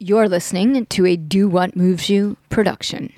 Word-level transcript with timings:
You're 0.00 0.28
listening 0.28 0.86
to 0.86 1.06
a 1.06 1.16
Do 1.16 1.48
What 1.48 1.74
Moves 1.74 2.08
You 2.08 2.36
production. 2.50 3.12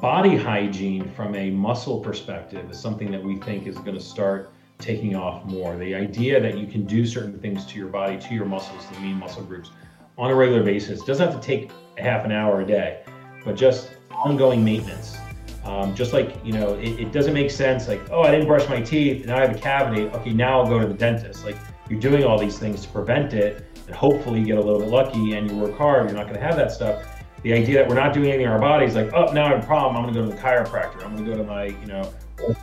Body 0.00 0.36
hygiene 0.38 1.10
from 1.10 1.34
a 1.34 1.50
muscle 1.50 2.00
perspective 2.00 2.70
is 2.70 2.80
something 2.80 3.10
that 3.10 3.22
we 3.22 3.36
think 3.36 3.66
is 3.66 3.76
going 3.76 3.98
to 3.98 4.00
start 4.00 4.50
taking 4.78 5.14
off 5.14 5.44
more. 5.44 5.76
The 5.76 5.94
idea 5.94 6.40
that 6.40 6.56
you 6.56 6.66
can 6.66 6.86
do 6.86 7.04
certain 7.04 7.38
things 7.38 7.66
to 7.66 7.78
your 7.78 7.88
body, 7.88 8.16
to 8.16 8.34
your 8.34 8.46
muscles, 8.46 8.86
to 8.86 8.94
the 8.94 9.00
main 9.00 9.16
muscle 9.16 9.42
groups 9.42 9.72
on 10.16 10.30
a 10.30 10.34
regular 10.34 10.62
basis 10.62 11.02
doesn't 11.02 11.30
have 11.30 11.38
to 11.38 11.46
take 11.46 11.70
half 11.98 12.24
an 12.24 12.32
hour 12.32 12.62
a 12.62 12.66
day, 12.66 13.04
but 13.44 13.56
just 13.56 13.90
ongoing 14.10 14.64
maintenance 14.64 15.18
um, 15.64 15.94
just 15.94 16.12
like, 16.12 16.44
you 16.44 16.52
know, 16.52 16.74
it, 16.74 17.00
it, 17.00 17.12
doesn't 17.12 17.32
make 17.32 17.50
sense 17.50 17.88
like, 17.88 18.00
oh, 18.10 18.22
I 18.22 18.30
didn't 18.30 18.46
brush 18.46 18.68
my 18.68 18.82
teeth, 18.82 19.24
now 19.26 19.38
I 19.38 19.40
have 19.40 19.56
a 19.56 19.58
cavity. 19.58 20.08
Okay, 20.08 20.32
now 20.32 20.60
I'll 20.60 20.68
go 20.68 20.78
to 20.78 20.86
the 20.86 20.94
dentist. 20.94 21.44
Like, 21.44 21.56
you're 21.88 22.00
doing 22.00 22.24
all 22.24 22.38
these 22.38 22.58
things 22.58 22.82
to 22.82 22.88
prevent 22.88 23.32
it, 23.32 23.66
and 23.86 23.94
hopefully 23.96 24.40
you 24.40 24.46
get 24.46 24.58
a 24.58 24.60
little 24.60 24.80
bit 24.80 24.88
lucky 24.88 25.32
and 25.34 25.50
you 25.50 25.56
work 25.56 25.76
hard, 25.76 26.06
you're 26.06 26.16
not 26.16 26.24
going 26.26 26.38
to 26.38 26.44
have 26.44 26.56
that 26.56 26.70
stuff. 26.70 27.06
The 27.42 27.52
idea 27.52 27.74
that 27.74 27.88
we're 27.88 27.94
not 27.94 28.14
doing 28.14 28.28
anything 28.28 28.46
in 28.46 28.52
our 28.52 28.58
bodies, 28.58 28.94
like, 28.94 29.12
oh, 29.12 29.32
now 29.32 29.46
I 29.46 29.50
have 29.50 29.64
a 29.64 29.66
problem, 29.66 29.96
I'm 29.96 30.02
going 30.02 30.14
to 30.14 30.20
go 30.20 30.26
to 30.28 30.34
the 30.34 30.40
chiropractor, 30.40 31.04
I'm 31.04 31.14
going 31.14 31.24
to 31.24 31.30
go 31.30 31.36
to 31.36 31.44
my, 31.44 31.66
you 31.66 31.86
know, 31.86 32.12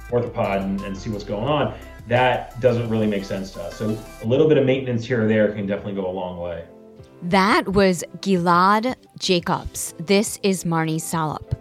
orthopod 0.10 0.64
and, 0.64 0.82
and 0.82 0.98
see 0.98 1.10
what's 1.10 1.24
going 1.24 1.48
on. 1.48 1.78
That 2.08 2.60
doesn't 2.60 2.90
really 2.90 3.08
make 3.08 3.26
sense 3.26 3.52
to 3.52 3.64
us. 3.64 3.78
So 3.78 3.98
a 4.22 4.26
little 4.26 4.48
bit 4.48 4.58
of 4.58 4.66
maintenance 4.66 5.06
here 5.06 5.24
or 5.24 5.28
there 5.28 5.52
can 5.54 5.68
definitely 5.68 5.94
go 5.94 6.10
a 6.10 6.12
long 6.12 6.40
way. 6.40 6.66
That 7.24 7.70
was 7.70 8.04
Gilad 8.22 8.96
Jacobs. 9.20 9.94
This 10.00 10.40
is 10.42 10.64
Marni 10.64 11.00
Salup. 11.00 11.61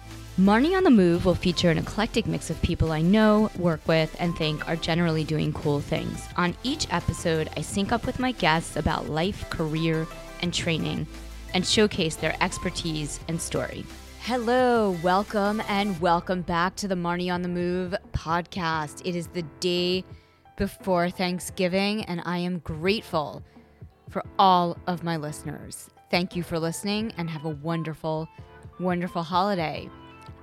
Marni 0.39 0.77
on 0.77 0.85
the 0.85 0.89
Move 0.89 1.25
will 1.25 1.35
feature 1.35 1.69
an 1.69 1.77
eclectic 1.77 2.25
mix 2.25 2.49
of 2.49 2.61
people 2.61 2.93
I 2.93 3.01
know, 3.01 3.51
work 3.57 3.85
with, 3.85 4.15
and 4.17 4.33
think 4.33 4.65
are 4.65 4.77
generally 4.77 5.25
doing 5.25 5.51
cool 5.51 5.81
things. 5.81 6.25
On 6.37 6.55
each 6.63 6.87
episode, 6.89 7.49
I 7.57 7.61
sync 7.61 7.91
up 7.91 8.05
with 8.05 8.17
my 8.17 8.31
guests 8.31 8.77
about 8.77 9.09
life, 9.09 9.49
career, 9.49 10.07
and 10.41 10.53
training 10.53 11.05
and 11.53 11.67
showcase 11.67 12.15
their 12.15 12.33
expertise 12.41 13.19
and 13.27 13.41
story. 13.41 13.83
Hello, 14.21 14.97
welcome, 15.03 15.61
and 15.67 15.99
welcome 15.99 16.43
back 16.43 16.77
to 16.77 16.87
the 16.87 16.95
Marni 16.95 17.29
on 17.29 17.41
the 17.41 17.49
Move 17.49 17.93
podcast. 18.13 19.01
It 19.05 19.17
is 19.17 19.27
the 19.27 19.43
day 19.59 20.05
before 20.55 21.09
Thanksgiving, 21.09 22.05
and 22.05 22.21
I 22.23 22.37
am 22.37 22.59
grateful 22.59 23.43
for 24.09 24.23
all 24.39 24.77
of 24.87 25.03
my 25.03 25.17
listeners. 25.17 25.89
Thank 26.09 26.37
you 26.37 26.43
for 26.43 26.57
listening 26.57 27.11
and 27.17 27.29
have 27.29 27.43
a 27.43 27.49
wonderful, 27.49 28.29
wonderful 28.79 29.23
holiday. 29.23 29.89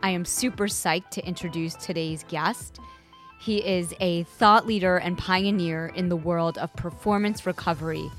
I 0.03 0.11
am 0.11 0.25
super 0.25 0.67
psyched 0.67 1.11
to 1.11 1.27
introduce 1.27 1.75
today's 1.75 2.25
guest. 2.29 2.79
He 3.41 3.59
is 3.65 3.95
a 4.01 4.25
thought 4.25 4.67
leader 4.67 4.97
and 4.99 5.19
pioneer 5.19 5.93
in 5.95 6.09
the 6.09 6.17
world 6.17 6.59
of 6.59 6.75
performance 6.75 7.47
recovery, 7.47 8.11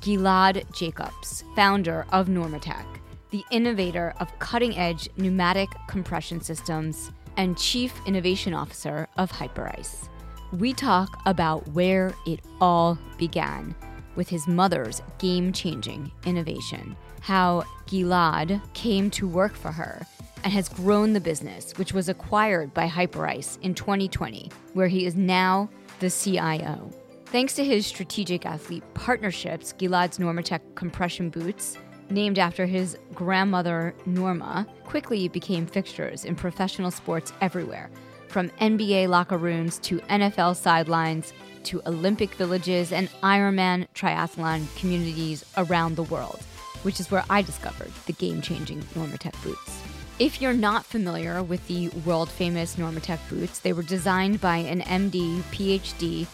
Gilad 0.00 0.70
Jacobs, 0.74 1.44
founder 1.54 2.06
of 2.12 2.28
Normatec, 2.28 2.84
the 3.30 3.44
innovator 3.50 4.14
of 4.18 4.38
cutting 4.38 4.76
edge 4.76 5.08
pneumatic 5.16 5.68
compression 5.88 6.40
systems, 6.40 7.10
and 7.36 7.58
chief 7.58 7.92
innovation 8.06 8.54
officer 8.54 9.08
of 9.16 9.30
Hyperice. 9.30 10.08
We 10.52 10.72
talk 10.72 11.20
about 11.26 11.68
where 11.68 12.14
it 12.26 12.40
all 12.60 12.98
began 13.18 13.74
with 14.14 14.28
his 14.28 14.46
mother's 14.46 15.02
game 15.18 15.52
changing 15.52 16.10
innovation, 16.24 16.96
how 17.20 17.64
Gilad 17.86 18.60
came 18.72 19.10
to 19.10 19.28
work 19.28 19.54
for 19.54 19.72
her 19.72 20.06
and 20.44 20.52
has 20.52 20.68
grown 20.68 21.12
the 21.12 21.20
business, 21.20 21.72
which 21.76 21.92
was 21.92 22.08
acquired 22.08 22.72
by 22.74 22.86
Hyperice 22.88 23.58
in 23.62 23.74
2020, 23.74 24.50
where 24.74 24.88
he 24.88 25.06
is 25.06 25.14
now 25.14 25.68
the 26.00 26.10
CIO. 26.10 26.90
Thanks 27.26 27.54
to 27.54 27.64
his 27.64 27.86
strategic 27.86 28.46
athlete 28.46 28.84
partnerships, 28.94 29.72
Gilad's 29.72 30.18
Normatec 30.18 30.60
compression 30.74 31.28
boots, 31.30 31.76
named 32.08 32.38
after 32.38 32.66
his 32.66 32.96
grandmother 33.14 33.94
Norma, 34.06 34.66
quickly 34.84 35.28
became 35.28 35.66
fixtures 35.66 36.24
in 36.24 36.36
professional 36.36 36.90
sports 36.90 37.32
everywhere, 37.40 37.90
from 38.28 38.48
NBA 38.60 39.08
locker 39.08 39.38
rooms 39.38 39.78
to 39.80 39.98
NFL 40.00 40.56
sidelines 40.56 41.32
to 41.64 41.82
Olympic 41.86 42.30
villages 42.34 42.92
and 42.92 43.08
Ironman 43.22 43.88
triathlon 43.94 44.64
communities 44.78 45.44
around 45.56 45.96
the 45.96 46.04
world, 46.04 46.40
which 46.84 47.00
is 47.00 47.10
where 47.10 47.24
I 47.28 47.42
discovered 47.42 47.90
the 48.06 48.12
game 48.12 48.40
changing 48.40 48.82
Normatec 48.94 49.42
boots. 49.42 49.82
If 50.18 50.40
you're 50.40 50.54
not 50.54 50.86
familiar 50.86 51.42
with 51.42 51.66
the 51.66 51.90
world 52.06 52.30
famous 52.30 52.76
Normatec 52.76 53.18
boots, 53.28 53.58
they 53.58 53.74
were 53.74 53.82
designed 53.82 54.40
by 54.40 54.56
an 54.56 54.80
MD, 54.80 55.42
PhD. 55.52 56.26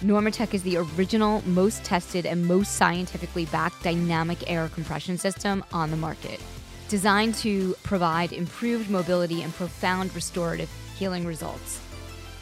Normatec 0.00 0.54
is 0.54 0.62
the 0.62 0.76
original, 0.76 1.42
most 1.44 1.82
tested, 1.82 2.24
and 2.24 2.46
most 2.46 2.76
scientifically 2.76 3.46
backed 3.46 3.82
dynamic 3.82 4.48
air 4.48 4.68
compression 4.68 5.18
system 5.18 5.64
on 5.72 5.90
the 5.90 5.96
market. 5.96 6.40
Designed 6.88 7.34
to 7.36 7.74
provide 7.82 8.32
improved 8.32 8.88
mobility 8.88 9.42
and 9.42 9.52
profound 9.52 10.14
restorative 10.14 10.70
healing 10.96 11.26
results. 11.26 11.80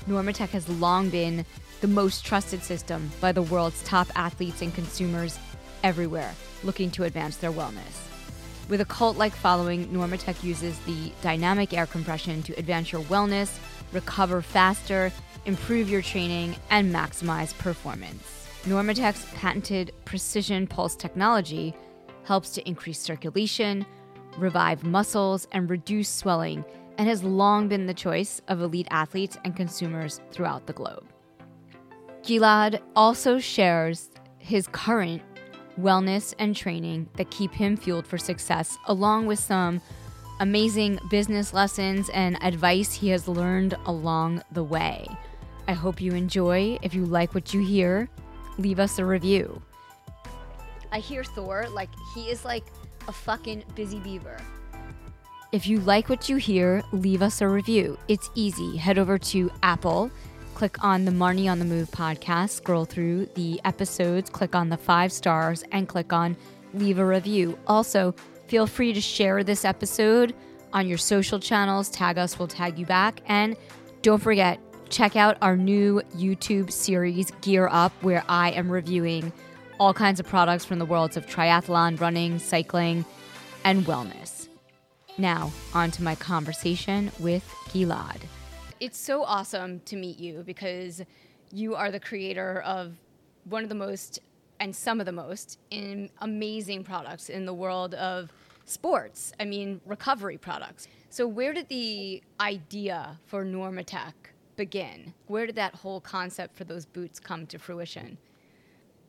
Normatec 0.07 0.51
has 0.51 0.69
long 0.69 1.09
been 1.09 1.47
the 1.81 1.89
most 1.89 2.27
trusted 2.27 2.63
system 2.63 3.11
by 3.23 3.33
the 3.33 3.41
world's 3.41 3.83
top 3.85 4.09
athletes 4.17 4.61
and 4.61 4.75
consumers 4.75 5.39
everywhere 5.83 6.35
looking 6.63 6.91
to 6.91 7.05
advance 7.05 7.39
their 7.39 7.53
wellness. 7.53 8.14
With 8.69 8.81
a 8.81 8.87
cult 8.87 9.19
like 9.19 9.35
following, 9.35 9.89
Normatec 9.89 10.43
uses 10.43 10.79
the 10.81 11.13
dynamic 11.21 11.75
air 11.75 11.87
compression 11.87 12.43
to 12.45 12.59
advance 12.59 12.93
your 12.93 13.03
wellness, 13.03 13.59
recover 13.93 14.41
faster, 14.41 15.13
improve 15.45 15.91
your 15.91 16.01
training, 16.01 16.57
and 16.71 16.93
maximize 16.93 17.57
performance. 17.59 18.49
Normatec's 18.65 19.27
patented 19.35 19.93
precision 20.07 20.67
pulse 20.67 20.97
technology 20.97 21.75
helps 22.25 22.51
to 22.51 22.67
increase 22.67 22.99
circulation, 22.99 23.85
revive 24.39 24.83
muscles, 24.83 25.47
and 25.53 25.69
reduce 25.69 26.09
swelling, 26.09 26.65
and 26.97 27.07
has 27.07 27.23
long 27.23 27.69
been 27.69 27.85
the 27.87 27.93
choice 27.93 28.41
of 28.49 28.63
elite 28.63 28.89
athletes 28.91 29.37
and 29.45 29.55
consumers 29.55 30.23
throughout 30.31 30.67
the 30.67 30.73
globe. 30.73 31.05
Gilad 32.23 32.81
also 32.97 33.39
shares 33.39 34.11
his 34.39 34.67
current 34.69 35.21
wellness, 35.79 36.35
and 36.39 36.55
training 36.55 37.09
that 37.17 37.31
keep 37.31 37.53
him 37.53 37.77
fueled 37.77 38.07
for 38.07 38.19
success, 38.19 38.77
along 38.87 39.27
with 39.27 39.39
some 39.39 39.81
amazing 40.41 40.99
business 41.11 41.53
lessons 41.53 42.09
and 42.11 42.43
advice 42.43 42.93
he 42.95 43.09
has 43.09 43.29
learned 43.29 43.75
along 43.87 44.43
the 44.53 44.65
way. 44.65 45.07
I 45.69 45.73
hope 45.73 46.01
you 46.01 46.13
enjoy. 46.13 46.79
If 46.83 46.95
you 46.95 47.05
like 47.07 47.35
what 47.35 47.55
you 47.55 47.65
hear, 47.65 48.09
leave 48.59 48.79
us 48.79 48.99
a 48.99 49.05
review. 49.05 49.63
I 50.93 50.99
hear 50.99 51.25
Thor 51.25 51.67
like 51.71 51.91
he 52.15 52.31
is 52.31 52.45
like 52.45 52.65
a 53.09 53.13
fucking 53.13 53.65
busy 53.75 53.99
beaver. 54.01 54.37
If 55.53 55.67
you 55.69 55.79
like 55.81 56.09
what 56.09 56.29
you 56.29 56.37
hear, 56.37 56.83
leave 56.93 57.23
us 57.23 57.41
a 57.41 57.49
review. 57.49 57.97
It's 58.09 58.29
easy. 58.35 58.77
Head 58.77 58.99
over 58.99 59.19
to 59.19 59.51
Apple 59.63 60.11
click 60.55 60.83
on 60.85 61.05
the 61.05 61.11
Marni 61.11 61.51
on 61.51 61.59
the 61.59 61.65
Move 61.65 61.91
podcast, 61.91 62.51
scroll 62.51 62.85
through 62.85 63.27
the 63.35 63.61
episodes, 63.65 64.31
click 64.31 64.55
on 64.55 64.69
the 64.69 64.77
five 64.77 65.13
stars, 65.13 65.65
and 65.73 65.89
click 65.89 66.13
on 66.13 66.37
leave 66.73 66.99
a 66.99 67.05
review. 67.05 67.59
Also, 67.67 68.15
feel 68.47 68.67
free 68.67 68.93
to 68.93 69.01
share 69.01 69.43
this 69.43 69.65
episode 69.65 70.35
on 70.73 70.89
your 70.89 70.99
social 70.99 71.39
channels. 71.39 71.89
Tag 71.89 72.19
us, 72.19 72.39
we'll 72.39 72.49
tag 72.49 72.79
you 72.79 72.87
back. 72.87 73.21
And 73.27 73.57
don't 74.03 74.23
forget, 74.23 74.61
check 74.91 75.17
out 75.17 75.37
our 75.43 75.57
new 75.57 76.01
YouTube 76.17 76.71
series, 76.71 77.31
Gear 77.41 77.69
Up, 77.71 77.93
where 78.03 78.25
I 78.29 78.51
am 78.53 78.71
reviewing 78.71 79.33
all 79.81 79.93
kinds 79.93 80.21
of 80.21 80.27
products 80.27 80.65
from 80.65 80.79
the 80.79 80.85
worlds 80.85 81.17
of 81.17 81.27
triathlon, 81.27 82.01
running, 82.01 82.39
cycling, 82.39 83.05
and 83.65 83.85
wellness. 83.87 84.49
Now, 85.19 85.53
on 85.75 85.91
to 85.93 86.03
my 86.03 86.15
conversation 86.15 87.11
with 87.19 87.45
Gilad 87.69 88.21
it's 88.81 88.99
so 88.99 89.25
awesome 89.25 89.81
to 89.87 89.97
meet 89.97 90.19
you 90.19 90.43
because 90.45 91.03
you 91.53 91.75
are 91.75 91.91
the 91.91 92.01
creator 92.01 92.61
of 92.63 92.95
one 93.45 93.63
of 93.63 93.69
the 93.69 93.75
most 93.75 94.21
and 94.61 94.75
some 94.75 95.01
of 95.01 95.07
the 95.07 95.13
most 95.13 95.59
amazing 96.21 96.85
products 96.85 97.29
in 97.29 97.45
the 97.45 97.55
world 97.55 97.95
of 97.95 98.33
sports. 98.65 99.33
I 99.41 99.45
mean, 99.45 99.81
recovery 99.85 100.39
products. 100.39 100.89
So, 101.11 101.27
where 101.27 101.53
did 101.53 101.69
the 101.69 102.23
idea 102.41 103.19
for 103.27 103.45
Normatec 103.45 104.13
begin? 104.57 105.13
Where 105.27 105.47
did 105.47 105.57
that 105.57 105.75
whole 105.75 106.01
concept 106.01 106.57
for 106.57 106.65
those 106.65 106.87
boots 106.87 107.19
come 107.19 107.47
to 107.47 107.59
fruition? 107.59 108.17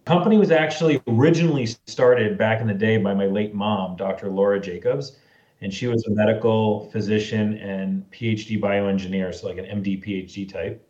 company 0.05 0.37
was 0.37 0.51
actually 0.51 1.01
originally 1.07 1.65
started 1.65 2.37
back 2.37 2.61
in 2.61 2.67
the 2.67 2.73
day 2.73 2.97
by 2.97 3.13
my 3.13 3.25
late 3.25 3.55
mom, 3.55 3.95
Dr. 3.95 4.29
Laura 4.29 4.59
Jacobs 4.59 5.17
and 5.65 5.73
she 5.73 5.87
was 5.87 6.05
a 6.05 6.11
medical 6.11 6.91
physician 6.91 7.57
and 7.57 8.07
PhD 8.11 8.61
bioengineer, 8.61 9.33
so 9.33 9.47
like 9.47 9.57
an 9.57 9.65
MD 9.65 9.99
PhD 9.99 10.47
type. 10.47 10.87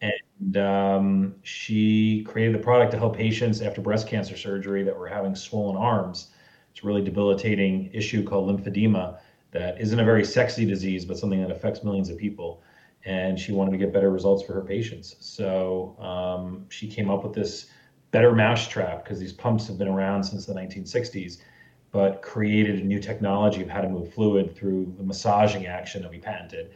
And 0.00 0.56
um, 0.56 1.36
she 1.44 2.24
created 2.24 2.56
the 2.56 2.58
product 2.58 2.90
to 2.90 2.98
help 2.98 3.16
patients 3.16 3.60
after 3.60 3.80
breast 3.80 4.08
cancer 4.08 4.36
surgery 4.36 4.82
that 4.82 4.98
were 4.98 5.06
having 5.06 5.36
swollen 5.36 5.76
arms. 5.76 6.32
It's 6.72 6.82
a 6.82 6.86
really 6.88 7.04
debilitating 7.04 7.88
issue 7.92 8.24
called 8.24 8.50
lymphedema 8.50 9.20
that 9.52 9.80
isn't 9.80 10.00
a 10.00 10.04
very 10.04 10.24
sexy 10.24 10.64
disease, 10.66 11.04
but 11.04 11.16
something 11.16 11.40
that 11.40 11.52
affects 11.52 11.84
millions 11.84 12.10
of 12.10 12.18
people. 12.18 12.64
And 13.04 13.38
she 13.38 13.52
wanted 13.52 13.70
to 13.70 13.78
get 13.78 13.92
better 13.92 14.10
results 14.10 14.42
for 14.42 14.54
her 14.54 14.62
patients. 14.62 15.14
So 15.20 15.96
um, 16.00 16.66
she 16.68 16.88
came 16.88 17.10
up 17.10 17.22
with 17.22 17.32
this 17.32 17.66
better 18.10 18.34
mousetrap 18.34 19.04
because 19.04 19.20
these 19.20 19.32
pumps 19.32 19.68
have 19.68 19.78
been 19.78 19.86
around 19.86 20.24
since 20.24 20.46
the 20.46 20.54
1960s, 20.54 21.36
but 21.92 22.22
created 22.22 22.78
a 22.80 22.84
new 22.84 23.00
technology 23.00 23.62
of 23.62 23.68
how 23.68 23.80
to 23.80 23.88
move 23.88 24.12
fluid 24.12 24.54
through 24.56 24.94
the 24.96 25.02
massaging 25.02 25.66
action 25.66 26.02
that 26.02 26.10
we 26.10 26.18
patented. 26.18 26.70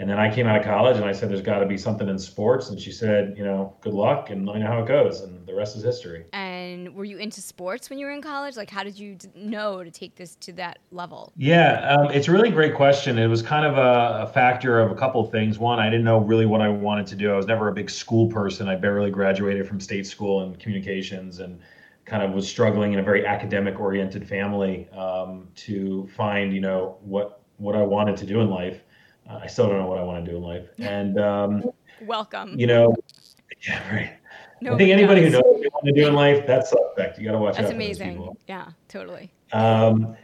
And 0.00 0.08
then 0.08 0.18
I 0.18 0.34
came 0.34 0.46
out 0.46 0.56
of 0.56 0.64
college 0.64 0.96
and 0.96 1.04
I 1.04 1.12
said, 1.12 1.28
there's 1.28 1.42
got 1.42 1.58
to 1.58 1.66
be 1.66 1.76
something 1.76 2.08
in 2.08 2.18
sports. 2.18 2.70
And 2.70 2.80
she 2.80 2.90
said, 2.90 3.34
you 3.36 3.44
know, 3.44 3.76
good 3.82 3.92
luck 3.92 4.30
and 4.30 4.46
let 4.46 4.56
me 4.56 4.62
know 4.62 4.68
how 4.68 4.82
it 4.82 4.88
goes. 4.88 5.20
And 5.20 5.46
the 5.46 5.54
rest 5.54 5.76
is 5.76 5.82
history. 5.82 6.24
And 6.32 6.94
were 6.94 7.04
you 7.04 7.18
into 7.18 7.42
sports 7.42 7.90
when 7.90 7.98
you 7.98 8.06
were 8.06 8.12
in 8.12 8.22
college? 8.22 8.56
Like, 8.56 8.70
how 8.70 8.82
did 8.82 8.98
you 8.98 9.18
know 9.34 9.84
to 9.84 9.90
take 9.90 10.16
this 10.16 10.36
to 10.36 10.54
that 10.54 10.78
level? 10.90 11.34
Yeah, 11.36 11.96
um, 11.98 12.10
it's 12.12 12.28
a 12.28 12.32
really 12.32 12.50
great 12.50 12.74
question. 12.74 13.18
It 13.18 13.26
was 13.26 13.42
kind 13.42 13.66
of 13.66 13.76
a, 13.76 14.22
a 14.22 14.32
factor 14.32 14.80
of 14.80 14.90
a 14.90 14.94
couple 14.94 15.20
of 15.22 15.30
things. 15.30 15.58
One, 15.58 15.78
I 15.78 15.90
didn't 15.90 16.04
know 16.04 16.20
really 16.20 16.46
what 16.46 16.62
I 16.62 16.70
wanted 16.70 17.06
to 17.08 17.14
do. 17.14 17.30
I 17.30 17.36
was 17.36 17.46
never 17.46 17.68
a 17.68 17.72
big 17.74 17.90
school 17.90 18.26
person. 18.26 18.68
I 18.68 18.76
barely 18.76 19.10
graduated 19.10 19.68
from 19.68 19.80
state 19.80 20.06
school 20.06 20.44
in 20.44 20.56
communications 20.56 21.40
and 21.40 21.60
kind 22.10 22.24
of 22.24 22.32
was 22.32 22.48
struggling 22.48 22.92
in 22.92 22.98
a 22.98 23.02
very 23.04 23.24
academic 23.24 23.78
oriented 23.78 24.28
family 24.28 24.88
um, 24.90 25.46
to 25.54 26.08
find, 26.16 26.52
you 26.52 26.60
know, 26.60 26.98
what, 27.02 27.42
what 27.58 27.76
I 27.76 27.82
wanted 27.82 28.16
to 28.16 28.26
do 28.26 28.40
in 28.40 28.50
life. 28.50 28.82
I 29.28 29.46
still 29.46 29.68
don't 29.68 29.78
know 29.78 29.86
what 29.86 29.98
I 29.98 30.02
want 30.02 30.24
to 30.24 30.30
do 30.30 30.36
in 30.36 30.42
life. 30.42 30.66
And 30.80 31.20
um, 31.20 31.62
welcome. 32.02 32.58
You 32.58 32.66
know, 32.66 32.96
yeah, 33.68 33.94
right. 33.94 34.16
I 34.60 34.76
think 34.76 34.90
anybody 34.90 35.22
does. 35.22 35.34
who 35.34 35.38
knows 35.38 35.44
what 35.44 35.62
they 35.62 35.68
want 35.68 35.86
to 35.86 35.92
do 35.92 36.08
in 36.08 36.14
life, 36.14 36.44
that's 36.48 36.70
suspect. 36.70 37.18
You 37.18 37.26
got 37.26 37.32
to 37.32 37.38
watch 37.38 37.54
that's 37.54 37.70
out. 37.70 37.78
That's 37.78 38.00
amazing. 38.00 38.36
Yeah, 38.48 38.66
totally. 38.88 39.30
Um, 39.52 40.16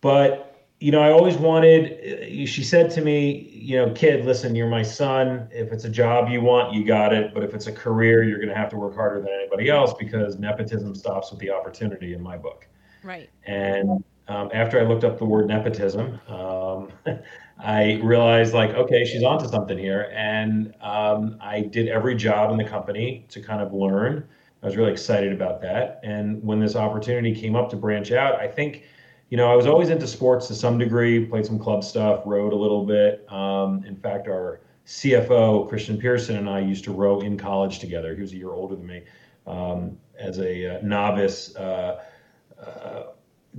but 0.00 0.57
you 0.80 0.92
know, 0.92 1.02
I 1.02 1.10
always 1.10 1.36
wanted. 1.36 2.48
She 2.48 2.62
said 2.62 2.90
to 2.92 3.00
me, 3.00 3.50
you 3.52 3.76
know, 3.76 3.92
kid, 3.94 4.24
listen, 4.24 4.54
you're 4.54 4.68
my 4.68 4.82
son. 4.82 5.48
If 5.50 5.72
it's 5.72 5.84
a 5.84 5.88
job 5.88 6.28
you 6.28 6.40
want, 6.40 6.72
you 6.72 6.84
got 6.84 7.12
it. 7.12 7.34
But 7.34 7.42
if 7.42 7.52
it's 7.52 7.66
a 7.66 7.72
career, 7.72 8.22
you're 8.22 8.38
going 8.38 8.48
to 8.48 8.54
have 8.54 8.68
to 8.70 8.76
work 8.76 8.94
harder 8.94 9.20
than 9.20 9.30
anybody 9.30 9.70
else 9.70 9.92
because 9.98 10.38
nepotism 10.38 10.94
stops 10.94 11.32
with 11.32 11.40
the 11.40 11.50
opportunity 11.50 12.14
in 12.14 12.22
my 12.22 12.36
book. 12.36 12.68
Right. 13.02 13.28
And 13.44 14.04
um, 14.28 14.50
after 14.52 14.78
I 14.78 14.84
looked 14.84 15.02
up 15.02 15.18
the 15.18 15.24
word 15.24 15.48
nepotism, 15.48 16.20
um, 16.28 16.92
I 17.58 17.94
realized 18.04 18.54
like, 18.54 18.70
okay, 18.70 19.04
she's 19.04 19.24
onto 19.24 19.48
something 19.48 19.76
here. 19.76 20.12
And 20.14 20.74
um, 20.80 21.38
I 21.40 21.62
did 21.62 21.88
every 21.88 22.14
job 22.14 22.52
in 22.52 22.56
the 22.56 22.64
company 22.64 23.26
to 23.30 23.40
kind 23.40 23.60
of 23.60 23.72
learn. 23.72 24.28
I 24.62 24.66
was 24.66 24.76
really 24.76 24.92
excited 24.92 25.32
about 25.32 25.60
that. 25.62 26.00
And 26.04 26.42
when 26.44 26.60
this 26.60 26.76
opportunity 26.76 27.34
came 27.34 27.56
up 27.56 27.68
to 27.70 27.76
branch 27.76 28.12
out, 28.12 28.36
I 28.40 28.46
think, 28.46 28.84
you 29.30 29.36
know, 29.36 29.50
I 29.50 29.54
was 29.54 29.66
always 29.66 29.90
into 29.90 30.06
sports 30.06 30.46
to 30.48 30.54
some 30.54 30.78
degree, 30.78 31.24
played 31.24 31.44
some 31.44 31.58
club 31.58 31.84
stuff, 31.84 32.22
rowed 32.24 32.52
a 32.52 32.56
little 32.56 32.84
bit. 32.84 33.30
Um, 33.30 33.84
in 33.84 33.96
fact, 33.96 34.26
our 34.26 34.60
CFO, 34.86 35.68
Christian 35.68 35.98
Pearson, 35.98 36.36
and 36.36 36.48
I 36.48 36.60
used 36.60 36.84
to 36.84 36.92
row 36.92 37.20
in 37.20 37.36
college 37.36 37.78
together. 37.78 38.14
He 38.14 38.22
was 38.22 38.32
a 38.32 38.36
year 38.36 38.52
older 38.52 38.74
than 38.74 38.86
me 38.86 39.02
um, 39.46 39.98
as 40.18 40.38
a 40.38 40.78
uh, 40.78 40.80
novice. 40.82 41.54
Uh, 41.56 42.02
uh, 42.58 43.02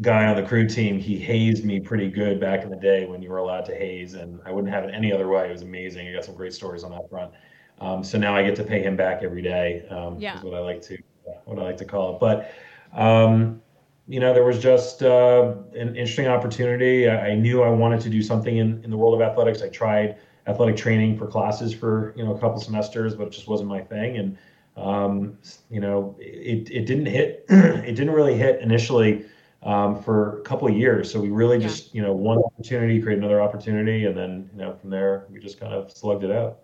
guy 0.02 0.26
on 0.26 0.36
the 0.36 0.44
crew 0.44 0.68
team, 0.68 0.98
he 0.98 1.20
hazed 1.20 1.64
me 1.64 1.80
pretty 1.80 2.10
good 2.10 2.40
back 2.40 2.64
in 2.64 2.70
the 2.70 2.76
day 2.76 3.06
when 3.06 3.22
you 3.22 3.30
were 3.30 3.38
allowed 3.38 3.66
to 3.66 3.76
haze, 3.76 4.16
and 4.16 4.40
I 4.46 4.52
wouldn't 4.52 4.74
have 4.74 4.86
it 4.86 4.94
any 4.94 5.12
other 5.12 5.28
way. 5.28 5.50
It 5.50 5.52
was 5.52 5.62
amazing. 5.62 6.08
I 6.08 6.14
got 6.14 6.26
some 6.26 6.36
great 6.36 6.54
stories 6.54 6.84
on 6.84 6.92
that 6.92 7.10
front. 7.10 7.32
Um, 7.80 8.04
so 8.04 8.18
now 8.18 8.36
I 8.36 8.44
get 8.44 8.56
to 8.58 8.64
pay 8.64 8.82
him 8.82 8.96
back 8.96 9.24
every 9.24 9.42
day. 9.42 9.86
Um, 9.90 10.20
yeah. 10.20 10.38
Is 10.38 10.44
what 10.44 10.54
I 10.54 10.60
like 10.60 10.82
to 10.84 10.98
what 11.46 11.60
I 11.60 11.62
like 11.62 11.78
to 11.78 11.86
call 11.86 12.16
it. 12.16 12.20
But 12.20 12.52
um, 13.00 13.62
you 14.10 14.20
know, 14.20 14.34
there 14.34 14.44
was 14.44 14.58
just 14.58 15.04
uh, 15.04 15.54
an 15.76 15.96
interesting 15.96 16.28
opportunity. 16.28 17.08
I, 17.08 17.28
I, 17.28 17.36
knew 17.36 17.62
I 17.62 17.70
wanted 17.70 18.02
to 18.02 18.10
do 18.10 18.24
something 18.24 18.58
in, 18.58 18.84
in 18.84 18.90
the 18.90 18.98
world 18.98 19.14
of 19.14 19.22
athletics. 19.22 19.62
I 19.62 19.70
tried 19.70 20.18
athletic 20.48 20.76
training 20.76 21.16
for 21.16 21.28
classes 21.28 21.72
for 21.76 22.16
you 22.18 22.26
know 22.26 22.34
a 22.34 22.40
couple 22.40 22.60
semesters, 22.60 23.14
but 23.14 23.28
it 23.28 23.32
just 23.32 23.48
wasn't 23.48 23.70
my 23.70 23.82
thing. 23.82 24.18
And 24.18 24.38
um, 24.76 25.38
you 25.70 25.80
know, 25.80 26.16
it, 26.20 26.72
it 26.72 26.88
didn't 26.88 27.06
hit. 27.06 27.46
it 27.50 27.96
didn't 27.96 28.12
really 28.12 28.34
hit 28.36 28.62
initially 28.62 29.26
um, 29.62 30.02
for 30.02 30.40
a 30.40 30.42
couple 30.42 30.68
of 30.68 30.76
years. 30.76 31.12
So 31.12 31.20
we 31.20 31.30
really 31.30 31.58
yeah. 31.58 31.68
just, 31.68 31.94
you 31.94 32.02
know, 32.02 32.14
one 32.14 32.40
opportunity, 32.40 33.00
create 33.00 33.20
another 33.20 33.42
opportunity, 33.42 34.06
and 34.06 34.18
then, 34.18 34.50
you 34.54 34.60
know, 34.60 34.74
from 34.74 34.90
there 34.90 35.28
we 35.30 35.40
just 35.40 35.60
kind 35.60 35.74
of 35.74 35.92
slugged 35.92 36.24
it 36.24 36.32
out. 36.32 36.60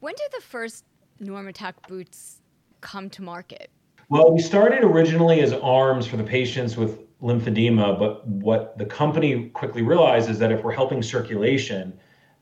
When 0.00 0.14
did 0.14 0.30
the 0.32 0.42
first 0.42 0.84
Normatec 1.20 1.74
boots 1.88 2.40
come 2.80 3.10
to 3.10 3.22
market? 3.22 3.70
Well, 4.08 4.32
we 4.32 4.40
started 4.40 4.84
originally 4.84 5.40
as 5.40 5.52
arms 5.52 6.06
for 6.06 6.16
the 6.16 6.24
patients 6.24 6.76
with 6.76 7.00
lymphedema, 7.20 7.98
but 7.98 8.26
what 8.26 8.78
the 8.78 8.84
company 8.84 9.48
quickly 9.48 9.82
realized 9.82 10.30
is 10.30 10.38
that 10.38 10.52
if 10.52 10.62
we're 10.62 10.72
helping 10.72 11.02
circulation, 11.02 11.98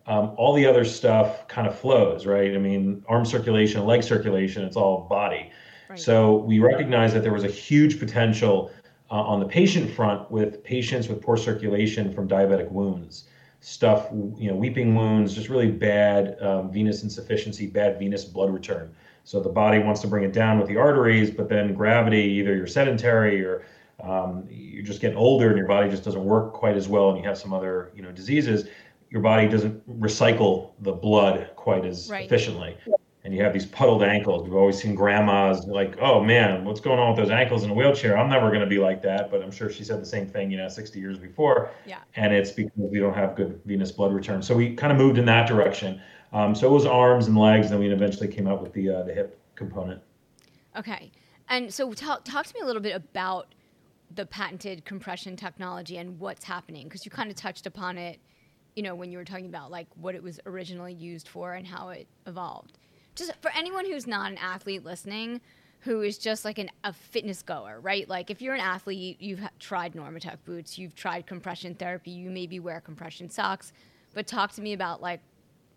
um, 0.06 0.34
all 0.36 0.52
the 0.52 0.66
other 0.66 0.84
stuff 0.84 1.48
kind 1.48 1.66
of 1.66 1.78
flows, 1.78 2.26
right? 2.26 2.54
I 2.54 2.58
mean, 2.58 3.02
arm 3.08 3.24
circulation, 3.24 3.86
leg 3.86 4.02
circulation, 4.02 4.62
it's 4.62 4.76
all 4.76 5.06
body. 5.08 5.50
Right. 5.88 5.98
So 5.98 6.36
we 6.36 6.58
recognized 6.58 7.14
that 7.14 7.22
there 7.22 7.32
was 7.32 7.44
a 7.44 7.48
huge 7.48 7.98
potential 7.98 8.70
uh, 9.10 9.14
on 9.14 9.40
the 9.40 9.46
patient 9.46 9.90
front 9.90 10.30
with 10.30 10.62
patients 10.64 11.08
with 11.08 11.22
poor 11.22 11.36
circulation 11.36 12.12
from 12.12 12.28
diabetic 12.28 12.70
wounds 12.70 13.24
stuff 13.64 14.08
you 14.36 14.50
know 14.50 14.54
weeping 14.54 14.94
wounds 14.94 15.34
just 15.34 15.48
really 15.48 15.70
bad 15.70 16.36
um, 16.42 16.70
venous 16.70 17.02
insufficiency 17.02 17.66
bad 17.66 17.98
venous 17.98 18.22
blood 18.22 18.52
return 18.52 18.94
so 19.24 19.40
the 19.40 19.48
body 19.48 19.78
wants 19.78 20.00
to 20.00 20.06
bring 20.06 20.24
it 20.24 20.32
down 20.32 20.58
with 20.58 20.68
the 20.68 20.76
arteries 20.76 21.30
but 21.30 21.48
then 21.48 21.74
gravity 21.74 22.22
either 22.22 22.54
you're 22.54 22.66
sedentary 22.66 23.44
or 23.44 23.64
um, 24.02 24.46
you're 24.50 24.84
just 24.84 25.00
getting 25.00 25.16
older 25.16 25.48
and 25.48 25.56
your 25.56 25.66
body 25.66 25.88
just 25.88 26.04
doesn't 26.04 26.24
work 26.24 26.52
quite 26.52 26.76
as 26.76 26.88
well 26.88 27.10
and 27.10 27.18
you 27.18 27.24
have 27.24 27.38
some 27.38 27.52
other 27.52 27.90
you 27.94 28.02
know 28.02 28.12
diseases 28.12 28.68
your 29.10 29.22
body 29.22 29.48
doesn't 29.48 30.00
recycle 30.00 30.72
the 30.80 30.92
blood 30.92 31.50
quite 31.56 31.84
as 31.84 32.10
right. 32.10 32.26
efficiently 32.26 32.76
and 33.24 33.34
you 33.34 33.42
have 33.42 33.54
these 33.54 33.64
puddled 33.64 34.02
ankles. 34.02 34.42
We've 34.42 34.54
always 34.54 34.80
seen 34.80 34.94
grandmas 34.94 35.64
like, 35.64 35.96
oh 35.98 36.22
man, 36.22 36.64
what's 36.64 36.80
going 36.80 36.98
on 36.98 37.08
with 37.08 37.16
those 37.16 37.30
ankles 37.30 37.64
in 37.64 37.70
a 37.70 37.74
wheelchair? 37.74 38.18
I'm 38.18 38.28
never 38.28 38.48
going 38.48 38.60
to 38.60 38.66
be 38.66 38.78
like 38.78 39.00
that. 39.02 39.30
But 39.30 39.42
I'm 39.42 39.50
sure 39.50 39.70
she 39.70 39.82
said 39.82 40.00
the 40.00 40.06
same 40.06 40.28
thing, 40.28 40.50
you 40.50 40.58
know, 40.58 40.68
60 40.68 41.00
years 41.00 41.18
before. 41.18 41.70
Yeah. 41.86 42.00
And 42.16 42.34
it's 42.34 42.50
because 42.50 42.72
we 42.76 42.98
don't 42.98 43.14
have 43.14 43.34
good 43.34 43.60
venous 43.64 43.90
blood 43.90 44.12
return. 44.12 44.42
So 44.42 44.54
we 44.54 44.74
kind 44.74 44.92
of 44.92 44.98
moved 44.98 45.16
in 45.16 45.24
that 45.24 45.48
direction. 45.48 46.02
Um, 46.34 46.54
so 46.54 46.66
it 46.66 46.70
was 46.70 46.84
arms 46.84 47.28
and 47.28 47.38
legs, 47.38 47.70
and 47.70 47.80
we 47.80 47.88
eventually 47.90 48.28
came 48.28 48.46
out 48.46 48.60
with 48.60 48.72
the 48.72 48.90
uh, 48.90 49.02
the 49.04 49.14
hip 49.14 49.40
component. 49.54 50.02
Okay. 50.76 51.10
And 51.48 51.72
so 51.72 51.92
talk 51.92 52.24
talk 52.24 52.46
to 52.46 52.54
me 52.54 52.60
a 52.60 52.66
little 52.66 52.82
bit 52.82 52.96
about 52.96 53.54
the 54.14 54.26
patented 54.26 54.84
compression 54.84 55.36
technology 55.36 55.96
and 55.96 56.18
what's 56.20 56.44
happening 56.44 56.84
because 56.84 57.04
you 57.04 57.10
kind 57.10 57.30
of 57.30 57.36
touched 57.36 57.66
upon 57.66 57.98
it, 57.98 58.18
you 58.76 58.82
know, 58.82 58.94
when 58.94 59.10
you 59.10 59.18
were 59.18 59.24
talking 59.24 59.46
about 59.46 59.70
like 59.70 59.86
what 59.94 60.14
it 60.14 60.22
was 60.22 60.38
originally 60.46 60.92
used 60.92 61.28
for 61.28 61.54
and 61.54 61.66
how 61.66 61.88
it 61.88 62.06
evolved 62.26 62.78
just 63.14 63.32
for 63.40 63.50
anyone 63.56 63.86
who's 63.86 64.06
not 64.06 64.30
an 64.30 64.38
athlete 64.38 64.84
listening, 64.84 65.40
who 65.80 66.02
is 66.02 66.18
just 66.18 66.44
like 66.44 66.58
an, 66.58 66.70
a 66.82 66.92
fitness 66.92 67.42
goer, 67.42 67.78
right? 67.80 68.08
Like 68.08 68.30
if 68.30 68.40
you're 68.40 68.54
an 68.54 68.60
athlete, 68.60 69.20
you've 69.20 69.42
tried 69.58 69.94
Normatec 69.94 70.38
boots, 70.44 70.78
you've 70.78 70.94
tried 70.94 71.26
compression 71.26 71.74
therapy, 71.74 72.10
you 72.10 72.30
maybe 72.30 72.58
wear 72.60 72.80
compression 72.80 73.28
socks, 73.28 73.72
but 74.14 74.26
talk 74.26 74.52
to 74.52 74.62
me 74.62 74.72
about 74.72 75.00
like 75.00 75.20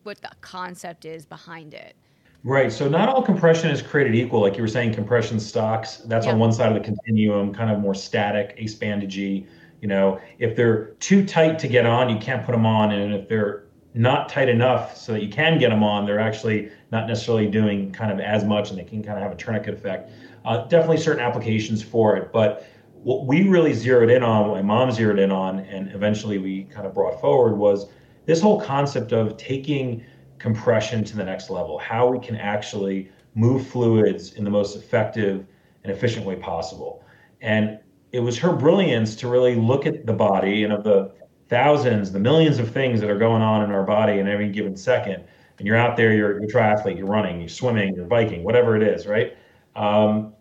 what 0.07 0.21
the 0.21 0.31
concept 0.41 1.05
is 1.05 1.25
behind 1.25 1.75
it. 1.75 1.95
Right. 2.43 2.71
So 2.71 2.87
not 2.87 3.09
all 3.09 3.21
compression 3.21 3.69
is 3.69 3.81
created 3.81 4.15
equal. 4.15 4.39
Like 4.39 4.55
you 4.55 4.61
were 4.61 4.67
saying, 4.69 4.93
compression 4.93 5.37
stocks, 5.37 5.97
that's 5.97 6.25
on 6.25 6.39
one 6.39 6.53
side 6.53 6.69
of 6.69 6.75
the 6.75 6.79
continuum, 6.83 7.53
kind 7.53 7.69
of 7.69 7.79
more 7.79 7.93
static, 7.93 8.55
ace 8.57 8.73
bandagey. 8.73 9.45
You 9.81 9.89
know, 9.89 10.19
if 10.39 10.55
they're 10.55 10.85
too 11.01 11.25
tight 11.25 11.59
to 11.59 11.67
get 11.67 11.85
on, 11.85 12.09
you 12.09 12.17
can't 12.19 12.45
put 12.45 12.53
them 12.53 12.65
on. 12.65 12.93
And 12.93 13.13
if 13.13 13.27
they're 13.27 13.65
not 13.93 14.29
tight 14.29 14.47
enough 14.47 14.95
so 14.95 15.11
that 15.11 15.23
you 15.23 15.29
can 15.29 15.59
get 15.59 15.71
them 15.71 15.83
on, 15.83 16.05
they're 16.05 16.21
actually 16.21 16.71
not 16.89 17.05
necessarily 17.07 17.47
doing 17.47 17.91
kind 17.91 18.11
of 18.11 18.21
as 18.21 18.45
much 18.45 18.69
and 18.69 18.79
they 18.79 18.85
can 18.85 19.03
kind 19.03 19.17
of 19.17 19.23
have 19.23 19.33
a 19.33 19.35
tourniquet 19.35 19.73
effect. 19.73 20.09
Uh, 20.45 20.65
definitely 20.67 20.97
certain 20.97 21.21
applications 21.21 21.83
for 21.83 22.15
it, 22.15 22.31
but 22.31 22.65
what 23.03 23.25
we 23.25 23.47
really 23.47 23.73
zeroed 23.73 24.09
in 24.09 24.23
on, 24.23 24.47
what 24.47 24.55
my 24.55 24.61
mom 24.61 24.91
zeroed 24.91 25.19
in 25.19 25.31
on, 25.31 25.59
and 25.59 25.91
eventually 25.93 26.37
we 26.37 26.63
kind 26.63 26.87
of 26.87 26.93
brought 26.93 27.19
forward 27.19 27.57
was 27.57 27.87
this 28.27 28.39
whole 28.41 28.61
concept 28.61 29.13
of 29.13 29.37
taking 29.37 30.05
compression 30.37 31.03
to 31.05 31.17
the 31.17 31.23
next 31.23 31.49
level, 31.49 31.79
how 31.79 32.07
we 32.07 32.19
can 32.19 32.35
actually 32.35 33.09
move 33.33 33.65
fluids 33.65 34.33
in 34.33 34.43
the 34.43 34.49
most 34.49 34.75
effective 34.75 35.47
and 35.83 35.91
efficient 35.91 36.25
way 36.25 36.35
possible. 36.35 37.03
And 37.41 37.79
it 38.11 38.19
was 38.19 38.37
her 38.37 38.53
brilliance 38.53 39.15
to 39.15 39.27
really 39.27 39.55
look 39.55 39.85
at 39.85 40.05
the 40.05 40.13
body 40.13 40.63
and 40.63 40.73
of 40.73 40.83
the 40.83 41.11
thousands, 41.47 42.11
the 42.11 42.19
millions 42.19 42.59
of 42.59 42.71
things 42.71 42.99
that 42.99 43.09
are 43.09 43.17
going 43.17 43.41
on 43.41 43.63
in 43.63 43.71
our 43.71 43.83
body 43.83 44.19
in 44.19 44.27
every 44.27 44.49
given 44.49 44.75
second. 44.75 45.23
And 45.57 45.65
you're 45.65 45.77
out 45.77 45.95
there, 45.97 46.13
you're, 46.13 46.39
you're 46.39 46.49
triathlete, 46.49 46.97
you're 46.97 47.07
running, 47.07 47.39
you're 47.39 47.49
swimming, 47.49 47.95
you're 47.95 48.05
biking, 48.05 48.43
whatever 48.43 48.75
it 48.75 48.83
is, 48.83 49.07
right? 49.07 49.37
Um, 49.75 50.33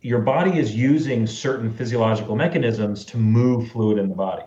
your 0.00 0.20
body 0.20 0.58
is 0.58 0.74
using 0.74 1.26
certain 1.26 1.72
physiological 1.72 2.36
mechanisms 2.36 3.04
to 3.06 3.16
move 3.16 3.70
fluid 3.70 3.98
in 3.98 4.08
the 4.08 4.14
body. 4.14 4.44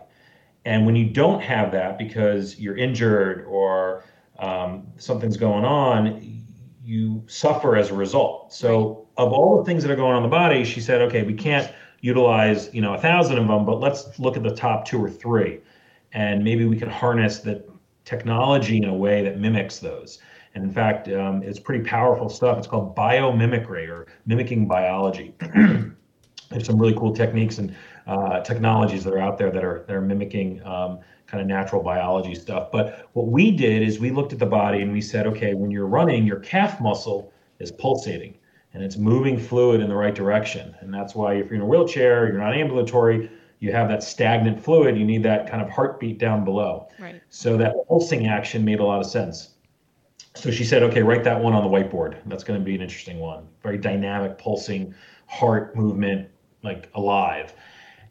And 0.67 0.86
when 0.86 0.97
you 0.97 1.05
don't 1.05 1.41
have 1.41 1.71
that 1.71 1.97
because 1.97 2.59
you're 2.59 2.75
injured 2.75 3.45
or 3.45 4.03
um, 4.38 4.86
something's 4.97 5.38
going 5.38 5.63
on, 5.63 6.43
you 6.83 7.24
suffer 7.27 7.77
as 7.77 7.89
a 7.89 7.93
result. 7.93 8.51
So, 8.51 9.07
of 9.15 9.31
all 9.31 9.57
the 9.57 9.63
things 9.63 9.81
that 9.83 9.91
are 9.91 9.95
going 9.95 10.12
on 10.12 10.17
in 10.17 10.24
the 10.24 10.29
body, 10.29 10.65
she 10.65 10.81
said, 10.81 11.01
okay, 11.03 11.24
we 11.24 11.33
can't 11.33 11.71
utilize 12.01 12.69
you 12.74 12.81
know 12.81 12.95
a 12.95 12.97
thousand 12.97 13.38
of 13.38 13.47
them, 13.47 13.65
but 13.65 13.79
let's 13.79 14.19
look 14.19 14.36
at 14.36 14.43
the 14.43 14.53
top 14.53 14.86
two 14.86 15.01
or 15.01 15.09
three, 15.09 15.62
and 16.12 16.43
maybe 16.43 16.65
we 16.65 16.75
can 16.77 16.89
harness 16.89 17.39
the 17.39 17.63
technology 18.03 18.75
in 18.75 18.89
a 18.89 18.93
way 18.93 19.24
that 19.24 19.39
mimics 19.39 19.79
those. 19.79 20.19
And 20.53 20.65
in 20.65 20.71
fact, 20.71 21.07
um, 21.07 21.43
it's 21.43 21.59
pretty 21.59 21.86
powerful 21.86 22.27
stuff. 22.27 22.57
It's 22.57 22.67
called 22.67 22.93
biomimicry 22.93 23.88
or 23.88 24.07
mimicking 24.25 24.67
biology. 24.67 25.33
There's 26.50 26.65
some 26.65 26.77
really 26.77 26.95
cool 26.95 27.13
techniques 27.13 27.57
and 27.57 27.74
uh, 28.07 28.39
technologies 28.41 29.03
that 29.03 29.13
are 29.13 29.19
out 29.19 29.37
there 29.37 29.51
that 29.51 29.63
are 29.63 29.83
that 29.87 29.95
are 29.95 30.01
mimicking 30.01 30.65
um, 30.65 30.99
kind 31.27 31.41
of 31.41 31.47
natural 31.47 31.83
biology 31.83 32.33
stuff. 32.33 32.71
But 32.71 33.09
what 33.13 33.27
we 33.27 33.51
did 33.51 33.83
is 33.83 33.99
we 33.99 34.11
looked 34.11 34.33
at 34.33 34.39
the 34.39 34.45
body 34.45 34.81
and 34.81 34.91
we 34.91 35.01
said, 35.01 35.27
okay, 35.27 35.53
when 35.53 35.69
you're 35.69 35.87
running, 35.87 36.25
your 36.25 36.39
calf 36.39 36.79
muscle 36.79 37.33
is 37.59 37.71
pulsating 37.71 38.35
and 38.73 38.83
it's 38.83 38.97
moving 38.97 39.37
fluid 39.37 39.81
in 39.81 39.89
the 39.89 39.95
right 39.95 40.15
direction. 40.15 40.73
And 40.79 40.93
that's 40.93 41.15
why 41.15 41.33
if 41.33 41.47
you're 41.47 41.55
in 41.55 41.61
a 41.61 41.65
wheelchair, 41.65 42.27
you're 42.27 42.39
not 42.39 42.55
ambulatory, 42.55 43.29
you 43.59 43.71
have 43.71 43.89
that 43.89 44.03
stagnant 44.03 44.63
fluid, 44.63 44.97
you 44.97 45.03
need 45.03 45.23
that 45.23 45.49
kind 45.49 45.61
of 45.61 45.69
heartbeat 45.69 46.17
down 46.17 46.45
below. 46.45 46.87
Right. 46.99 47.21
So 47.29 47.57
that 47.57 47.73
pulsing 47.87 48.27
action 48.27 48.63
made 48.63 48.79
a 48.79 48.83
lot 48.83 48.99
of 48.99 49.05
sense. 49.05 49.55
So 50.35 50.51
she 50.51 50.63
said, 50.63 50.83
okay, 50.83 51.01
write 51.01 51.23
that 51.23 51.41
one 51.41 51.53
on 51.53 51.63
the 51.63 51.69
whiteboard. 51.69 52.19
That's 52.27 52.43
going 52.43 52.59
to 52.59 52.63
be 52.63 52.75
an 52.75 52.81
interesting 52.81 53.19
one. 53.19 53.47
Very 53.63 53.79
dynamic, 53.79 54.37
pulsing 54.37 54.93
heart 55.25 55.75
movement, 55.75 56.29
like 56.63 56.89
alive. 56.93 57.53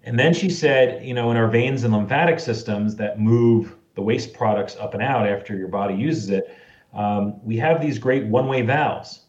And 0.07 0.17
then 0.17 0.33
she 0.33 0.49
said, 0.49 1.05
you 1.05 1.13
know, 1.13 1.33
in 1.33 1.37
our 1.37 1.49
veins 1.49 1.83
and 1.83 1.93
lymphatic 1.93 2.39
systems 2.39 2.95
that 2.97 3.19
move 3.19 3.77
the 3.97 4.03
waste 4.03 4.33
products 4.33 4.77
up 4.77 4.95
and 4.95 5.03
out 5.03 5.29
after 5.29 5.57
your 5.57 5.67
body 5.67 5.95
uses 5.95 6.31
it, 6.31 6.57
um, 6.95 7.45
we 7.45 7.57
have 7.57 7.81
these 7.81 7.99
great 7.99 8.25
one-way 8.27 8.63
valves. 8.63 9.27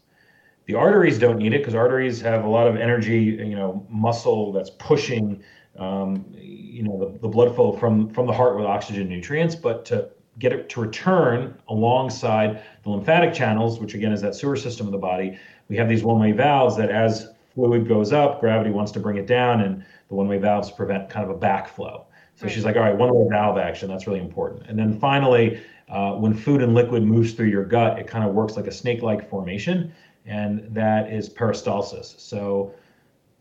The 0.66 0.74
arteries 0.74 1.18
don't 1.18 1.38
need 1.38 1.52
it 1.52 1.58
because 1.58 1.74
arteries 1.74 2.20
have 2.20 2.44
a 2.44 2.48
lot 2.48 2.68
of 2.68 2.76
energy, 2.76 3.18
you 3.18 3.56
know, 3.56 3.84
muscle 3.90 4.52
that's 4.52 4.70
pushing, 4.70 5.42
um, 5.78 6.24
you 6.36 6.84
know, 6.84 6.96
the, 6.96 7.18
the 7.18 7.28
blood 7.28 7.54
flow 7.56 7.72
from 7.72 8.10
from 8.10 8.26
the 8.26 8.32
heart 8.32 8.56
with 8.56 8.66
oxygen 8.66 9.08
nutrients. 9.08 9.56
But 9.56 9.84
to 9.86 10.10
get 10.38 10.52
it 10.52 10.68
to 10.68 10.80
return 10.80 11.58
alongside 11.68 12.62
the 12.84 12.90
lymphatic 12.90 13.34
channels, 13.34 13.80
which 13.80 13.94
again 13.94 14.12
is 14.12 14.20
that 14.20 14.34
sewer 14.36 14.56
system 14.56 14.86
of 14.86 14.92
the 14.92 14.98
body, 14.98 15.38
we 15.68 15.76
have 15.76 15.88
these 15.88 16.04
one-way 16.04 16.32
valves 16.32 16.76
that 16.76 16.90
as 16.90 17.30
fluid 17.54 17.88
goes 17.88 18.12
up, 18.12 18.38
gravity 18.38 18.70
wants 18.70 18.92
to 18.92 19.00
bring 19.00 19.16
it 19.16 19.26
down, 19.26 19.62
and 19.62 19.84
the 20.08 20.14
one-way 20.14 20.38
valves 20.38 20.70
prevent 20.70 21.10
kind 21.10 21.28
of 21.28 21.36
a 21.36 21.38
backflow. 21.38 22.04
So 22.36 22.44
right. 22.44 22.52
she's 22.52 22.64
like, 22.64 22.76
all 22.76 22.82
right, 22.82 22.96
one-way 22.96 23.28
valve 23.28 23.58
action, 23.58 23.88
that's 23.88 24.06
really 24.06 24.20
important. 24.20 24.66
And 24.68 24.78
then 24.78 24.98
finally, 24.98 25.60
uh, 25.88 26.12
when 26.12 26.34
food 26.34 26.62
and 26.62 26.74
liquid 26.74 27.02
moves 27.02 27.32
through 27.32 27.48
your 27.48 27.64
gut, 27.64 27.98
it 27.98 28.06
kind 28.06 28.24
of 28.24 28.34
works 28.34 28.56
like 28.56 28.66
a 28.66 28.72
snake-like 28.72 29.28
formation, 29.28 29.92
and 30.26 30.66
that 30.74 31.12
is 31.12 31.28
peristalsis. 31.28 32.18
So 32.20 32.74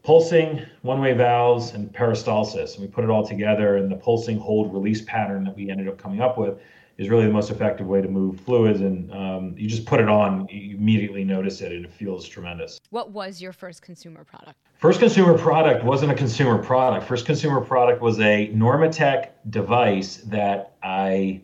pulsing, 0.04 0.62
one-way 0.82 1.14
valves, 1.14 1.72
and 1.72 1.92
peristalsis. 1.92 2.76
And 2.76 2.82
we 2.82 2.88
put 2.88 3.04
it 3.04 3.10
all 3.10 3.26
together, 3.28 3.76
and 3.76 3.92
the 3.92 3.98
pulsing 3.98 4.40
hold 4.40 4.74
release 4.74 5.02
pattern 5.02 5.44
that 5.44 5.56
we 5.56 5.70
ended 5.70 5.88
up 5.88 5.98
coming 5.98 6.22
up 6.22 6.38
with 6.38 6.60
is 6.98 7.10
really 7.10 7.26
the 7.26 7.32
most 7.32 7.52
effective 7.52 7.86
way 7.86 8.02
to 8.02 8.08
move 8.08 8.40
fluids. 8.42 8.82
And 8.82 9.12
um, 9.14 9.56
you 9.58 9.68
just 9.68 9.86
put 9.86 10.00
it 10.00 10.10
on, 10.10 10.48
you 10.50 10.78
immediately 10.78 11.24
notice 11.24 11.62
it, 11.62 11.72
and 11.72 11.86
it 11.86 11.94
feels 11.94 12.28
tremendous. 12.28 12.80
What 12.90 13.12
was 13.12 13.42
your 13.42 13.54
first 13.54 13.82
consumer 13.82 14.24
product? 14.24 14.58
First 14.78 15.00
consumer 15.00 15.38
product 15.38 15.84
wasn't 15.84 16.12
a 16.12 16.16
consumer 16.16 16.58
product. 16.58 17.08
First 17.08 17.26
consumer 17.26 17.62
product 17.62 18.02
was 18.02 18.20
a 18.20 18.52
Normatec 18.54 19.30
device 19.50 20.18
that 20.26 20.74
I 20.84 21.42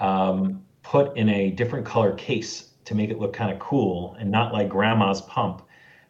um, 0.00 0.64
put 0.82 1.16
in 1.16 1.28
a 1.28 1.50
different 1.50 1.86
color 1.86 2.12
case 2.14 2.70
to 2.84 2.94
make 2.94 3.10
it 3.10 3.18
look 3.18 3.32
kind 3.32 3.52
of 3.52 3.58
cool 3.58 4.16
and 4.18 4.30
not 4.30 4.52
like 4.52 4.68
grandma's 4.68 5.20
pump. 5.22 5.62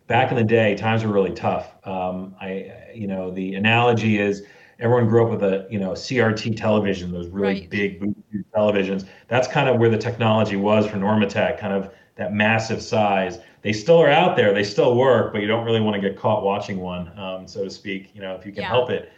Back 0.07 0.31
in 0.31 0.37
the 0.37 0.45
day, 0.45 0.75
times 0.75 1.05
were 1.05 1.13
really 1.13 1.33
tough. 1.33 1.75
Um, 1.87 2.37
I, 2.41 2.91
you 2.95 3.07
know, 3.07 3.31
the 3.31 3.55
analogy 3.55 4.19
is 4.19 4.45
everyone 4.79 5.09
grew 5.09 5.25
up 5.25 5.31
with 5.31 5.43
a 5.43 5.67
you 5.71 5.79
know 5.79 5.93
CRT 5.93 6.57
television, 6.57 7.13
those 7.13 7.29
really 7.29 7.61
right. 7.61 7.71
big 7.71 8.15
televisions. 8.55 9.07
That's 9.29 9.49
kind 9.49 9.69
of 9.69 9.79
where 9.79 9.89
the 9.89 9.99
technology 9.99 10.57
was 10.57 10.87
for 10.87 10.97
Normatec, 10.97 11.59
kind 11.59 11.73
of 11.73 11.93
that 12.17 12.33
massive 12.33 12.83
size. 12.83 13.39
They 13.63 13.73
still 13.73 13.99
are 13.99 14.09
out 14.09 14.37
there, 14.37 14.53
they 14.53 14.65
still 14.65 14.97
work, 14.97 15.33
but 15.33 15.43
you 15.43 15.49
don't 15.49 15.65
really 15.65 15.81
want 15.81 16.01
to 16.01 16.09
get 16.09 16.19
caught 16.19 16.43
watching 16.43 16.79
one, 16.79 17.17
um, 17.19 17.49
so 17.49 17.65
to 17.65 17.71
speak. 17.71 18.11
You 18.15 18.23
know, 18.23 18.35
if 18.35 18.47
you 18.47 18.53
can 18.53 18.63
yeah. 18.63 18.69
help 18.69 18.91
it. 18.91 19.13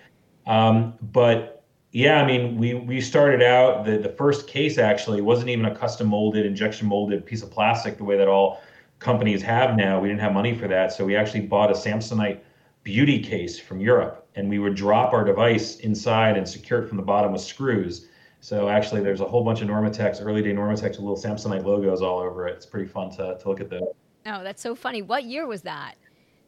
Um, 0.47 0.95
but 1.13 1.65
yeah, 1.93 2.21
I 2.21 2.27
mean, 2.27 2.57
we 2.57 2.75
we 2.75 3.01
started 3.01 3.43
out 3.43 3.85
the 3.85 3.99
the 3.99 4.11
first 4.11 4.47
case 4.47 4.79
actually 4.79 5.21
wasn't 5.21 5.51
even 5.51 5.65
a 5.67 5.75
custom 5.75 6.09
molded, 6.09 6.47
injection 6.47 6.87
molded 6.89 7.25
piece 7.27 7.43
of 7.43 7.51
plastic 7.51 7.99
the 7.99 8.05
way 8.05 8.17
that 8.17 8.29
all 8.29 8.61
companies 8.99 9.43
have 9.43 9.77
now. 9.77 10.01
We 10.01 10.09
didn't 10.09 10.21
have 10.21 10.33
money 10.33 10.57
for 10.57 10.69
that, 10.69 10.93
so 10.93 11.05
we 11.05 11.17
actually 11.17 11.43
bought 11.43 11.71
a 11.71 11.75
Samsonite 11.75 12.41
beauty 12.89 13.19
case 13.19 13.59
from 13.59 13.83
Europe, 13.83 14.27
and 14.35 14.49
we 14.49 14.59
would 14.59 14.75
drop 14.75 15.13
our 15.13 15.23
device 15.23 15.77
inside 15.81 16.39
and 16.39 16.49
secure 16.49 16.83
it 16.83 16.89
from 16.89 16.97
the 16.97 17.03
bottom 17.03 17.33
with 17.33 17.43
screws. 17.43 18.09
So 18.41 18.71
actually, 18.71 19.03
there's 19.03 19.21
a 19.21 19.27
whole 19.27 19.45
bunch 19.45 19.61
of 19.61 19.69
Normatec's, 19.69 20.23
early 20.23 20.41
day 20.41 20.55
Normatec's 20.55 20.97
with 20.97 21.01
little 21.01 21.19
Samsonite 21.19 21.67
logos 21.67 22.01
all 22.01 22.19
over 22.19 22.49
it. 22.49 22.55
It's 22.55 22.65
pretty 22.65 22.89
fun 22.89 23.11
to, 23.11 23.37
to 23.39 23.49
look 23.49 23.61
at 23.61 23.69
those. 23.69 23.83
Oh, 24.25 24.43
that's 24.43 24.63
so 24.63 24.75
funny. 24.75 25.03
What 25.03 25.25
year 25.25 25.47
was 25.47 25.61
that? 25.63 25.97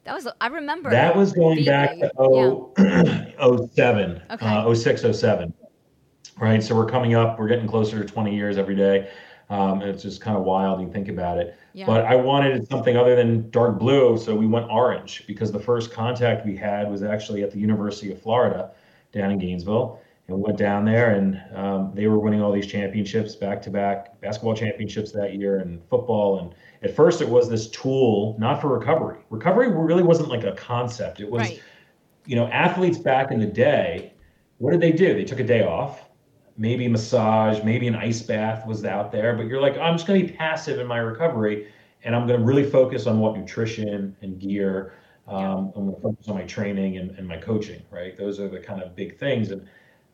That 0.05 0.15
was, 0.15 0.27
I 0.41 0.47
remember. 0.47 0.89
That 0.89 1.15
was 1.15 1.35
going 1.35 1.63
back 1.63 1.99
to 1.99 2.11
oh, 2.17 2.73
yeah. 2.79 3.27
07, 3.75 4.23
okay. 4.31 4.47
uh, 4.47 4.75
06, 4.75 5.03
07. 5.13 5.53
Right. 6.39 6.63
So 6.63 6.75
we're 6.75 6.87
coming 6.87 7.13
up, 7.13 7.39
we're 7.39 7.49
getting 7.49 7.69
closer 7.69 8.03
to 8.03 8.11
20 8.11 8.35
years 8.35 8.57
every 8.57 8.77
day. 8.77 9.11
Um, 9.51 9.81
and 9.83 9.91
it's 9.91 10.05
just 10.05 10.21
kind 10.21 10.37
of 10.37 10.45
wild 10.45 10.79
when 10.79 10.87
you 10.87 10.93
think 10.93 11.09
about 11.09 11.37
it. 11.37 11.59
Yeah. 11.73 11.85
But 11.85 12.05
I 12.05 12.15
wanted 12.15 12.69
something 12.69 12.97
other 12.97 13.17
than 13.17 13.51
dark 13.51 13.81
blue, 13.81 14.17
so 14.17 14.35
we 14.35 14.47
went 14.47 14.71
orange 14.71 15.27
because 15.27 15.51
the 15.51 15.59
first 15.59 15.93
contact 15.93 16.47
we 16.47 16.57
had 16.57 16.89
was 16.89 17.03
actually 17.03 17.43
at 17.43 17.51
the 17.51 17.59
University 17.59 18.13
of 18.13 18.23
Florida 18.23 18.71
down 19.13 19.33
in 19.33 19.39
Gainesville. 19.39 20.01
And 20.29 20.37
we 20.37 20.43
went 20.45 20.57
down 20.57 20.85
there, 20.85 21.11
and 21.11 21.43
um, 21.57 21.91
they 21.95 22.07
were 22.07 22.21
winning 22.21 22.41
all 22.41 22.53
these 22.53 22.69
championships, 22.69 23.35
back 23.35 23.61
to 23.63 23.71
back 23.71 24.21
basketball 24.21 24.55
championships 24.55 25.11
that 25.13 25.35
year, 25.35 25.59
and 25.59 25.83
football. 25.89 26.39
And 26.39 26.55
at 26.89 26.95
first, 26.95 27.21
it 27.21 27.29
was 27.29 27.51
this 27.51 27.69
tool 27.71 28.37
not 28.39 28.61
for 28.61 28.69
recovery. 28.69 29.19
Recovery 29.31 29.69
really 29.69 30.05
wasn't 30.05 30.29
like 30.29 30.45
a 30.45 30.53
concept. 30.53 31.19
It 31.19 31.29
was, 31.29 31.43
right. 31.43 31.61
you 32.25 32.37
know, 32.37 32.47
athletes 32.47 32.99
back 32.99 33.33
in 33.33 33.41
the 33.41 33.47
day. 33.47 34.13
What 34.59 34.71
did 34.71 34.81
they 34.81 34.93
do? 34.93 35.15
They 35.15 35.25
took 35.25 35.41
a 35.41 35.45
day 35.45 35.65
off 35.65 36.10
maybe 36.61 36.87
massage, 36.87 37.65
maybe 37.65 37.89
an 37.89 37.95
ice 37.95 38.21
bath 38.21 38.67
was 38.67 38.85
out 38.85 39.11
there, 39.11 39.35
but 39.35 39.47
you're 39.47 39.63
like, 39.63 39.79
I'm 39.79 39.95
just 39.95 40.07
going 40.07 40.21
to 40.21 40.27
be 40.27 40.37
passive 40.37 40.79
in 40.79 40.87
my 40.87 40.99
recovery 40.99 41.69
and 42.05 42.15
I'm 42.15 42.27
going 42.27 42.39
to 42.39 42.45
really 42.45 42.69
focus 42.69 43.07
on 43.07 43.19
what 43.19 43.35
nutrition 43.35 44.15
and 44.21 44.39
gear. 44.39 44.93
Um, 45.27 45.73
I'm 45.75 45.87
going 45.87 45.95
to 45.95 46.01
focus 46.03 46.29
on 46.29 46.35
my 46.35 46.45
training 46.45 46.99
and, 46.99 47.13
and 47.13 47.27
my 47.27 47.39
coaching, 47.39 47.83
right? 47.91 48.15
Those 48.17 48.39
are 48.41 48.49
the 48.49 48.59
kind 48.59 48.83
of 48.83 48.95
big 48.95 49.19
things. 49.19 49.53
And 49.53 49.67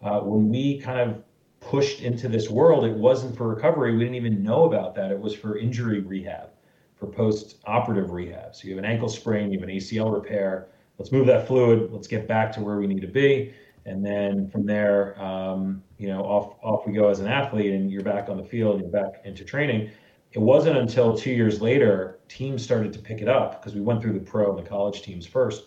uh, 0.02 0.20
when 0.20 0.48
we 0.48 0.78
kind 0.78 1.00
of 1.00 1.24
pushed 1.58 2.00
into 2.02 2.28
this 2.28 2.48
world, 2.48 2.84
it 2.84 2.94
wasn't 2.94 3.36
for 3.36 3.48
recovery. 3.48 3.92
We 3.94 3.98
didn't 3.98 4.14
even 4.14 4.44
know 4.44 4.66
about 4.66 4.94
that. 4.94 5.10
It 5.10 5.18
was 5.18 5.34
for 5.34 5.58
injury 5.58 5.98
rehab, 5.98 6.50
for 6.94 7.08
post 7.08 7.56
operative 7.66 8.12
rehab. 8.12 8.54
So 8.54 8.68
you 8.68 8.76
have 8.76 8.84
an 8.84 8.88
ankle 8.88 9.08
sprain, 9.08 9.50
you 9.50 9.58
have 9.58 9.68
an 9.68 9.74
ACL 9.74 10.14
repair. 10.14 10.68
Let's 10.98 11.10
move 11.10 11.26
that 11.26 11.48
fluid. 11.48 11.90
Let's 11.92 12.06
get 12.06 12.28
back 12.28 12.52
to 12.52 12.60
where 12.60 12.76
we 12.76 12.86
need 12.86 13.02
to 13.02 13.08
be 13.08 13.52
and 13.86 14.04
then 14.04 14.50
from 14.50 14.66
there, 14.66 15.20
um, 15.22 15.82
you 15.96 16.08
know, 16.08 16.22
off 16.22 16.56
off 16.62 16.86
we 16.86 16.92
go 16.92 17.08
as 17.08 17.20
an 17.20 17.28
athlete, 17.28 17.72
and 17.72 17.90
you're 17.90 18.02
back 18.02 18.28
on 18.28 18.36
the 18.36 18.44
field, 18.44 18.80
you're 18.80 18.90
back 18.90 19.22
into 19.24 19.44
training. 19.44 19.90
It 20.32 20.40
wasn't 20.40 20.76
until 20.76 21.16
two 21.16 21.30
years 21.30 21.62
later 21.62 22.18
teams 22.28 22.62
started 22.62 22.92
to 22.92 22.98
pick 22.98 23.22
it 23.22 23.28
up 23.28 23.60
because 23.62 23.74
we 23.74 23.80
went 23.80 24.02
through 24.02 24.12
the 24.14 24.20
pro 24.20 24.54
and 24.54 24.64
the 24.64 24.68
college 24.68 25.02
teams 25.02 25.24
first, 25.26 25.64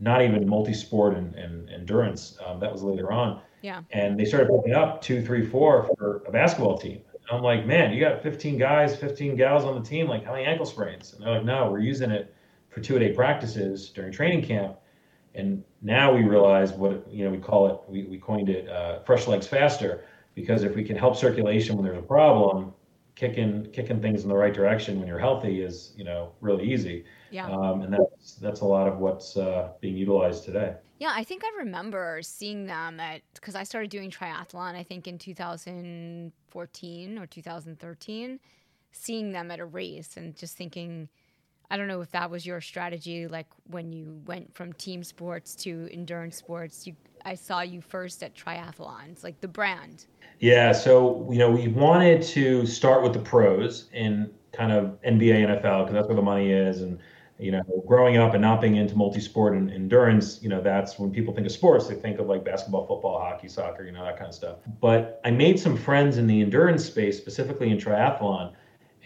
not 0.00 0.22
even 0.22 0.46
multi-sport 0.46 1.16
and, 1.16 1.34
and 1.34 1.70
endurance. 1.70 2.38
Um, 2.46 2.60
that 2.60 2.70
was 2.70 2.82
later 2.82 3.10
on. 3.10 3.40
Yeah. 3.62 3.80
And 3.90 4.20
they 4.20 4.26
started 4.26 4.48
picking 4.54 4.74
up 4.74 5.00
two, 5.00 5.24
three, 5.24 5.44
four 5.44 5.88
for 5.96 6.22
a 6.26 6.30
basketball 6.30 6.76
team. 6.76 7.00
And 7.12 7.38
I'm 7.38 7.42
like, 7.42 7.64
man, 7.66 7.92
you 7.92 8.00
got 8.00 8.22
15 8.22 8.58
guys, 8.58 8.94
15 8.96 9.34
gals 9.34 9.64
on 9.64 9.80
the 9.80 9.88
team. 9.88 10.08
Like, 10.08 10.24
how 10.24 10.32
many 10.32 10.44
ankle 10.44 10.66
sprains? 10.66 11.14
And 11.14 11.22
they're 11.22 11.36
like, 11.36 11.44
no, 11.44 11.70
we're 11.70 11.80
using 11.80 12.10
it 12.10 12.34
for 12.68 12.80
two-a-day 12.80 13.12
practices 13.14 13.88
during 13.90 14.12
training 14.12 14.44
camp 14.44 14.76
and 15.34 15.64
now 15.80 16.12
we 16.12 16.24
realize 16.24 16.72
what, 16.72 17.06
you 17.10 17.24
know, 17.24 17.30
we 17.30 17.38
call 17.38 17.68
it, 17.68 17.80
we, 17.88 18.04
we 18.04 18.18
coined 18.18 18.48
it 18.48 18.68
uh, 18.68 19.00
fresh 19.00 19.26
legs 19.26 19.46
faster, 19.46 20.04
because 20.34 20.62
if 20.62 20.74
we 20.74 20.84
can 20.84 20.96
help 20.96 21.16
circulation 21.16 21.76
when 21.76 21.84
there's 21.84 21.98
a 21.98 22.02
problem, 22.02 22.72
kicking 23.14 23.66
kicking 23.72 24.00
things 24.00 24.22
in 24.22 24.28
the 24.28 24.34
right 24.34 24.54
direction 24.54 24.98
when 24.98 25.06
you're 25.06 25.18
healthy 25.18 25.60
is 25.60 25.92
you 25.96 26.04
know 26.04 26.32
really 26.40 26.72
easy. 26.72 27.04
Yeah. 27.30 27.46
Um, 27.46 27.82
and 27.82 27.92
that's 27.92 28.36
that's 28.36 28.60
a 28.60 28.64
lot 28.64 28.88
of 28.88 28.98
what's 28.98 29.36
uh, 29.36 29.72
being 29.80 29.96
utilized 29.96 30.44
today. 30.44 30.74
Yeah 30.98 31.12
i 31.16 31.24
think 31.24 31.42
i 31.44 31.50
remember 31.58 32.20
seeing 32.22 32.64
them 32.64 33.00
at 33.00 33.22
because 33.34 33.56
i 33.56 33.64
started 33.64 33.90
doing 33.90 34.08
triathlon 34.08 34.76
i 34.76 34.84
think 34.84 35.08
in 35.08 35.18
2014 35.18 37.18
or 37.18 37.26
2013 37.26 38.38
seeing 38.92 39.32
them 39.32 39.50
at 39.50 39.58
a 39.58 39.64
race 39.64 40.16
and 40.16 40.36
just 40.36 40.56
thinking 40.56 41.08
I 41.72 41.78
don't 41.78 41.88
know 41.88 42.02
if 42.02 42.10
that 42.10 42.30
was 42.30 42.44
your 42.44 42.60
strategy, 42.60 43.26
like 43.26 43.46
when 43.70 43.94
you 43.94 44.20
went 44.26 44.54
from 44.54 44.74
team 44.74 45.02
sports 45.02 45.54
to 45.56 45.88
endurance 45.90 46.36
sports. 46.36 46.86
You, 46.86 46.94
I 47.24 47.34
saw 47.34 47.62
you 47.62 47.80
first 47.80 48.22
at 48.22 48.34
triathlons, 48.34 49.24
like 49.24 49.40
the 49.40 49.48
brand. 49.48 50.04
Yeah, 50.38 50.72
so 50.72 51.26
you 51.32 51.38
know 51.38 51.50
we 51.50 51.68
wanted 51.68 52.20
to 52.24 52.66
start 52.66 53.02
with 53.02 53.14
the 53.14 53.20
pros 53.20 53.88
in 53.94 54.30
kind 54.52 54.70
of 54.70 55.00
NBA, 55.00 55.46
NFL 55.46 55.86
because 55.86 55.94
that's 55.94 56.08
where 56.08 56.14
the 56.14 56.20
money 56.20 56.52
is, 56.52 56.82
and 56.82 56.98
you 57.38 57.52
know, 57.52 57.62
growing 57.86 58.18
up 58.18 58.34
and 58.34 58.42
not 58.42 58.60
being 58.60 58.76
into 58.76 58.94
multi-sport 58.94 59.54
and 59.54 59.70
endurance, 59.70 60.40
you 60.42 60.50
know, 60.50 60.60
that's 60.60 60.98
when 60.98 61.10
people 61.10 61.32
think 61.34 61.46
of 61.46 61.52
sports, 61.52 61.88
they 61.88 61.94
think 61.94 62.18
of 62.20 62.26
like 62.26 62.44
basketball, 62.44 62.86
football, 62.86 63.18
hockey, 63.18 63.48
soccer, 63.48 63.84
you 63.84 63.92
know, 63.92 64.04
that 64.04 64.18
kind 64.18 64.28
of 64.28 64.34
stuff. 64.34 64.58
But 64.80 65.20
I 65.24 65.30
made 65.30 65.58
some 65.58 65.76
friends 65.76 66.18
in 66.18 66.26
the 66.26 66.42
endurance 66.42 66.84
space, 66.84 67.16
specifically 67.16 67.70
in 67.70 67.78
triathlon. 67.78 68.52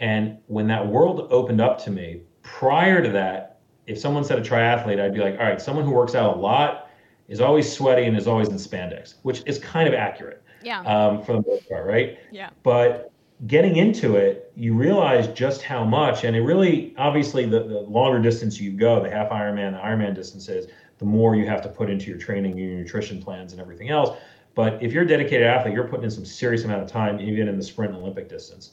And 0.00 0.38
when 0.48 0.66
that 0.66 0.86
world 0.86 1.28
opened 1.30 1.60
up 1.62 1.82
to 1.84 1.90
me, 1.90 2.22
prior 2.46 3.02
to 3.02 3.10
that, 3.10 3.58
if 3.86 3.98
someone 3.98 4.24
said 4.24 4.38
a 4.38 4.42
triathlete, 4.42 5.00
I'd 5.00 5.12
be 5.12 5.20
like, 5.20 5.34
all 5.38 5.44
right, 5.44 5.60
someone 5.60 5.84
who 5.84 5.90
works 5.90 6.14
out 6.14 6.36
a 6.36 6.38
lot 6.38 6.90
is 7.28 7.40
always 7.40 7.70
sweaty 7.70 8.04
and 8.04 8.16
is 8.16 8.26
always 8.28 8.48
in 8.48 8.54
spandex, 8.54 9.14
which 9.22 9.42
is 9.46 9.58
kind 9.58 9.88
of 9.88 9.94
accurate. 9.94 10.42
Yeah. 10.62 10.80
Um, 10.80 11.22
for 11.22 11.34
the 11.34 11.42
most 11.46 11.68
part, 11.68 11.86
right? 11.86 12.18
Yeah. 12.30 12.50
But 12.62 13.12
getting 13.46 13.76
into 13.76 14.16
it, 14.16 14.50
you 14.56 14.74
realize 14.74 15.28
just 15.28 15.62
how 15.62 15.84
much, 15.84 16.24
and 16.24 16.34
it 16.34 16.40
really, 16.40 16.94
obviously, 16.96 17.46
the, 17.46 17.64
the 17.64 17.80
longer 17.80 18.20
distance 18.20 18.60
you 18.60 18.72
go, 18.72 19.02
the 19.02 19.10
half 19.10 19.30
Ironman, 19.30 19.72
the 19.72 19.78
Ironman 19.78 20.14
distances, 20.14 20.68
the 20.98 21.04
more 21.04 21.36
you 21.36 21.46
have 21.46 21.60
to 21.62 21.68
put 21.68 21.90
into 21.90 22.06
your 22.06 22.18
training, 22.18 22.56
your 22.56 22.78
nutrition 22.78 23.20
plans, 23.22 23.52
and 23.52 23.60
everything 23.60 23.90
else. 23.90 24.16
But 24.54 24.82
if 24.82 24.92
you're 24.92 25.02
a 25.02 25.06
dedicated 25.06 25.46
athlete, 25.46 25.74
you're 25.74 25.86
putting 25.86 26.04
in 26.04 26.10
some 26.10 26.24
serious 26.24 26.64
amount 26.64 26.82
of 26.82 26.88
time, 26.88 27.20
even 27.20 27.48
in 27.48 27.58
the 27.58 27.64
sprint 27.64 27.92
and 27.92 28.00
Olympic 28.00 28.28
distance. 28.28 28.72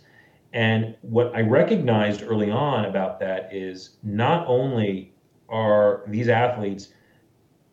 And 0.53 0.95
what 1.01 1.36
I 1.36 1.41
recognized 1.41 2.24
early 2.24 2.51
on 2.51 2.86
about 2.86 3.19
that 3.19 3.50
is 3.51 3.98
not 4.03 4.45
only 4.48 5.13
are 5.50 6.03
these 6.07 6.29
athletes 6.29 6.89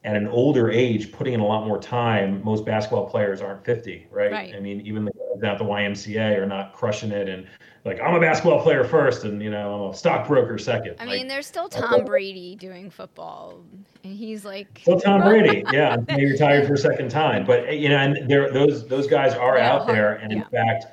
at 0.02 0.16
an 0.16 0.26
older 0.28 0.70
age 0.70 1.12
putting 1.12 1.34
in 1.34 1.40
a 1.40 1.46
lot 1.46 1.66
more 1.66 1.78
time, 1.78 2.42
most 2.42 2.64
basketball 2.64 3.08
players 3.08 3.42
aren't 3.42 3.64
50, 3.64 4.08
right? 4.10 4.32
right. 4.32 4.54
I 4.54 4.60
mean, 4.60 4.80
even 4.80 5.04
the 5.04 5.12
guys 5.12 5.52
at 5.52 5.58
the 5.58 5.64
YMCA 5.64 6.38
are 6.38 6.46
not 6.46 6.72
crushing 6.72 7.12
it 7.12 7.28
and 7.28 7.46
like 7.84 8.00
I'm 8.00 8.14
a 8.14 8.20
basketball 8.20 8.62
player 8.62 8.84
first 8.84 9.25
and 9.25 9.42
you 9.42 9.50
know 9.50 9.87
I'm 9.87 9.90
a 9.90 9.96
stockbroker 9.96 10.58
second. 10.58 10.96
I 10.99 11.04
like, 11.04 11.18
mean, 11.18 11.28
there's 11.28 11.46
still 11.46 11.68
Tom 11.68 12.04
Brady 12.04 12.54
doing 12.56 12.90
football, 12.90 13.64
and 14.04 14.14
he's 14.14 14.44
like 14.44 14.80
still 14.82 15.00
Tom 15.00 15.20
Brady, 15.28 15.64
yeah. 15.72 15.96
He 16.10 16.26
retired 16.26 16.66
for 16.66 16.75
a 16.75 16.78
second 16.78 17.10
time, 17.10 17.46
but 17.46 17.66
eh, 17.66 17.72
you 17.72 17.88
know, 17.88 17.96
and 17.96 18.28
there 18.28 18.50
those 18.52 18.87
those 18.87 19.06
guys 19.06 19.32
are 19.34 19.56
yeah, 19.56 19.72
out 19.72 19.87
there, 19.87 20.16
and 20.16 20.32
in 20.32 20.44
fact, 20.44 20.87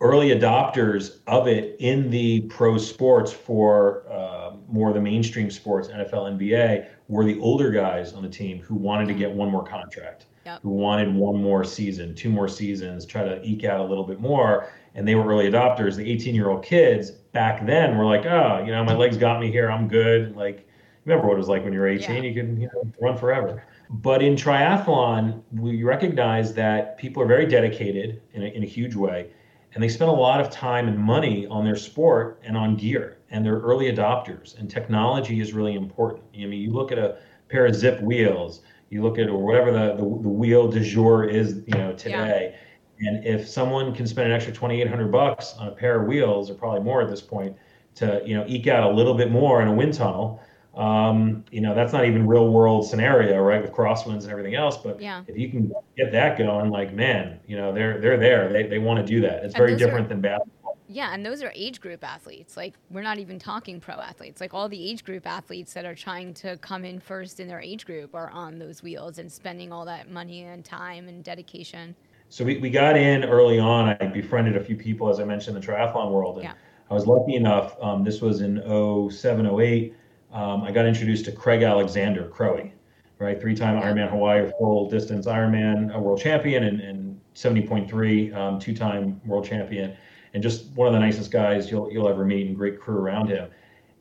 early 0.00 0.28
adopters 0.28 1.18
of 1.26 1.48
it 1.48 1.76
in 1.80 2.10
the 2.10 2.42
pro 2.42 2.78
sports 2.78 3.32
for 3.32 4.04
uh, 4.10 4.52
more 4.68 4.92
the 4.92 5.00
mainstream 5.00 5.50
sports, 5.50 5.88
NFL, 5.88 6.38
NBA, 6.38 6.88
were 7.08 7.24
the 7.24 7.38
older 7.40 7.70
guys 7.70 8.12
on 8.12 8.22
the 8.22 8.28
team 8.28 8.60
who 8.60 8.74
wanted 8.74 9.08
to 9.08 9.14
mm. 9.14 9.18
get 9.18 9.30
one 9.30 9.50
more 9.50 9.64
contract 9.64 10.26
yep. 10.48 10.62
who 10.62 10.70
wanted 10.70 11.14
one 11.14 11.40
more 11.40 11.64
season, 11.64 12.14
two 12.14 12.30
more 12.30 12.48
seasons, 12.48 13.04
try 13.04 13.22
to 13.22 13.42
eke 13.44 13.64
out 13.64 13.80
a 13.80 13.84
little 13.84 14.04
bit 14.04 14.20
more. 14.20 14.70
And 14.94 15.06
they 15.06 15.14
were 15.14 15.26
early 15.26 15.50
adopters. 15.50 15.96
The 15.96 16.10
18 16.10 16.34
year 16.34 16.48
old 16.48 16.64
kids 16.64 17.10
back 17.10 17.64
then 17.66 17.96
were 17.96 18.06
like, 18.06 18.26
oh, 18.26 18.62
you 18.64 18.72
know, 18.72 18.82
my 18.84 18.94
legs 18.94 19.16
got 19.16 19.40
me 19.40 19.50
here. 19.50 19.70
I'm 19.70 19.88
good. 19.88 20.34
Like, 20.34 20.66
remember 21.04 21.28
what 21.28 21.34
it 21.34 21.38
was 21.38 21.48
like 21.48 21.64
when 21.64 21.72
you 21.72 21.80
were 21.80 21.88
18? 21.88 22.16
Yeah. 22.16 22.22
You 22.22 22.34
could 22.34 22.58
you 22.58 22.68
know, 22.72 22.92
run 23.00 23.16
forever. 23.16 23.64
But 23.90 24.22
in 24.22 24.34
triathlon, 24.34 25.42
we 25.52 25.82
recognize 25.82 26.54
that 26.54 26.98
people 26.98 27.22
are 27.22 27.26
very 27.26 27.46
dedicated 27.46 28.20
in 28.32 28.42
a, 28.42 28.46
in 28.46 28.62
a 28.62 28.66
huge 28.66 28.94
way. 28.94 29.30
And 29.74 29.82
they 29.82 29.88
spend 29.88 30.10
a 30.10 30.14
lot 30.14 30.40
of 30.40 30.50
time 30.50 30.88
and 30.88 30.98
money 30.98 31.46
on 31.46 31.64
their 31.64 31.76
sport 31.76 32.40
and 32.42 32.56
on 32.56 32.76
gear. 32.76 33.18
And 33.30 33.44
they're 33.44 33.60
early 33.60 33.92
adopters. 33.92 34.58
And 34.58 34.70
technology 34.70 35.40
is 35.40 35.52
really 35.52 35.74
important. 35.74 36.24
I 36.34 36.46
mean, 36.46 36.60
you 36.62 36.72
look 36.72 36.90
at 36.90 36.98
a 36.98 37.18
pair 37.48 37.66
of 37.66 37.74
Zipp 37.74 38.02
wheels, 38.02 38.62
you 38.90 39.02
look 39.02 39.18
at 39.18 39.28
or 39.28 39.44
whatever 39.44 39.70
the, 39.70 39.94
the, 39.94 40.02
the 40.02 40.28
wheel 40.28 40.68
de 40.68 40.80
jour 40.80 41.24
is, 41.24 41.62
you 41.66 41.74
know, 41.74 41.92
today. 41.92 42.54
Yeah. 42.54 42.60
And 43.08 43.24
if 43.24 43.48
someone 43.48 43.94
can 43.94 44.06
spend 44.06 44.28
an 44.28 44.34
extra 44.34 44.52
2,800 44.52 45.12
bucks 45.12 45.54
on 45.58 45.68
a 45.68 45.70
pair 45.70 46.00
of 46.00 46.08
wheels, 46.08 46.50
or 46.50 46.54
probably 46.54 46.80
more 46.80 47.02
at 47.02 47.08
this 47.08 47.20
point, 47.20 47.56
to 47.94 48.22
you 48.24 48.36
know 48.36 48.44
eke 48.46 48.68
out 48.68 48.90
a 48.90 48.94
little 48.94 49.14
bit 49.14 49.30
more 49.30 49.60
in 49.60 49.68
a 49.68 49.72
wind 49.72 49.94
tunnel, 49.94 50.42
um, 50.74 51.44
you 51.50 51.60
know 51.60 51.74
that's 51.74 51.92
not 51.92 52.04
even 52.04 52.26
real 52.26 52.50
world 52.50 52.86
scenario, 52.86 53.40
right? 53.40 53.60
With 53.60 53.72
crosswinds 53.72 54.22
and 54.22 54.30
everything 54.30 54.54
else. 54.54 54.76
But 54.76 55.00
yeah. 55.00 55.22
if 55.26 55.36
you 55.36 55.50
can 55.50 55.72
get 55.96 56.12
that 56.12 56.38
going, 56.38 56.70
like 56.70 56.94
man, 56.94 57.40
you 57.46 57.56
know 57.56 57.72
they're 57.72 58.00
they're 58.00 58.18
there. 58.18 58.52
They 58.52 58.64
they 58.64 58.78
want 58.78 59.04
to 59.04 59.06
do 59.06 59.20
that. 59.22 59.44
It's 59.44 59.54
and 59.54 59.56
very 59.56 59.76
different 59.76 60.06
are, 60.06 60.10
than 60.10 60.20
basketball. 60.20 60.78
Yeah, 60.90 61.12
and 61.12 61.24
those 61.24 61.42
are 61.42 61.52
age 61.54 61.80
group 61.80 62.02
athletes. 62.02 62.56
Like 62.56 62.74
we're 62.90 63.02
not 63.02 63.18
even 63.18 63.38
talking 63.38 63.80
pro 63.80 63.96
athletes. 63.96 64.40
Like 64.40 64.54
all 64.54 64.68
the 64.68 64.90
age 64.90 65.04
group 65.04 65.26
athletes 65.26 65.74
that 65.74 65.84
are 65.84 65.94
trying 65.94 66.32
to 66.34 66.56
come 66.58 66.84
in 66.84 67.00
first 67.00 67.40
in 67.40 67.48
their 67.48 67.60
age 67.60 67.84
group 67.84 68.14
are 68.14 68.30
on 68.30 68.58
those 68.58 68.82
wheels 68.82 69.18
and 69.18 69.30
spending 69.30 69.72
all 69.72 69.84
that 69.84 70.10
money 70.10 70.44
and 70.44 70.64
time 70.64 71.08
and 71.08 71.22
dedication. 71.24 71.94
So 72.30 72.44
we, 72.44 72.58
we 72.58 72.70
got 72.70 72.96
in 72.96 73.24
early 73.24 73.58
on. 73.58 73.96
I 74.00 74.06
befriended 74.06 74.56
a 74.56 74.64
few 74.64 74.76
people, 74.76 75.08
as 75.08 75.18
I 75.18 75.24
mentioned, 75.24 75.56
in 75.56 75.62
the 75.62 75.66
triathlon 75.66 76.10
world. 76.10 76.36
And 76.36 76.44
yeah. 76.44 76.54
I 76.90 76.94
was 76.94 77.06
lucky 77.06 77.34
enough, 77.34 77.76
um, 77.82 78.04
this 78.04 78.20
was 78.20 78.40
in 78.40 78.62
07, 79.10 79.60
08. 79.60 79.94
Um, 80.32 80.62
I 80.62 80.70
got 80.70 80.86
introduced 80.86 81.24
to 81.26 81.32
Craig 81.32 81.62
Alexander, 81.62 82.28
Crowie, 82.28 82.72
right? 83.18 83.40
Three 83.40 83.54
time. 83.54 83.80
Ironman 83.80 84.10
Hawaii 84.10 84.50
full 84.58 84.88
distance 84.88 85.26
Ironman 85.26 85.94
a 85.94 85.98
world 85.98 86.20
champion 86.20 86.64
and, 86.64 86.80
and 86.80 87.20
70.3, 87.34 88.34
um, 88.34 88.58
two 88.58 88.74
time 88.74 89.20
world 89.24 89.44
champion 89.44 89.96
and 90.34 90.42
just 90.42 90.66
one 90.72 90.86
of 90.86 90.92
the 90.92 90.98
nicest 90.98 91.30
guys 91.30 91.70
you'll 91.70 91.90
you'll 91.90 92.08
ever 92.08 92.24
meet 92.24 92.46
and 92.46 92.56
great 92.56 92.80
crew 92.80 92.98
around 92.98 93.28
him. 93.28 93.48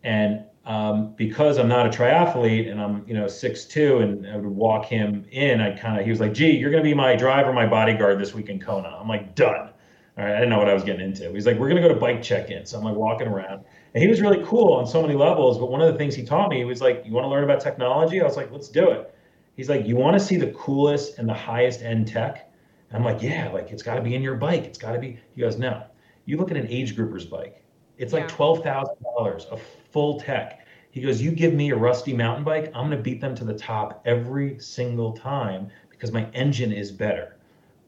And 0.03 0.43
um, 0.65 1.13
because 1.15 1.57
I'm 1.57 1.67
not 1.67 1.85
a 1.85 1.89
triathlete 1.89 2.69
and 2.69 2.81
I'm 2.81 3.05
you 3.07 3.13
know 3.13 3.27
six 3.27 3.65
two 3.65 3.99
and 3.99 4.27
I 4.27 4.35
would 4.35 4.45
walk 4.45 4.85
him 4.85 5.25
in, 5.31 5.61
I 5.61 5.71
kind 5.71 5.99
of 5.99 6.05
he 6.05 6.11
was 6.11 6.19
like, 6.19 6.33
"Gee, 6.33 6.51
you're 6.51 6.71
gonna 6.71 6.83
be 6.83 6.93
my 6.93 7.15
driver, 7.15 7.53
my 7.53 7.65
bodyguard 7.65 8.19
this 8.19 8.33
week 8.33 8.49
in 8.49 8.59
Kona." 8.59 8.89
I'm 8.99 9.07
like, 9.07 9.35
"Done." 9.35 9.69
All 10.17 10.23
right, 10.23 10.33
I 10.33 10.35
didn't 10.35 10.49
know 10.49 10.57
what 10.57 10.69
I 10.69 10.73
was 10.73 10.83
getting 10.83 11.05
into. 11.05 11.31
He's 11.31 11.45
like, 11.45 11.57
"We're 11.57 11.69
gonna 11.69 11.81
go 11.81 11.89
to 11.89 11.95
bike 11.95 12.21
check-in," 12.21 12.65
so 12.65 12.77
I'm 12.77 12.83
like 12.83 12.95
walking 12.95 13.27
around, 13.27 13.63
and 13.97 14.03
he 14.03 14.07
was 14.07 14.21
really 14.21 14.43
cool 14.45 14.73
on 14.73 14.85
so 14.85 15.01
many 15.01 15.15
levels. 15.15 15.57
But 15.57 15.71
one 15.71 15.81
of 15.81 15.91
the 15.91 15.97
things 15.97 16.13
he 16.13 16.23
taught 16.23 16.51
me, 16.51 16.63
was 16.65 16.81
like, 16.81 17.01
"You 17.03 17.13
want 17.13 17.25
to 17.25 17.29
learn 17.29 17.43
about 17.43 17.59
technology?" 17.61 18.21
I 18.21 18.25
was 18.25 18.37
like, 18.37 18.51
"Let's 18.51 18.69
do 18.69 18.91
it." 18.91 19.11
He's 19.55 19.69
like, 19.69 19.87
"You 19.87 19.95
want 19.95 20.13
to 20.13 20.19
see 20.23 20.37
the 20.37 20.51
coolest 20.51 21.17
and 21.17 21.27
the 21.27 21.33
highest 21.33 21.81
end 21.81 22.07
tech?" 22.07 22.47
I'm 22.93 23.03
like, 23.03 23.23
"Yeah, 23.23 23.49
like 23.49 23.71
it's 23.71 23.81
got 23.81 23.95
to 23.95 24.01
be 24.03 24.13
in 24.13 24.21
your 24.21 24.35
bike. 24.35 24.65
It's 24.65 24.77
got 24.77 24.91
to 24.91 24.99
be." 24.99 25.17
He 25.33 25.41
goes, 25.41 25.57
"No." 25.57 25.81
You 26.25 26.37
look 26.37 26.51
at 26.51 26.57
an 26.57 26.67
age 26.69 26.95
grouper's 26.95 27.25
bike, 27.25 27.63
it's 27.97 28.13
like 28.13 28.27
twelve 28.27 28.61
thousand 28.61 28.97
dollars, 29.01 29.47
a 29.51 29.57
full 29.57 30.19
tech. 30.19 30.67
He 30.91 31.01
goes, 31.01 31.19
You 31.19 31.31
give 31.31 31.55
me 31.55 31.71
a 31.71 31.75
rusty 31.75 32.13
mountain 32.13 32.43
bike, 32.43 32.65
I'm 32.75 32.91
gonna 32.91 33.01
beat 33.01 33.19
them 33.19 33.33
to 33.33 33.45
the 33.45 33.55
top 33.55 34.03
every 34.05 34.59
single 34.59 35.13
time 35.13 35.71
because 35.89 36.11
my 36.11 36.29
engine 36.35 36.71
is 36.71 36.91
better. 36.91 37.37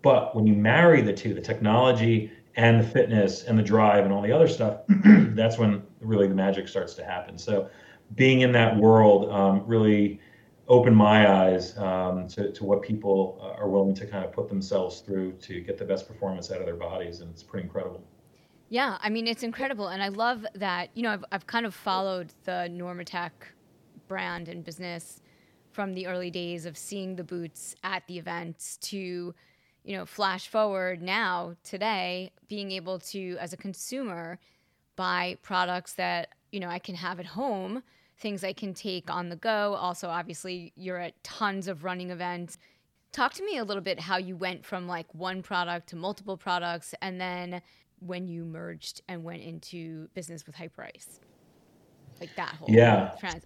But 0.01 0.35
when 0.35 0.47
you 0.47 0.55
marry 0.55 1.01
the 1.01 1.13
two, 1.13 1.35
the 1.35 1.41
technology 1.41 2.31
and 2.59 2.81
the 2.81 2.87
fitness 2.87 3.43
and 3.45 3.57
the 3.57 3.63
drive 3.63 4.03
and 4.03 4.13
all 4.13 4.21
the 4.21 4.33
other 4.33 4.47
stuff, 4.47 4.81
that's 5.33 5.57
when 5.57 5.81
really 6.01 6.27
the 6.27 6.35
magic 6.35 6.67
starts 6.67 6.93
to 6.95 7.05
happen. 7.05 7.37
So 7.37 7.69
being 8.15 8.41
in 8.41 8.51
that 8.51 8.75
world 8.75 9.31
um, 9.31 9.63
really 9.65 10.19
opened 10.67 10.97
my 10.97 11.31
eyes 11.31 11.77
um, 11.77 12.27
to, 12.27 12.51
to 12.51 12.65
what 12.65 12.81
people 12.81 13.39
are 13.57 13.69
willing 13.69 13.95
to 13.95 14.05
kind 14.05 14.25
of 14.25 14.33
put 14.33 14.49
themselves 14.49 14.99
through 14.99 15.31
to 15.33 15.61
get 15.61 15.77
the 15.77 15.85
best 15.85 16.05
performance 16.05 16.51
out 16.51 16.59
of 16.59 16.65
their 16.65 16.75
bodies. 16.75 17.21
And 17.21 17.31
it's 17.31 17.43
pretty 17.43 17.63
incredible. 17.63 18.03
Yeah, 18.67 18.97
I 19.01 19.09
mean 19.09 19.25
it's 19.25 19.41
incredible, 19.41 19.87
and 19.87 20.03
I 20.03 20.09
love 20.09 20.45
that. 20.53 20.89
You 20.93 21.01
know, 21.01 21.13
I've 21.13 21.25
I've 21.31 21.47
kind 21.47 21.65
of 21.65 21.73
followed 21.73 22.33
the 22.43 22.69
Normatec 22.69 23.31
brand 24.07 24.47
and 24.47 24.63
business 24.63 25.21
from 25.71 25.95
the 25.95 26.05
early 26.05 26.29
days 26.29 26.67
of 26.67 26.77
seeing 26.77 27.15
the 27.15 27.23
boots 27.23 27.75
at 27.83 28.03
the 28.07 28.19
events 28.19 28.77
to, 28.77 29.33
you 29.83 29.97
know, 29.97 30.05
flash 30.05 30.47
forward 30.47 31.01
now 31.01 31.55
today, 31.63 32.31
being 32.47 32.71
able 32.71 32.99
to 32.99 33.37
as 33.39 33.53
a 33.53 33.57
consumer 33.57 34.39
buy 34.95 35.37
products 35.41 35.93
that 35.93 36.29
you 36.51 36.59
know 36.59 36.67
I 36.67 36.79
can 36.79 36.95
have 36.95 37.19
at 37.19 37.25
home, 37.25 37.83
things 38.17 38.43
I 38.43 38.53
can 38.53 38.73
take 38.73 39.09
on 39.09 39.29
the 39.29 39.35
go. 39.35 39.75
Also, 39.75 40.09
obviously, 40.09 40.73
you're 40.75 40.99
at 40.99 41.21
tons 41.23 41.67
of 41.67 41.83
running 41.83 42.11
events. 42.11 42.57
Talk 43.11 43.33
to 43.35 43.45
me 43.45 43.57
a 43.57 43.63
little 43.63 43.81
bit 43.81 43.99
how 43.99 44.17
you 44.17 44.35
went 44.35 44.65
from 44.65 44.87
like 44.87 45.07
one 45.15 45.41
product 45.41 45.89
to 45.89 45.95
multiple 45.95 46.37
products, 46.37 46.93
and 47.01 47.19
then 47.19 47.61
when 47.99 48.27
you 48.27 48.45
merged 48.45 49.01
and 49.07 49.23
went 49.23 49.41
into 49.41 50.07
business 50.13 50.45
with 50.45 50.55
Hyperice? 50.55 51.19
Like 52.19 52.35
that 52.35 52.55
whole 52.55 52.67
yeah. 52.69 53.11
Trans- 53.19 53.45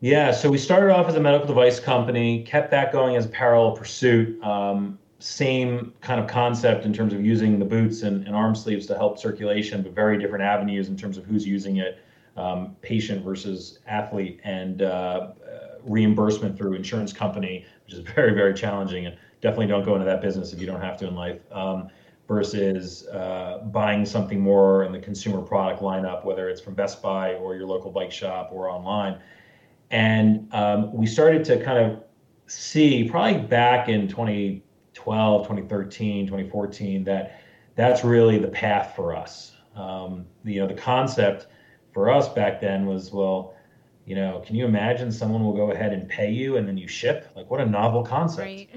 yeah, 0.00 0.30
so 0.30 0.48
we 0.48 0.58
started 0.58 0.90
off 0.92 1.08
as 1.08 1.16
a 1.16 1.20
medical 1.20 1.46
device 1.46 1.80
company, 1.80 2.44
kept 2.44 2.70
that 2.70 2.92
going 2.92 3.16
as 3.16 3.26
a 3.26 3.28
parallel 3.28 3.72
pursuit. 3.72 4.40
Um, 4.42 4.98
same 5.18 5.92
kind 6.00 6.20
of 6.20 6.28
concept 6.28 6.84
in 6.84 6.92
terms 6.92 7.12
of 7.12 7.24
using 7.24 7.58
the 7.58 7.64
boots 7.64 8.02
and, 8.02 8.24
and, 8.24 8.36
arm 8.36 8.54
sleeves 8.54 8.86
to 8.86 8.94
help 8.94 9.18
circulation, 9.18 9.82
but 9.82 9.92
very 9.92 10.16
different 10.16 10.44
avenues 10.44 10.86
in 10.86 10.96
terms 10.96 11.18
of 11.18 11.24
who's 11.24 11.44
using 11.44 11.78
it, 11.78 11.98
um, 12.36 12.76
patient 12.82 13.24
versus 13.24 13.80
athlete, 13.88 14.38
and 14.44 14.82
uh, 14.82 14.84
uh, 14.86 15.32
reimbursement 15.82 16.56
through 16.56 16.74
insurance 16.74 17.12
company, 17.12 17.66
which 17.84 17.94
is 17.94 18.00
very, 18.14 18.32
very 18.32 18.54
challenging. 18.54 19.06
And 19.06 19.16
definitely 19.40 19.66
don't 19.66 19.84
go 19.84 19.94
into 19.94 20.06
that 20.06 20.22
business 20.22 20.52
if 20.52 20.60
you 20.60 20.66
don't 20.66 20.80
have 20.80 20.96
to 20.98 21.08
in 21.08 21.16
life. 21.16 21.40
Um, 21.50 21.88
versus 22.28 23.06
uh, 23.08 23.62
buying 23.72 24.04
something 24.04 24.38
more 24.38 24.84
in 24.84 24.92
the 24.92 24.98
consumer 24.98 25.40
product 25.40 25.80
lineup, 25.80 26.26
whether 26.26 26.50
it's 26.50 26.60
from 26.60 26.74
Best 26.74 27.00
Buy 27.02 27.32
or 27.34 27.56
your 27.56 27.66
local 27.66 27.90
bike 27.90 28.12
shop 28.12 28.50
or 28.52 28.68
online. 28.68 29.18
And 29.90 30.52
um, 30.52 30.92
we 30.92 31.06
started 31.06 31.44
to 31.44 31.62
kind 31.62 31.78
of 31.78 32.02
see 32.46 33.08
probably 33.08 33.40
back 33.42 33.88
in 33.88 34.08
2012, 34.08 35.42
2013, 35.42 36.26
2014 36.26 37.04
that 37.04 37.40
that's 37.74 38.04
really 38.04 38.38
the 38.38 38.48
path 38.48 38.94
for 38.96 39.14
us. 39.14 39.52
Um, 39.76 40.26
you 40.44 40.60
know, 40.60 40.66
the 40.66 40.74
concept 40.74 41.46
for 41.92 42.10
us 42.10 42.28
back 42.28 42.60
then 42.60 42.86
was, 42.86 43.12
well, 43.12 43.54
you 44.04 44.14
know, 44.14 44.42
can 44.44 44.56
you 44.56 44.64
imagine 44.64 45.12
someone 45.12 45.44
will 45.44 45.52
go 45.52 45.70
ahead 45.70 45.92
and 45.92 46.08
pay 46.08 46.30
you 46.30 46.56
and 46.56 46.66
then 46.66 46.76
you 46.78 46.88
ship? 46.88 47.30
Like, 47.36 47.50
what 47.50 47.60
a 47.60 47.66
novel 47.66 48.02
concept. 48.02 48.46
Right. 48.46 48.70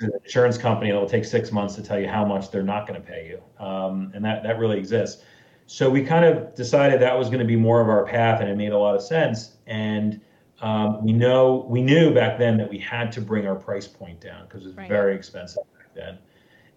An 0.00 0.10
insurance 0.24 0.58
company 0.58 0.90
that 0.90 0.98
will 0.98 1.08
take 1.08 1.24
six 1.24 1.50
months 1.50 1.74
to 1.76 1.82
tell 1.82 1.98
you 1.98 2.08
how 2.08 2.24
much 2.24 2.50
they're 2.50 2.62
not 2.62 2.86
going 2.86 3.00
to 3.00 3.06
pay 3.06 3.28
you, 3.28 3.64
um, 3.64 4.12
and 4.14 4.22
that 4.22 4.42
that 4.42 4.58
really 4.58 4.76
exists. 4.76 5.22
So 5.64 5.88
we 5.88 6.02
kind 6.02 6.26
of 6.26 6.54
decided 6.54 7.00
that 7.00 7.16
was 7.16 7.28
going 7.28 7.38
to 7.38 7.46
be 7.46 7.56
more 7.56 7.80
of 7.80 7.88
our 7.88 8.04
path, 8.04 8.42
and 8.42 8.50
it 8.50 8.58
made 8.58 8.72
a 8.72 8.78
lot 8.78 8.94
of 8.94 9.00
sense. 9.00 9.56
And 9.66 10.20
um, 10.60 11.04
we 11.04 11.12
know 11.12 11.66
we 11.68 11.82
knew 11.82 12.14
back 12.14 12.38
then 12.38 12.56
that 12.56 12.68
we 12.68 12.78
had 12.78 13.12
to 13.12 13.20
bring 13.20 13.46
our 13.46 13.56
price 13.56 13.86
point 13.86 14.20
down 14.20 14.44
because 14.44 14.64
it 14.64 14.68
was 14.68 14.76
right. 14.76 14.88
very 14.88 15.14
expensive 15.14 15.62
back 15.76 15.94
then, 15.94 16.18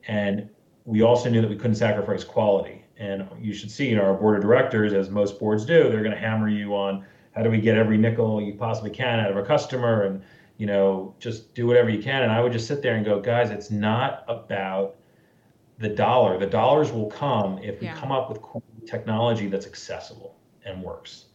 and 0.07 0.49
we 0.85 1.01
also 1.01 1.29
knew 1.29 1.41
that 1.41 1.49
we 1.49 1.55
couldn't 1.55 1.75
sacrifice 1.75 2.23
quality. 2.23 2.83
And 2.97 3.25
you 3.39 3.53
should 3.53 3.71
see, 3.71 3.87
you 3.87 3.95
know, 3.95 4.03
our 4.03 4.13
board 4.13 4.35
of 4.35 4.41
directors, 4.41 4.91
as 4.91 5.09
most 5.09 5.39
boards 5.39 5.65
do, 5.65 5.89
they're 5.89 6.03
going 6.03 6.11
to 6.11 6.19
hammer 6.19 6.49
you 6.49 6.75
on 6.75 7.05
how 7.31 7.43
do 7.43 7.49
we 7.49 7.61
get 7.61 7.77
every 7.77 7.97
nickel 7.97 8.41
you 8.41 8.55
possibly 8.55 8.89
can 8.89 9.21
out 9.21 9.31
of 9.31 9.37
a 9.37 9.43
customer, 9.43 10.03
and 10.03 10.21
you 10.57 10.65
know, 10.65 11.15
just 11.19 11.53
do 11.53 11.65
whatever 11.65 11.89
you 11.89 12.03
can. 12.03 12.23
And 12.23 12.31
I 12.31 12.41
would 12.41 12.51
just 12.51 12.67
sit 12.67 12.81
there 12.81 12.95
and 12.95 13.05
go, 13.05 13.21
guys, 13.21 13.49
it's 13.49 13.71
not 13.71 14.25
about 14.27 14.97
the 15.77 15.87
dollar. 15.87 16.37
The 16.37 16.45
dollars 16.45 16.91
will 16.91 17.09
come 17.09 17.57
if 17.59 17.79
we 17.79 17.87
yeah. 17.87 17.95
come 17.95 18.11
up 18.11 18.29
with 18.29 18.41
cool 18.41 18.61
technology 18.85 19.47
that's 19.47 19.65
accessible 19.65 20.35
and 20.65 20.83
works. 20.83 21.25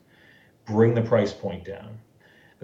Bring 0.67 0.95
the 0.95 1.03
price 1.03 1.33
point 1.33 1.65
down. 1.65 1.99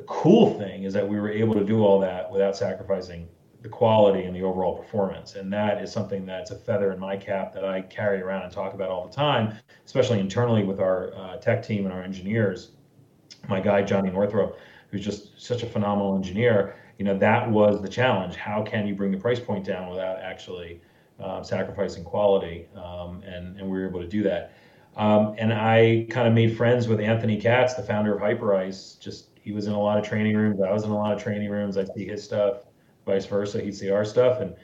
The 0.01 0.07
cool 0.07 0.59
thing 0.59 0.85
is 0.85 0.95
that 0.95 1.07
we 1.07 1.21
were 1.21 1.31
able 1.31 1.53
to 1.53 1.63
do 1.63 1.85
all 1.85 2.01
that 2.01 2.31
without 2.33 2.57
sacrificing 2.57 3.29
the 3.61 3.69
quality 3.69 4.23
and 4.23 4.35
the 4.35 4.41
overall 4.41 4.75
performance. 4.75 5.35
And 5.35 5.53
that 5.53 5.83
is 5.83 5.93
something 5.93 6.25
that's 6.25 6.51
a 6.51 6.57
feather 6.57 6.91
in 6.93 6.99
my 6.99 7.19
cap 7.19 7.53
that 7.53 7.67
I 7.67 7.83
carry 7.83 8.23
around 8.23 8.45
and 8.45 8.51
talk 8.51 8.73
about 8.73 8.89
all 8.89 9.07
the 9.07 9.15
time, 9.15 9.55
especially 9.85 10.19
internally 10.19 10.65
with 10.65 10.81
our 10.81 11.15
uh, 11.15 11.37
tech 11.37 11.63
team 11.63 11.85
and 11.85 11.93
our 11.93 12.03
engineers. 12.03 12.71
My 13.47 13.61
guy, 13.61 13.83
Johnny 13.83 14.09
Northrup, 14.09 14.59
who's 14.89 15.05
just 15.05 15.39
such 15.39 15.63
a 15.65 15.67
phenomenal 15.67 16.17
engineer, 16.17 16.77
you 16.99 17.05
know, 17.05 17.19
that 17.19 17.51
was 17.51 17.83
the 17.83 17.89
challenge. 17.89 18.37
How 18.37 18.63
can 18.63 18.87
you 18.87 18.95
bring 18.95 19.13
the 19.13 19.19
price 19.19 19.39
point 19.39 19.67
down 19.67 19.91
without 19.91 20.19
actually 20.21 20.81
uh, 21.23 21.43
sacrificing 21.43 22.05
quality? 22.05 22.69
Um, 22.75 23.23
and, 23.23 23.61
and 23.61 23.69
we 23.69 23.79
were 23.79 23.87
able 23.87 24.01
to 24.01 24.09
do 24.09 24.23
that. 24.23 24.55
Um, 24.97 25.35
and 25.37 25.53
I 25.53 26.07
kind 26.09 26.27
of 26.27 26.33
made 26.33 26.57
friends 26.57 26.89
with 26.89 27.01
Anthony 27.01 27.39
Katz, 27.39 27.75
the 27.75 27.83
founder 27.83 28.15
of 28.15 28.23
Hyperice. 28.23 28.99
Just 28.99 29.27
he 29.51 29.57
was 29.57 29.67
in 29.67 29.73
a 29.73 29.83
lot 29.83 29.99
of 29.99 30.05
training 30.05 30.37
rooms. 30.37 30.61
I 30.61 30.71
was 30.71 30.85
in 30.85 30.91
a 30.91 30.97
lot 30.97 31.13
of 31.13 31.21
training 31.21 31.51
rooms. 31.51 31.77
I'd 31.77 31.93
see 31.93 32.07
his 32.07 32.23
stuff 32.23 32.67
vice 33.05 33.27
versa. 33.27 33.61
He'd 33.61 33.75
see 33.75 33.91
our 33.91 34.05
stuff, 34.05 34.41
and 34.41 34.55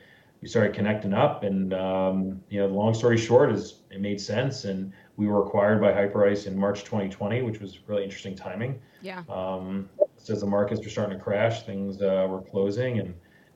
we 0.41 0.47
started 0.47 0.75
connecting 0.75 1.13
up. 1.13 1.43
And 1.43 1.75
um, 1.75 2.41
you 2.51 2.61
know, 2.61 2.69
the 2.69 2.75
long 2.75 2.95
story 2.95 3.19
short 3.19 3.51
is 3.51 3.81
it 3.91 4.01
made 4.01 4.21
sense, 4.21 4.65
and 4.65 4.93
we 5.17 5.27
were 5.27 5.45
acquired 5.45 5.81
by 5.81 5.91
Hyperice 5.93 6.47
in 6.47 6.57
March 6.57 6.85
2020, 6.85 7.43
which 7.43 7.59
was 7.59 7.81
really 7.89 8.05
interesting 8.05 8.37
timing. 8.37 8.81
Yeah. 9.03 9.25
Um, 9.29 9.91
as 10.29 10.41
the 10.41 10.47
markets 10.47 10.81
were 10.85 10.89
starting 10.89 11.19
to 11.19 11.25
crash, 11.25 11.65
things 11.65 12.01
uh, 12.01 12.29
were 12.31 12.43
closing, 12.43 13.01
and 13.01 13.09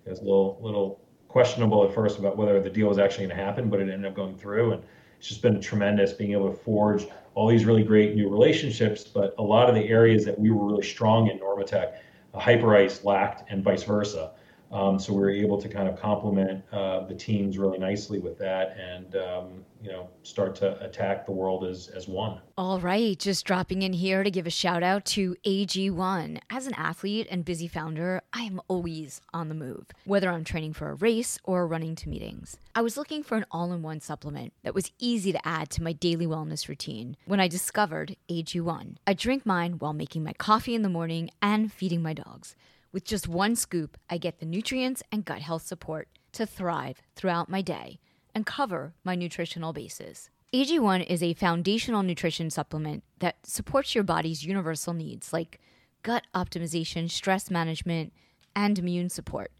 it 0.04 0.10
was 0.10 0.18
a 0.18 0.24
little 0.24 0.58
little 0.60 1.00
questionable 1.28 1.84
at 1.84 1.94
first 1.94 2.18
about 2.18 2.36
whether 2.36 2.60
the 2.60 2.70
deal 2.70 2.88
was 2.88 2.98
actually 2.98 3.26
going 3.26 3.36
to 3.36 3.44
happen, 3.44 3.70
but 3.70 3.78
it 3.78 3.88
ended 3.88 4.06
up 4.06 4.16
going 4.16 4.36
through, 4.36 4.72
and 4.72 4.82
it's 5.16 5.28
just 5.28 5.42
been 5.42 5.60
tremendous 5.60 6.12
being 6.12 6.32
able 6.32 6.50
to 6.50 6.56
forge 6.56 7.06
all 7.34 7.48
these 7.48 7.64
really 7.64 7.82
great 7.82 8.14
new 8.14 8.28
relationships. 8.28 9.04
But 9.04 9.34
a 9.38 9.42
lot 9.42 9.68
of 9.68 9.74
the 9.74 9.88
areas 9.88 10.24
that 10.24 10.38
we 10.38 10.50
were 10.50 10.66
really 10.66 10.86
strong 10.86 11.28
in 11.28 11.38
Normatec, 11.38 11.94
Hyperice 12.34 13.04
lacked, 13.04 13.50
and 13.50 13.62
vice 13.62 13.82
versa. 13.82 14.32
Um, 14.70 14.98
so 15.00 15.12
we 15.12 15.20
were 15.20 15.30
able 15.30 15.60
to 15.60 15.68
kind 15.68 15.88
of 15.88 16.00
complement 16.00 16.62
uh, 16.72 17.04
the 17.06 17.14
teams 17.14 17.58
really 17.58 17.78
nicely 17.78 18.20
with 18.20 18.38
that, 18.38 18.76
and 18.78 19.16
um, 19.16 19.64
you 19.82 19.90
know 19.90 20.08
start 20.22 20.54
to 20.56 20.80
attack 20.84 21.26
the 21.26 21.32
world 21.32 21.64
as 21.64 21.88
as 21.88 22.06
one. 22.06 22.40
All 22.56 22.78
right, 22.78 23.18
just 23.18 23.44
dropping 23.44 23.82
in 23.82 23.92
here 23.92 24.22
to 24.22 24.30
give 24.30 24.46
a 24.46 24.50
shout 24.50 24.82
out 24.82 25.04
to 25.06 25.34
AG1. 25.44 26.38
As 26.50 26.66
an 26.66 26.74
athlete 26.74 27.26
and 27.30 27.44
busy 27.44 27.66
founder, 27.66 28.22
I 28.32 28.42
am 28.42 28.60
always 28.68 29.20
on 29.34 29.48
the 29.48 29.54
move, 29.54 29.86
whether 30.04 30.30
I'm 30.30 30.44
training 30.44 30.74
for 30.74 30.90
a 30.90 30.94
race 30.94 31.38
or 31.42 31.66
running 31.66 31.96
to 31.96 32.08
meetings. 32.08 32.56
I 32.74 32.82
was 32.82 32.96
looking 32.96 33.24
for 33.24 33.36
an 33.36 33.46
all-in-one 33.50 34.00
supplement 34.00 34.52
that 34.62 34.74
was 34.74 34.92
easy 35.00 35.32
to 35.32 35.48
add 35.48 35.70
to 35.70 35.82
my 35.82 35.92
daily 35.92 36.26
wellness 36.26 36.68
routine 36.68 37.16
when 37.24 37.40
I 37.40 37.48
discovered 37.48 38.16
AG1. 38.28 38.96
I 39.06 39.14
drink 39.14 39.44
mine 39.44 39.74
while 39.80 39.92
making 39.92 40.22
my 40.22 40.32
coffee 40.34 40.76
in 40.76 40.82
the 40.82 40.88
morning 40.88 41.30
and 41.42 41.72
feeding 41.72 42.02
my 42.02 42.12
dogs. 42.12 42.54
With 42.92 43.04
just 43.04 43.28
one 43.28 43.54
scoop, 43.54 43.96
I 44.08 44.18
get 44.18 44.40
the 44.40 44.46
nutrients 44.46 45.02
and 45.12 45.24
gut 45.24 45.40
health 45.40 45.62
support 45.62 46.08
to 46.32 46.44
thrive 46.44 47.00
throughout 47.14 47.48
my 47.48 47.62
day 47.62 48.00
and 48.34 48.44
cover 48.44 48.94
my 49.04 49.14
nutritional 49.14 49.72
bases. 49.72 50.28
AG1 50.52 51.06
is 51.06 51.22
a 51.22 51.34
foundational 51.34 52.02
nutrition 52.02 52.50
supplement 52.50 53.04
that 53.20 53.46
supports 53.46 53.94
your 53.94 54.02
body's 54.02 54.44
universal 54.44 54.92
needs 54.92 55.32
like 55.32 55.60
gut 56.02 56.26
optimization, 56.34 57.08
stress 57.08 57.50
management, 57.50 58.12
and 58.56 58.76
immune 58.76 59.08
support. 59.08 59.52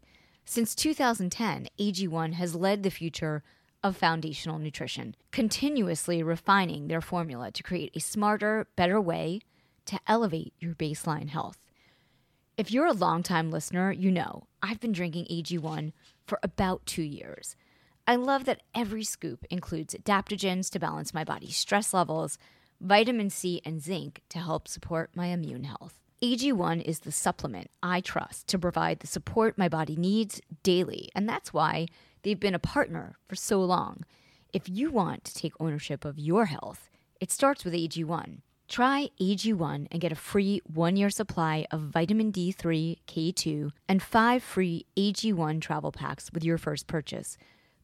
Since 0.43 0.75
2010, 0.75 1.69
AG1 1.79 2.33
has 2.33 2.55
led 2.55 2.83
the 2.83 2.89
future 2.89 3.43
of 3.81 3.95
foundational 3.95 4.59
nutrition, 4.59 5.15
continuously 5.31 6.21
refining 6.21 6.87
their 6.87 7.01
formula 7.01 7.51
to 7.51 7.63
create 7.63 7.95
a 7.95 8.01
smarter, 8.01 8.67
better 8.75 8.99
way 8.99 9.39
to 9.85 9.99
elevate 10.07 10.53
your 10.59 10.75
baseline 10.75 11.29
health. 11.29 11.57
If 12.61 12.69
you're 12.69 12.85
a 12.85 12.93
longtime 12.93 13.49
listener, 13.49 13.91
you 13.91 14.11
know 14.11 14.43
I've 14.61 14.79
been 14.79 14.91
drinking 14.91 15.25
AG1 15.31 15.93
for 16.27 16.37
about 16.43 16.85
two 16.85 17.01
years. 17.01 17.55
I 18.05 18.17
love 18.17 18.45
that 18.45 18.61
every 18.75 19.03
scoop 19.03 19.43
includes 19.49 19.95
adaptogens 19.95 20.69
to 20.69 20.79
balance 20.79 21.11
my 21.11 21.23
body's 21.23 21.57
stress 21.57 21.91
levels, 21.91 22.37
vitamin 22.79 23.31
C, 23.31 23.63
and 23.65 23.81
zinc 23.81 24.21
to 24.29 24.37
help 24.37 24.67
support 24.67 25.09
my 25.15 25.29
immune 25.29 25.63
health. 25.63 25.97
AG1 26.21 26.83
is 26.83 26.99
the 26.99 27.11
supplement 27.11 27.71
I 27.81 27.99
trust 27.99 28.45
to 28.49 28.59
provide 28.59 28.99
the 28.99 29.07
support 29.07 29.57
my 29.57 29.67
body 29.67 29.95
needs 29.95 30.39
daily, 30.61 31.09
and 31.15 31.27
that's 31.27 31.51
why 31.51 31.87
they've 32.21 32.39
been 32.39 32.53
a 32.53 32.59
partner 32.59 33.15
for 33.27 33.35
so 33.35 33.59
long. 33.63 34.03
If 34.53 34.69
you 34.69 34.91
want 34.91 35.23
to 35.23 35.33
take 35.33 35.53
ownership 35.59 36.05
of 36.05 36.19
your 36.19 36.45
health, 36.45 36.91
it 37.19 37.31
starts 37.31 37.65
with 37.65 37.73
AG1. 37.73 38.41
Try 38.71 39.09
AG1 39.19 39.87
and 39.91 39.99
get 39.99 40.13
a 40.13 40.15
free 40.15 40.61
one 40.65 40.95
year 40.95 41.09
supply 41.09 41.65
of 41.71 41.81
vitamin 41.81 42.31
D3, 42.31 42.99
K2, 43.05 43.71
and 43.89 44.01
five 44.01 44.41
free 44.41 44.85
AG1 44.95 45.59
travel 45.59 45.91
packs 45.91 46.31
with 46.31 46.45
your 46.45 46.57
first 46.57 46.87
purchase. 46.87 47.37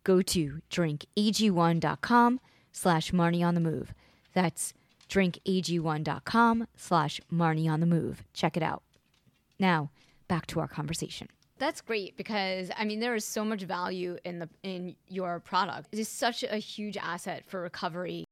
Go 0.06 0.21
to 0.21 0.62
drinkag1.com 0.71 2.39
slash 2.71 3.12
Marni 3.12 3.45
on 3.45 3.54
the 3.54 3.60
move. 3.60 3.93
That's 4.34 4.73
drinkag1.com 5.10 6.67
slash 6.78 7.19
Marni 7.30 7.69
on 7.69 7.82
the 7.82 7.86
move. 7.86 8.23
Check 8.32 8.56
it 8.56 8.63
out. 8.63 8.82
Now, 9.60 9.91
back 10.30 10.47
to 10.47 10.62
our 10.62 10.69
conversation. 10.69 11.28
That's 11.58 11.82
great 11.82 12.15
because 12.15 12.71
I 12.78 12.86
mean 12.86 13.02
there 13.02 13.15
is 13.15 13.26
so 13.26 13.43
much 13.43 13.63
value 13.63 14.19
in 14.23 14.39
the 14.39 14.47
in 14.63 14.95
your 15.10 15.41
product. 15.41 15.89
It 15.91 16.00
is 16.00 16.08
such 16.08 16.43
a 16.43 16.56
huge 16.56 16.95
asset 16.95 17.43
for 17.45 17.62
recovery 17.62 18.27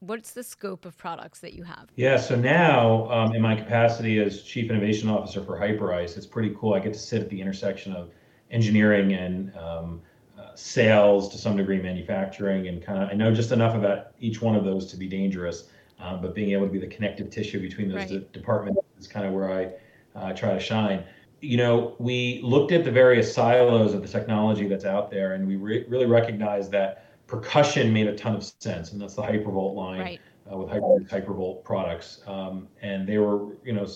What's 0.00 0.32
the 0.32 0.42
scope 0.42 0.84
of 0.84 0.96
products 0.98 1.40
that 1.40 1.54
you 1.54 1.62
have? 1.62 1.88
Yeah, 1.96 2.18
so 2.18 2.36
now 2.36 3.10
um, 3.10 3.34
in 3.34 3.40
my 3.40 3.56
capacity 3.56 4.18
as 4.20 4.42
Chief 4.42 4.70
Innovation 4.70 5.08
Officer 5.08 5.42
for 5.42 5.58
Hyperice, 5.58 6.18
it's 6.18 6.26
pretty 6.26 6.54
cool. 6.58 6.74
I 6.74 6.80
get 6.80 6.92
to 6.92 6.98
sit 6.98 7.22
at 7.22 7.30
the 7.30 7.40
intersection 7.40 7.94
of 7.94 8.10
engineering 8.50 9.14
and 9.14 9.56
um, 9.56 10.02
uh, 10.38 10.54
sales, 10.54 11.30
to 11.30 11.38
some 11.38 11.56
degree, 11.56 11.80
manufacturing, 11.80 12.68
and 12.68 12.82
kind 12.82 13.02
of 13.02 13.08
I 13.08 13.14
know 13.14 13.32
just 13.32 13.52
enough 13.52 13.74
about 13.74 14.08
each 14.20 14.42
one 14.42 14.54
of 14.54 14.64
those 14.64 14.90
to 14.90 14.98
be 14.98 15.06
dangerous. 15.08 15.68
Um, 15.98 16.20
but 16.20 16.34
being 16.34 16.50
able 16.50 16.66
to 16.66 16.72
be 16.72 16.78
the 16.78 16.86
connective 16.86 17.30
tissue 17.30 17.58
between 17.58 17.88
those 17.88 18.00
right. 18.00 18.08
de- 18.08 18.38
departments 18.38 18.82
is 18.98 19.06
kind 19.06 19.24
of 19.24 19.32
where 19.32 19.50
I 19.50 19.70
uh, 20.14 20.34
try 20.34 20.52
to 20.52 20.60
shine. 20.60 21.04
You 21.40 21.56
know, 21.56 21.96
we 21.98 22.40
looked 22.42 22.70
at 22.72 22.84
the 22.84 22.90
various 22.90 23.32
silos 23.32 23.94
of 23.94 24.02
the 24.02 24.08
technology 24.08 24.68
that's 24.68 24.84
out 24.84 25.10
there, 25.10 25.32
and 25.32 25.48
we 25.48 25.56
re- 25.56 25.86
really 25.88 26.04
recognized 26.04 26.70
that 26.72 27.05
percussion 27.26 27.92
made 27.92 28.06
a 28.06 28.14
ton 28.14 28.34
of 28.34 28.44
sense, 28.44 28.92
and 28.92 29.00
that's 29.00 29.14
the 29.14 29.22
Hypervolt 29.22 29.74
line 29.74 30.00
right. 30.00 30.20
uh, 30.50 30.56
with 30.56 30.68
Hyper, 30.68 31.32
Hypervolt 31.32 31.64
products. 31.64 32.20
Um, 32.26 32.68
and 32.82 33.06
they 33.06 33.18
were, 33.18 33.56
you 33.64 33.72
know, 33.72 33.86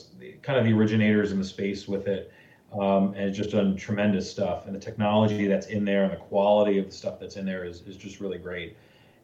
kind 0.42 0.58
of 0.58 0.64
the 0.64 0.72
originators 0.72 1.32
in 1.32 1.38
the 1.38 1.44
space 1.44 1.86
with 1.86 2.08
it, 2.08 2.32
um, 2.72 3.14
and 3.14 3.28
it's 3.28 3.36
just 3.36 3.50
done 3.50 3.76
tremendous 3.76 4.30
stuff. 4.30 4.66
And 4.66 4.74
the 4.74 4.80
technology 4.80 5.46
that's 5.46 5.68
in 5.68 5.84
there 5.84 6.04
and 6.04 6.12
the 6.12 6.16
quality 6.16 6.78
of 6.78 6.86
the 6.86 6.92
stuff 6.92 7.20
that's 7.20 7.36
in 7.36 7.44
there 7.44 7.64
is, 7.64 7.82
is 7.82 7.96
just 7.96 8.20
really 8.20 8.38
great. 8.38 8.76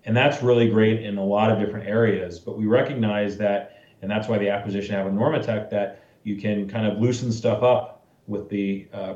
And 0.04 0.16
that's 0.16 0.40
really 0.40 0.68
great 0.68 1.02
in 1.02 1.18
a 1.18 1.24
lot 1.24 1.50
of 1.50 1.58
different 1.58 1.88
areas. 1.88 2.38
But 2.38 2.56
we 2.56 2.66
recognize 2.66 3.36
that, 3.38 3.82
and 4.02 4.10
that's 4.10 4.28
why 4.28 4.38
the 4.38 4.48
acquisition 4.48 4.94
of 4.94 5.06
Normatec, 5.12 5.68
that 5.70 6.04
you 6.22 6.36
can 6.36 6.68
kind 6.68 6.86
of 6.86 7.00
loosen 7.00 7.32
stuff 7.32 7.64
up 7.64 8.04
with 8.28 8.48
the 8.48 8.86
uh, 8.92 9.14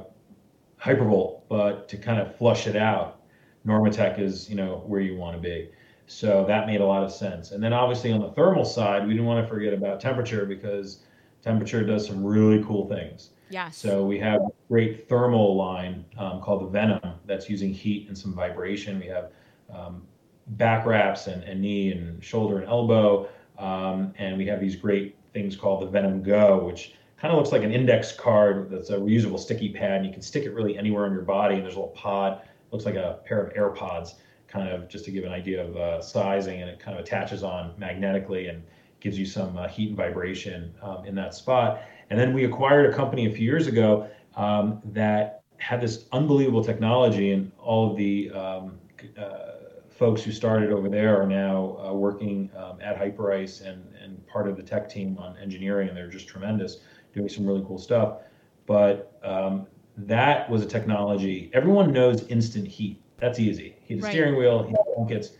Hypervolt, 0.82 1.42
but 1.48 1.88
to 1.88 1.96
kind 1.96 2.20
of 2.20 2.36
flush 2.36 2.66
it 2.66 2.74
out 2.74 3.19
Normatec 3.66 4.18
is, 4.18 4.48
you 4.48 4.56
know, 4.56 4.82
where 4.86 5.00
you 5.00 5.16
want 5.16 5.36
to 5.36 5.42
be. 5.42 5.70
So 6.06 6.44
that 6.46 6.66
made 6.66 6.80
a 6.80 6.84
lot 6.84 7.04
of 7.04 7.12
sense. 7.12 7.52
And 7.52 7.62
then 7.62 7.72
obviously 7.72 8.10
on 8.10 8.20
the 8.20 8.32
thermal 8.32 8.64
side, 8.64 9.06
we 9.06 9.12
didn't 9.12 9.26
want 9.26 9.44
to 9.44 9.48
forget 9.48 9.72
about 9.72 10.00
temperature 10.00 10.44
because 10.44 11.04
temperature 11.42 11.84
does 11.84 12.06
some 12.06 12.24
really 12.24 12.64
cool 12.64 12.88
things. 12.88 13.30
Yes. 13.50 13.76
So 13.76 14.04
we 14.04 14.18
have 14.18 14.40
a 14.40 14.48
great 14.68 15.08
thermal 15.08 15.56
line 15.56 16.04
um, 16.16 16.40
called 16.40 16.62
the 16.62 16.66
Venom 16.66 17.00
that's 17.26 17.48
using 17.50 17.72
heat 17.72 18.08
and 18.08 18.16
some 18.16 18.34
vibration. 18.34 18.98
We 18.98 19.06
have 19.06 19.30
um, 19.72 20.02
back 20.48 20.86
wraps 20.86 21.26
and, 21.26 21.42
and, 21.44 21.60
knee 21.60 21.92
and 21.92 22.22
shoulder 22.22 22.58
and 22.58 22.68
elbow. 22.68 23.28
Um, 23.58 24.14
and 24.18 24.36
we 24.36 24.46
have 24.46 24.60
these 24.60 24.76
great 24.76 25.16
things 25.32 25.56
called 25.56 25.82
the 25.82 25.86
Venom 25.86 26.22
Go, 26.22 26.64
which 26.64 26.94
kind 27.20 27.32
of 27.32 27.38
looks 27.38 27.52
like 27.52 27.62
an 27.62 27.72
index 27.72 28.12
card 28.12 28.70
that's 28.70 28.90
a 28.90 28.96
reusable 28.96 29.38
sticky 29.38 29.72
pad. 29.72 29.98
And 29.98 30.06
you 30.06 30.12
can 30.12 30.22
stick 30.22 30.44
it 30.44 30.50
really 30.54 30.78
anywhere 30.78 31.04
on 31.04 31.12
your 31.12 31.22
body. 31.22 31.56
And 31.56 31.64
there's 31.64 31.74
a 31.74 31.78
little 31.78 31.94
pod, 31.94 32.42
looks 32.72 32.84
like 32.84 32.96
a 32.96 33.20
pair 33.24 33.42
of 33.42 33.54
AirPods, 33.54 34.14
kind 34.48 34.68
of 34.68 34.88
just 34.88 35.04
to 35.04 35.10
give 35.10 35.24
an 35.24 35.32
idea 35.32 35.64
of 35.64 35.76
uh, 35.76 36.00
sizing. 36.00 36.60
And 36.62 36.70
it 36.70 36.78
kind 36.78 36.98
of 36.98 37.04
attaches 37.04 37.42
on 37.42 37.74
magnetically 37.78 38.48
and 38.48 38.62
gives 39.00 39.18
you 39.18 39.26
some 39.26 39.56
uh, 39.56 39.68
heat 39.68 39.88
and 39.88 39.96
vibration 39.96 40.74
um, 40.82 41.04
in 41.04 41.14
that 41.14 41.34
spot. 41.34 41.82
And 42.10 42.18
then 42.18 42.34
we 42.34 42.44
acquired 42.44 42.92
a 42.92 42.96
company 42.96 43.26
a 43.26 43.30
few 43.30 43.44
years 43.44 43.66
ago 43.66 44.08
um, 44.36 44.80
that 44.84 45.42
had 45.58 45.80
this 45.80 46.06
unbelievable 46.12 46.64
technology, 46.64 47.32
and 47.32 47.52
all 47.58 47.90
of 47.90 47.96
the 47.96 48.30
um, 48.30 48.78
uh, 49.18 49.52
folks 49.90 50.22
who 50.22 50.32
started 50.32 50.72
over 50.72 50.88
there 50.88 51.20
are 51.20 51.26
now 51.26 51.76
uh, 51.78 51.92
working 51.92 52.50
um, 52.56 52.78
at 52.80 52.98
Hyperice 52.98 53.60
and, 53.60 53.84
and 54.02 54.26
part 54.26 54.48
of 54.48 54.56
the 54.56 54.62
tech 54.62 54.88
team 54.88 55.18
on 55.18 55.36
engineering, 55.36 55.88
and 55.88 55.96
they're 55.96 56.08
just 56.08 56.26
tremendous, 56.26 56.78
doing 57.14 57.28
some 57.28 57.46
really 57.46 57.62
cool 57.66 57.78
stuff. 57.78 58.18
But 58.66 59.18
um, 59.22 59.66
that 60.06 60.48
was 60.50 60.62
a 60.62 60.66
technology. 60.66 61.50
Everyone 61.52 61.92
knows 61.92 62.26
instant 62.28 62.66
heat. 62.66 63.02
That's 63.18 63.38
easy. 63.38 63.76
Heat 63.82 63.96
the 63.96 64.02
right. 64.02 64.10
steering 64.10 64.36
wheel, 64.36 64.62
heat 64.64 64.76
blankets. 64.94 65.30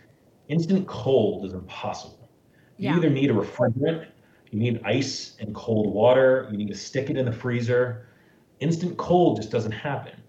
Instant 0.49 0.87
cold 0.87 1.45
is 1.45 1.53
impossible. 1.53 2.31
You 2.77 2.91
yeah. 2.91 2.97
either 2.97 3.11
need 3.11 3.31
a 3.31 3.35
refrigerant 3.35 4.07
you 4.51 4.59
need 4.59 4.81
ice 4.85 5.37
and 5.39 5.55
cold 5.55 5.93
water. 5.93 6.49
You 6.51 6.59
need 6.59 6.69
to 6.69 6.75
stick 6.75 7.09
it 7.09 7.17
in 7.17 7.25
the 7.25 7.33
freezer. 7.33 8.07
Instant 8.59 8.97
cold 8.97 9.37
just 9.37 9.51
doesn't 9.51 9.73
happen. 9.73 10.21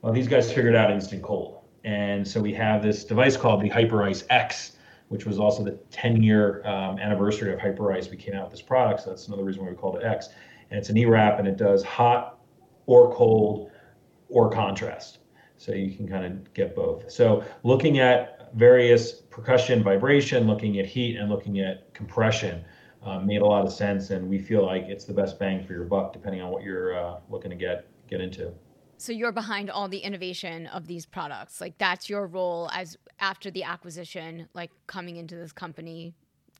Well, 0.00 0.12
these 0.12 0.28
guys 0.28 0.52
figured 0.52 0.74
out 0.74 0.90
instant 0.90 1.22
cold. 1.22 1.62
And 1.82 2.26
so 2.26 2.40
we 2.40 2.54
have 2.54 2.82
this 2.82 3.04
device 3.04 3.36
called 3.36 3.62
the 3.62 3.68
Hyperice 3.68 4.24
X, 4.30 4.76
which 5.08 5.26
was 5.26 5.38
also 5.38 5.64
the 5.64 5.72
10 5.90 6.22
year 6.22 6.66
um, 6.66 6.98
anniversary 6.98 7.52
of 7.52 7.58
Hyperice. 7.58 8.10
We 8.10 8.16
came 8.16 8.34
out 8.34 8.44
with 8.44 8.52
this 8.52 8.62
product. 8.62 9.02
So 9.02 9.10
that's 9.10 9.26
another 9.28 9.44
reason 9.44 9.64
why 9.64 9.70
we 9.70 9.76
called 9.76 9.96
it 9.96 10.04
X. 10.04 10.28
And 10.70 10.78
it's 10.78 10.88
an 10.88 10.96
E-wrap 10.96 11.38
and 11.38 11.48
it 11.48 11.56
does 11.56 11.82
hot 11.82 12.38
or 12.86 13.12
cold 13.12 13.70
or 14.34 14.50
contrast. 14.50 15.18
So 15.56 15.72
you 15.72 15.96
can 15.96 16.06
kind 16.08 16.26
of 16.26 16.52
get 16.52 16.74
both. 16.74 17.10
So 17.10 17.44
looking 17.62 18.00
at 18.00 18.52
various 18.54 19.12
percussion, 19.12 19.82
vibration, 19.82 20.46
looking 20.46 20.78
at 20.80 20.86
heat, 20.86 21.16
and 21.16 21.30
looking 21.30 21.60
at 21.60 21.94
compression 21.94 22.64
uh, 23.04 23.20
made 23.20 23.40
a 23.40 23.46
lot 23.46 23.64
of 23.64 23.72
sense, 23.72 24.10
and 24.10 24.28
we 24.28 24.38
feel 24.38 24.66
like 24.66 24.82
it's 24.84 25.04
the 25.04 25.12
best 25.12 25.38
bang 25.38 25.64
for 25.64 25.72
your 25.72 25.84
buck, 25.84 26.12
depending 26.12 26.42
on 26.42 26.50
what 26.50 26.64
you're 26.64 26.98
uh, 26.98 27.20
looking 27.30 27.50
to 27.50 27.56
get 27.56 27.86
get 28.08 28.20
into. 28.20 28.52
So 28.96 29.12
you're 29.12 29.32
behind 29.32 29.70
all 29.70 29.88
the 29.88 29.98
innovation 29.98 30.66
of 30.68 30.86
these 30.86 31.06
products. 31.06 31.60
Like 31.60 31.78
that's 31.78 32.08
your 32.08 32.26
role 32.26 32.68
as 32.72 32.96
after 33.20 33.50
the 33.50 33.62
acquisition, 33.62 34.48
like 34.54 34.70
coming 34.86 35.16
into 35.16 35.36
this 35.36 35.52
company, 35.52 36.14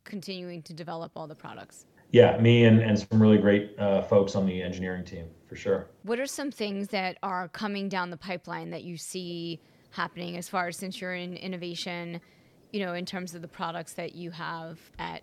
continuing 0.05 0.63
to 0.63 0.73
develop 0.73 1.13
all 1.17 1.27
the 1.27 1.35
products. 1.35 1.87
Yeah, 2.13 2.39
me 2.39 2.65
and, 2.65 2.81
and 2.81 2.97
some 2.99 3.21
really 3.21 3.39
great 3.39 3.77
uh, 3.79 4.03
folks 4.03 4.37
on 4.37 4.47
the 4.47 4.63
engineering 4.63 5.05
team 5.05 5.27
for 5.55 5.61
sure. 5.61 5.87
What 6.03 6.19
are 6.19 6.27
some 6.27 6.51
things 6.51 6.89
that 6.89 7.17
are 7.23 7.49
coming 7.49 7.89
down 7.89 8.11
the 8.11 8.17
pipeline 8.17 8.71
that 8.71 8.83
you 8.83 8.97
see 8.97 9.61
happening 9.91 10.37
as 10.37 10.49
far 10.49 10.69
as 10.69 10.77
since 10.77 11.01
you're 11.01 11.15
in 11.15 11.37
innovation, 11.37 12.21
you 12.73 12.85
know, 12.85 12.95
in 12.95 13.07
terms 13.07 13.37
of 13.37 13.43
the 13.43 13.49
products 13.49 13.93
that 13.93 14.17
you 14.17 14.33
have 14.33 14.81
at 14.99 15.23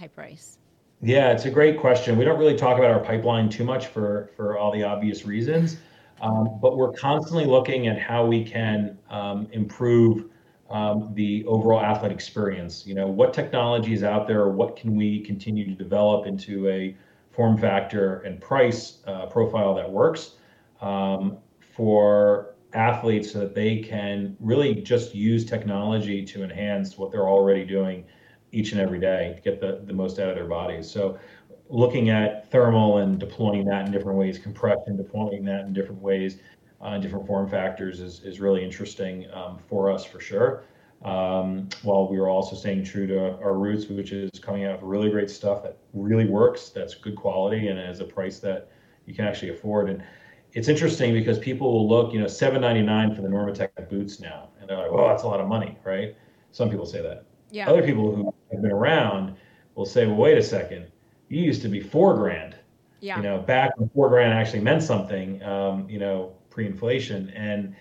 Hyperice? 0.00 0.58
Yeah, 1.02 1.32
it's 1.32 1.44
a 1.44 1.50
great 1.50 1.80
question. 1.80 2.16
We 2.16 2.24
don't 2.24 2.38
really 2.38 2.56
talk 2.56 2.78
about 2.78 2.92
our 2.92 3.00
pipeline 3.00 3.48
too 3.48 3.64
much 3.64 3.88
for 3.88 4.30
for 4.36 4.56
all 4.56 4.70
the 4.70 4.84
obvious 4.84 5.26
reasons, 5.26 5.76
um, 6.22 6.58
but 6.62 6.76
we're 6.76 6.92
constantly 6.92 7.44
looking 7.44 7.88
at 7.88 7.98
how 7.98 8.24
we 8.24 8.44
can 8.44 8.96
um, 9.10 9.48
improve 9.50 10.26
um, 10.70 11.10
the 11.14 11.44
overall 11.46 11.80
athlete 11.80 12.12
experience. 12.12 12.86
You 12.86 12.94
know, 12.94 13.08
what 13.08 13.34
technology 13.34 13.92
is 13.92 14.04
out 14.04 14.28
there, 14.28 14.48
what 14.48 14.76
can 14.76 14.94
we 14.94 15.20
continue 15.20 15.64
to 15.64 15.74
develop 15.74 16.26
into 16.26 16.68
a 16.68 16.96
form 17.34 17.58
factor 17.58 18.20
and 18.20 18.40
price 18.40 18.98
uh, 19.06 19.26
profile 19.26 19.74
that 19.74 19.90
works 19.90 20.36
um, 20.80 21.38
for 21.74 22.54
athletes 22.72 23.32
so 23.32 23.40
that 23.40 23.54
they 23.54 23.78
can 23.78 24.36
really 24.40 24.74
just 24.74 25.14
use 25.14 25.44
technology 25.44 26.24
to 26.24 26.44
enhance 26.44 26.96
what 26.98 27.10
they're 27.10 27.28
already 27.28 27.64
doing 27.64 28.04
each 28.52 28.72
and 28.72 28.80
every 28.80 29.00
day 29.00 29.32
to 29.36 29.42
get 29.42 29.60
the, 29.60 29.80
the 29.86 29.92
most 29.92 30.18
out 30.18 30.28
of 30.28 30.36
their 30.36 30.46
bodies. 30.46 30.90
So 30.90 31.18
looking 31.68 32.10
at 32.10 32.50
thermal 32.50 32.98
and 32.98 33.18
deploying 33.18 33.64
that 33.66 33.86
in 33.86 33.92
different 33.92 34.18
ways, 34.18 34.38
compression, 34.38 34.96
deploying 34.96 35.44
that 35.44 35.62
in 35.66 35.72
different 35.72 36.00
ways, 36.00 36.38
uh, 36.80 36.98
different 36.98 37.26
form 37.26 37.48
factors 37.48 38.00
is, 38.00 38.22
is 38.22 38.40
really 38.40 38.62
interesting 38.62 39.26
um, 39.32 39.58
for 39.68 39.90
us 39.90 40.04
for 40.04 40.20
sure. 40.20 40.64
Um, 41.04 41.68
while 41.82 42.08
we 42.08 42.16
are 42.16 42.28
also 42.28 42.56
staying 42.56 42.84
true 42.84 43.06
to 43.06 43.36
our 43.38 43.58
roots, 43.58 43.86
which 43.86 44.12
is 44.12 44.30
coming 44.40 44.64
out 44.64 44.80
with 44.80 44.88
really 44.88 45.10
great 45.10 45.28
stuff 45.28 45.62
that 45.62 45.76
really 45.92 46.24
works, 46.24 46.70
that's 46.70 46.94
good 46.94 47.14
quality, 47.14 47.68
and 47.68 47.78
has 47.78 48.00
a 48.00 48.04
price 48.04 48.38
that 48.40 48.70
you 49.04 49.14
can 49.14 49.26
actually 49.26 49.50
afford. 49.50 49.90
And 49.90 50.02
it's 50.54 50.68
interesting 50.68 51.12
because 51.12 51.38
people 51.38 51.70
will 51.72 51.88
look, 51.88 52.14
you 52.14 52.20
know, 52.20 52.26
seven 52.26 52.62
ninety 52.62 52.82
nine 52.82 53.14
for 53.14 53.20
the 53.20 53.28
Normatec 53.28 53.90
boots 53.90 54.18
now, 54.18 54.48
and 54.60 54.68
they're 54.68 54.78
like, 54.78 54.92
"Well, 54.92 55.08
that's 55.08 55.24
a 55.24 55.26
lot 55.26 55.40
of 55.40 55.48
money, 55.48 55.76
right?" 55.84 56.16
Some 56.52 56.70
people 56.70 56.86
say 56.86 57.02
that. 57.02 57.24
Yeah. 57.50 57.68
Other 57.68 57.82
people 57.82 58.14
who 58.14 58.34
have 58.52 58.62
been 58.62 58.72
around 58.72 59.36
will 59.74 59.86
say, 59.86 60.06
well, 60.06 60.16
wait 60.16 60.38
a 60.38 60.42
second, 60.42 60.86
you 61.28 61.42
used 61.42 61.62
to 61.62 61.68
be 61.68 61.80
four 61.80 62.14
grand. 62.14 62.56
Yeah. 63.00 63.16
You 63.16 63.22
know, 63.22 63.38
back 63.38 63.78
when 63.78 63.88
four 63.90 64.08
grand 64.08 64.32
actually 64.32 64.60
meant 64.60 64.82
something, 64.82 65.42
um, 65.42 65.88
you 65.88 65.98
know, 65.98 66.32
pre-inflation. 66.50 67.30
And 67.30 67.74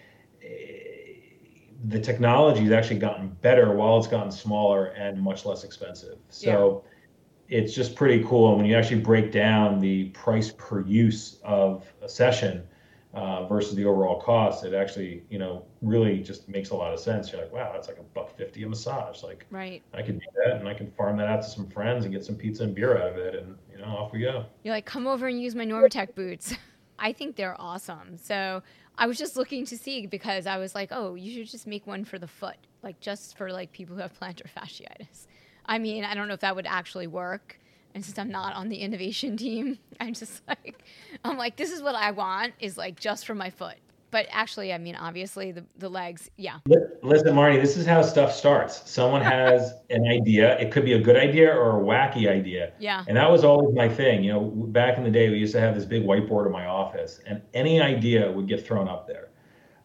the 1.83 1.99
technology 1.99 2.61
has 2.61 2.71
actually 2.71 2.99
gotten 2.99 3.29
better 3.41 3.73
while 3.73 3.97
it's 3.97 4.07
gotten 4.07 4.31
smaller 4.31 4.87
and 4.87 5.21
much 5.21 5.45
less 5.45 5.63
expensive. 5.63 6.17
So 6.29 6.83
yeah. 7.49 7.59
it's 7.59 7.73
just 7.73 7.95
pretty 7.95 8.23
cool. 8.23 8.49
And 8.49 8.57
when 8.57 8.65
you 8.65 8.75
actually 8.75 9.01
break 9.01 9.31
down 9.31 9.79
the 9.79 10.05
price 10.09 10.51
per 10.57 10.81
use 10.81 11.39
of 11.43 11.85
a 12.01 12.07
session, 12.07 12.63
uh, 13.13 13.45
versus 13.45 13.75
the 13.75 13.85
overall 13.85 14.19
cost, 14.19 14.65
it 14.65 14.73
actually, 14.73 15.23
you 15.29 15.37
know, 15.37 15.63
really 15.81 16.19
just 16.19 16.49
makes 16.49 16.71
a 16.71 16.75
lot 16.75 16.93
of 16.93 16.99
sense. 16.99 17.31
You're 17.31 17.41
like, 17.41 17.53
wow, 17.53 17.71
that's 17.71 17.87
like 17.87 17.99
a 17.99 18.03
buck 18.03 18.35
fifty 18.35 18.63
a 18.63 18.67
massage. 18.67 19.21
Like, 19.21 19.45
right. 19.51 19.83
I 19.93 20.01
can 20.01 20.17
do 20.17 20.25
that, 20.43 20.57
and 20.57 20.67
I 20.67 20.73
can 20.73 20.89
farm 20.91 21.17
that 21.17 21.27
out 21.27 21.43
to 21.43 21.47
some 21.47 21.67
friends 21.67 22.05
and 22.05 22.13
get 22.13 22.25
some 22.25 22.35
pizza 22.35 22.63
and 22.63 22.73
beer 22.73 22.97
out 22.97 23.09
of 23.09 23.17
it, 23.17 23.35
and 23.35 23.55
you 23.71 23.77
know, 23.77 23.85
off 23.85 24.11
we 24.11 24.21
go. 24.21 24.45
You're 24.63 24.73
like, 24.73 24.85
come 24.85 25.05
over 25.05 25.27
and 25.27 25.39
use 25.39 25.53
my 25.53 25.65
Normatec 25.65 26.15
boots. 26.15 26.55
I 26.99 27.13
think 27.13 27.35
they're 27.35 27.59
awesome. 27.59 28.17
So 28.17 28.63
I 28.97 29.07
was 29.07 29.17
just 29.17 29.35
looking 29.35 29.65
to 29.65 29.77
see 29.77 30.05
because 30.07 30.45
I 30.45 30.57
was 30.57 30.75
like, 30.75 30.89
oh, 30.91 31.15
you 31.15 31.33
should 31.33 31.49
just 31.49 31.67
make 31.67 31.87
one 31.87 32.05
for 32.05 32.19
the 32.19 32.27
foot, 32.27 32.57
like 32.83 32.99
just 32.99 33.37
for 33.37 33.51
like 33.51 33.71
people 33.71 33.95
who 33.95 34.01
have 34.01 34.17
plantar 34.19 34.47
fasciitis. 34.55 35.27
I 35.65 35.79
mean, 35.79 36.03
I 36.03 36.13
don't 36.13 36.27
know 36.27 36.33
if 36.33 36.41
that 36.41 36.55
would 36.55 36.67
actually 36.67 37.07
work 37.07 37.57
and 37.93 38.03
since 38.03 38.17
I'm 38.17 38.29
not 38.29 38.55
on 38.55 38.69
the 38.69 38.77
innovation 38.77 39.37
team, 39.37 39.77
I'm 39.99 40.13
just 40.13 40.41
like, 40.47 40.83
I'm 41.23 41.37
like, 41.37 41.55
this 41.55 41.71
is 41.71 41.81
what 41.81 41.95
I 41.95 42.11
want 42.11 42.53
is 42.59 42.77
like 42.77 42.99
just 42.99 43.25
for 43.25 43.35
my 43.35 43.49
foot. 43.49 43.77
But 44.13 44.27
actually, 44.29 44.71
I 44.71 44.77
mean, 44.77 44.95
obviously 44.95 45.51
the, 45.51 45.65
the 45.75 45.89
legs, 45.89 46.29
yeah. 46.37 46.59
Listen, 47.01 47.33
Marty, 47.33 47.57
this 47.57 47.75
is 47.75 47.87
how 47.87 48.03
stuff 48.03 48.31
starts. 48.31 48.87
Someone 48.87 49.21
has 49.37 49.73
an 49.89 50.07
idea. 50.07 50.55
It 50.59 50.71
could 50.71 50.85
be 50.85 50.93
a 50.93 50.99
good 50.99 51.17
idea 51.17 51.51
or 51.51 51.81
a 51.81 51.83
wacky 51.83 52.29
idea. 52.29 52.73
Yeah. 52.77 53.03
And 53.07 53.17
that 53.17 53.31
was 53.31 53.43
always 53.43 53.75
my 53.75 53.89
thing. 53.89 54.23
You 54.23 54.33
know, 54.33 54.41
back 54.41 54.99
in 54.99 55.03
the 55.03 55.09
day, 55.09 55.31
we 55.31 55.39
used 55.39 55.53
to 55.53 55.59
have 55.59 55.73
this 55.73 55.85
big 55.85 56.03
whiteboard 56.03 56.45
in 56.45 56.51
my 56.51 56.67
office, 56.67 57.21
and 57.25 57.41
any 57.55 57.81
idea 57.81 58.31
would 58.31 58.47
get 58.47 58.63
thrown 58.63 58.87
up 58.87 59.07
there. 59.07 59.29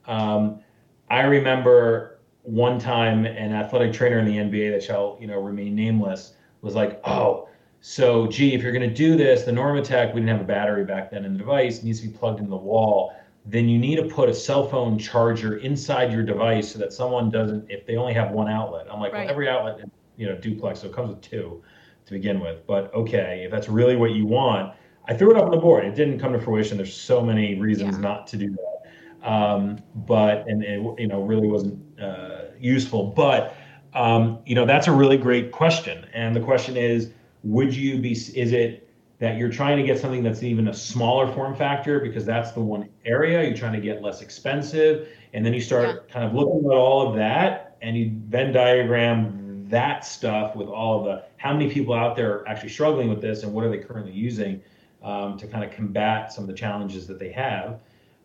Um, 0.05 0.61
I 1.09 1.23
remember 1.23 2.21
one 2.43 2.79
time 2.79 3.25
an 3.25 3.55
athletic 3.55 3.95
trainer 3.95 4.19
in 4.19 4.27
the 4.27 4.37
NBA 4.37 4.73
that 4.73 4.83
shall, 4.83 5.17
you 5.19 5.27
know, 5.27 5.41
remain 5.41 5.75
nameless 5.75 6.35
was 6.61 6.75
like, 6.75 7.01
oh, 7.05 7.49
so, 7.81 8.27
gee, 8.27 8.55
if 8.55 8.63
you're 8.63 8.73
going 8.73 8.89
to 8.89 8.95
do 8.95 9.17
this, 9.17 9.45
the 9.45 9.53
Normatec, 9.53 10.13
we 10.13 10.21
didn't 10.21 10.37
have 10.37 10.41
a 10.41 10.45
battery 10.45 10.85
back 10.85 11.11
then 11.11 11.25
in 11.25 11.33
the 11.33 11.39
device, 11.39 11.83
needs 11.83 12.01
to 12.01 12.09
be 12.09 12.13
plugged 12.13 12.41
into 12.41 12.51
the 12.51 12.57
wall. 12.57 13.15
Then 13.51 13.67
you 13.67 13.79
need 13.79 13.97
to 13.97 14.03
put 14.03 14.29
a 14.29 14.35
cell 14.35 14.69
phone 14.69 14.99
charger 14.99 15.57
inside 15.57 16.13
your 16.13 16.23
device 16.23 16.71
so 16.71 16.79
that 16.81 16.93
someone 16.93 17.31
doesn't, 17.31 17.71
if 17.71 17.87
they 17.87 17.97
only 17.97 18.13
have 18.13 18.31
one 18.31 18.47
outlet. 18.47 18.87
I'm 18.91 19.01
like, 19.01 19.15
right. 19.15 19.25
well, 19.25 19.31
every 19.31 19.49
outlet, 19.49 19.89
you 20.19 20.27
know, 20.27 20.37
duplex, 20.37 20.81
so 20.81 20.89
it 20.89 20.93
comes 20.93 21.09
with 21.09 21.23
two 21.23 21.63
to 22.05 22.13
begin 22.13 22.41
with. 22.41 22.67
But 22.67 22.93
okay, 22.93 23.45
if 23.47 23.51
that's 23.51 23.71
really 23.71 23.97
what 23.97 24.11
you 24.11 24.27
want, 24.27 24.75
I 25.07 25.15
threw 25.15 25.31
it 25.31 25.39
up 25.39 25.47
on 25.47 25.51
the 25.51 25.57
board. 25.57 25.87
It 25.87 25.95
didn't 25.95 26.19
come 26.19 26.35
to 26.35 26.39
fruition. 26.39 26.77
There's 26.77 26.95
so 26.95 27.23
many 27.23 27.59
reasons 27.59 27.95
yeah. 27.95 28.03
not 28.03 28.27
to 28.27 28.37
do 28.37 28.51
that. 28.51 29.27
Um, 29.27 29.79
but, 29.95 30.47
and 30.47 30.63
it, 30.63 31.01
you 31.01 31.09
know, 31.09 31.23
really 31.23 31.49
wasn't 31.49 31.83
uh, 31.99 32.51
useful. 32.61 33.07
But, 33.07 33.57
um, 33.95 34.41
you 34.45 34.55
know, 34.55 34.67
that's 34.67 34.89
a 34.89 34.93
really 34.93 35.17
great 35.17 35.53
question. 35.53 36.07
And 36.13 36.37
the 36.37 36.41
question 36.41 36.77
is, 36.77 37.13
would 37.45 37.75
you 37.75 37.99
be 37.99 38.13
is 38.13 38.53
it 38.53 38.88
that 39.19 39.37
you're 39.37 39.51
trying 39.51 39.77
to 39.77 39.83
get 39.83 39.99
something 39.99 40.23
that's 40.23 40.43
even 40.43 40.69
a 40.69 40.75
smaller 40.75 41.33
form 41.33 41.55
factor 41.55 41.99
because 42.01 42.25
that's 42.25 42.53
the 42.53 42.61
one 42.61 42.89
area 43.05 43.43
you're 43.43 43.57
trying 43.57 43.73
to 43.73 43.81
get 43.81 44.03
less 44.03 44.23
expensive 44.23 45.09
and 45.33 45.45
then 45.45 45.53
you 45.53 45.61
start 45.61 45.87
yeah. 45.89 46.13
kind 46.13 46.25
of 46.25 46.35
looking 46.35 46.65
at 46.65 46.77
all 46.77 47.09
of 47.09 47.17
that 47.17 47.77
and 47.83 47.97
you 47.97 48.13
venn 48.27 48.53
diagram 48.53 49.67
that 49.69 50.05
stuff 50.05 50.57
with 50.57 50.69
all 50.69 51.01
of 51.01 51.05
the 51.05 51.25
how 51.37 51.53
many 51.53 51.71
people 51.71 51.95
out 51.95 52.17
there 52.17 52.39
are 52.39 52.49
actually 52.49 52.69
struggling 52.69 53.09
with 53.09 53.21
this 53.21 53.43
and 53.43 53.53
what 53.53 53.65
are 53.65 53.71
they 53.71 53.79
currently 53.79 54.13
using 54.13 54.61
um, 55.03 55.37
to 55.39 55.47
kind 55.47 55.65
of 55.65 55.71
combat 55.71 56.33
some 56.33 56.45
of 56.45 56.49
the 56.49 56.55
challenges 56.55 57.07
that 57.07 57.19
they 57.19 57.31
have. 57.31 57.81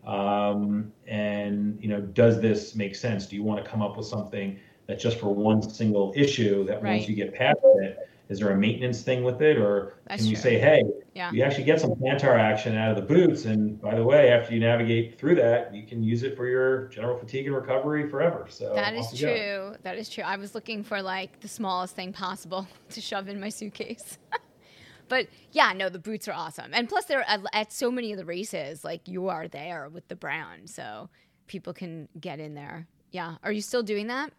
Um, 0.05 0.91
and 1.07 1.77
you 1.81 1.87
know, 1.87 2.01
does 2.01 2.41
this 2.41 2.75
make 2.75 2.95
sense? 2.95 3.25
Do 3.25 3.35
you 3.35 3.43
want 3.43 3.63
to 3.63 3.69
come 3.69 3.81
up 3.81 3.97
with 3.97 4.05
something 4.05 4.59
that 4.87 4.99
just 4.99 5.19
for 5.19 5.33
one 5.33 5.61
single 5.61 6.11
issue 6.15 6.65
that 6.65 6.81
Right. 6.81 6.97
once 6.97 7.07
you 7.07 7.15
get 7.15 7.33
past 7.33 7.59
it, 7.63 7.97
is 8.29 8.39
there 8.39 8.51
a 8.51 8.57
maintenance 8.57 9.01
thing 9.01 9.23
with 9.23 9.41
it, 9.41 9.57
or 9.57 9.97
That's 10.07 10.21
can 10.21 10.29
you 10.29 10.35
true. 10.35 10.41
say, 10.43 10.57
hey, 10.59 10.81
Yeah. 11.13 11.31
you 11.31 11.43
actually 11.43 11.65
get 11.65 11.81
some 11.81 11.91
plantar 11.91 12.39
action 12.39 12.75
out 12.77 12.89
of 12.91 12.95
the 12.95 13.01
boots, 13.13 13.45
and 13.45 13.79
by 13.81 13.95
the 13.95 14.03
way, 14.03 14.29
after 14.29 14.53
you 14.53 14.59
navigate 14.59 15.17
through 15.19 15.35
that, 15.35 15.75
you 15.75 15.83
can 15.85 16.01
use 16.01 16.23
it 16.23 16.35
for 16.37 16.47
your 16.47 16.87
general 16.87 17.17
fatigue 17.17 17.45
and 17.47 17.55
recovery 17.55 18.09
forever. 18.09 18.47
So 18.49 18.73
that 18.73 18.93
is 18.95 19.13
you 19.19 19.27
go. 19.27 19.35
true. 19.35 19.77
That 19.83 19.97
is 19.97 20.09
true. 20.09 20.23
I 20.23 20.37
was 20.37 20.55
looking 20.55 20.83
for 20.83 21.01
like 21.01 21.41
the 21.41 21.47
smallest 21.47 21.95
thing 21.95 22.13
possible 22.13 22.67
to 22.91 23.01
shove 23.01 23.27
in 23.27 23.39
my 23.39 23.49
suitcase. 23.49 24.17
but 25.09 25.27
yeah, 25.51 25.73
no, 25.73 25.89
the 25.89 25.99
boots 25.99 26.27
are 26.27 26.33
awesome. 26.33 26.71
And 26.73 26.87
plus, 26.87 27.05
they're 27.05 27.29
at, 27.29 27.41
at 27.51 27.73
so 27.73 27.91
many 27.91 28.11
of 28.13 28.17
the 28.17 28.25
races, 28.25 28.83
like 28.83 29.07
you 29.07 29.27
are 29.27 29.47
there 29.47 29.89
with 29.89 30.07
the 30.07 30.15
brown. 30.15 30.65
So 30.65 31.09
people 31.47 31.73
can 31.73 32.07
get 32.19 32.39
in 32.39 32.53
there. 32.55 32.87
Yeah. 33.11 33.35
Are 33.43 33.51
you 33.51 33.61
still 33.61 33.83
doing 33.83 34.07
that? 34.07 34.31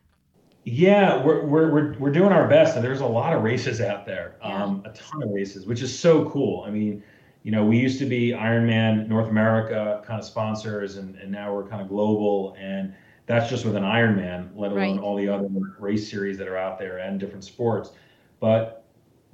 Yeah, 0.64 1.22
we're, 1.22 1.44
we're, 1.44 1.70
we're, 1.72 1.94
we're 1.98 2.12
doing 2.12 2.32
our 2.32 2.48
best, 2.48 2.74
and 2.76 2.84
there's 2.84 3.00
a 3.00 3.06
lot 3.06 3.34
of 3.34 3.42
races 3.42 3.80
out 3.82 4.06
there, 4.06 4.36
Yeah. 4.42 4.64
um, 4.64 4.82
a 4.86 4.90
ton 4.90 5.22
of 5.22 5.30
races, 5.30 5.66
which 5.66 5.82
is 5.82 5.96
so 5.96 6.28
cool. 6.30 6.64
I 6.66 6.70
mean, 6.70 7.02
you 7.42 7.50
know, 7.52 7.64
we 7.66 7.78
used 7.78 7.98
to 7.98 8.06
be 8.06 8.30
Ironman 8.30 9.06
North 9.06 9.28
America 9.28 10.02
kind 10.06 10.18
of 10.18 10.24
sponsors, 10.24 10.96
and, 10.96 11.16
and 11.16 11.30
now 11.30 11.54
we're 11.54 11.66
kind 11.68 11.82
of 11.82 11.88
global, 11.88 12.56
and 12.58 12.94
that's 13.26 13.50
just 13.50 13.66
with 13.66 13.76
an 13.76 13.82
Ironman, 13.82 14.48
let 14.56 14.72
alone 14.72 14.96
Right. 14.96 15.00
all 15.00 15.16
the 15.16 15.28
other 15.28 15.48
race 15.78 16.10
series 16.10 16.38
that 16.38 16.48
are 16.48 16.56
out 16.56 16.78
there 16.78 16.98
and 16.98 17.20
different 17.20 17.44
sports. 17.44 17.92
But 18.40 18.84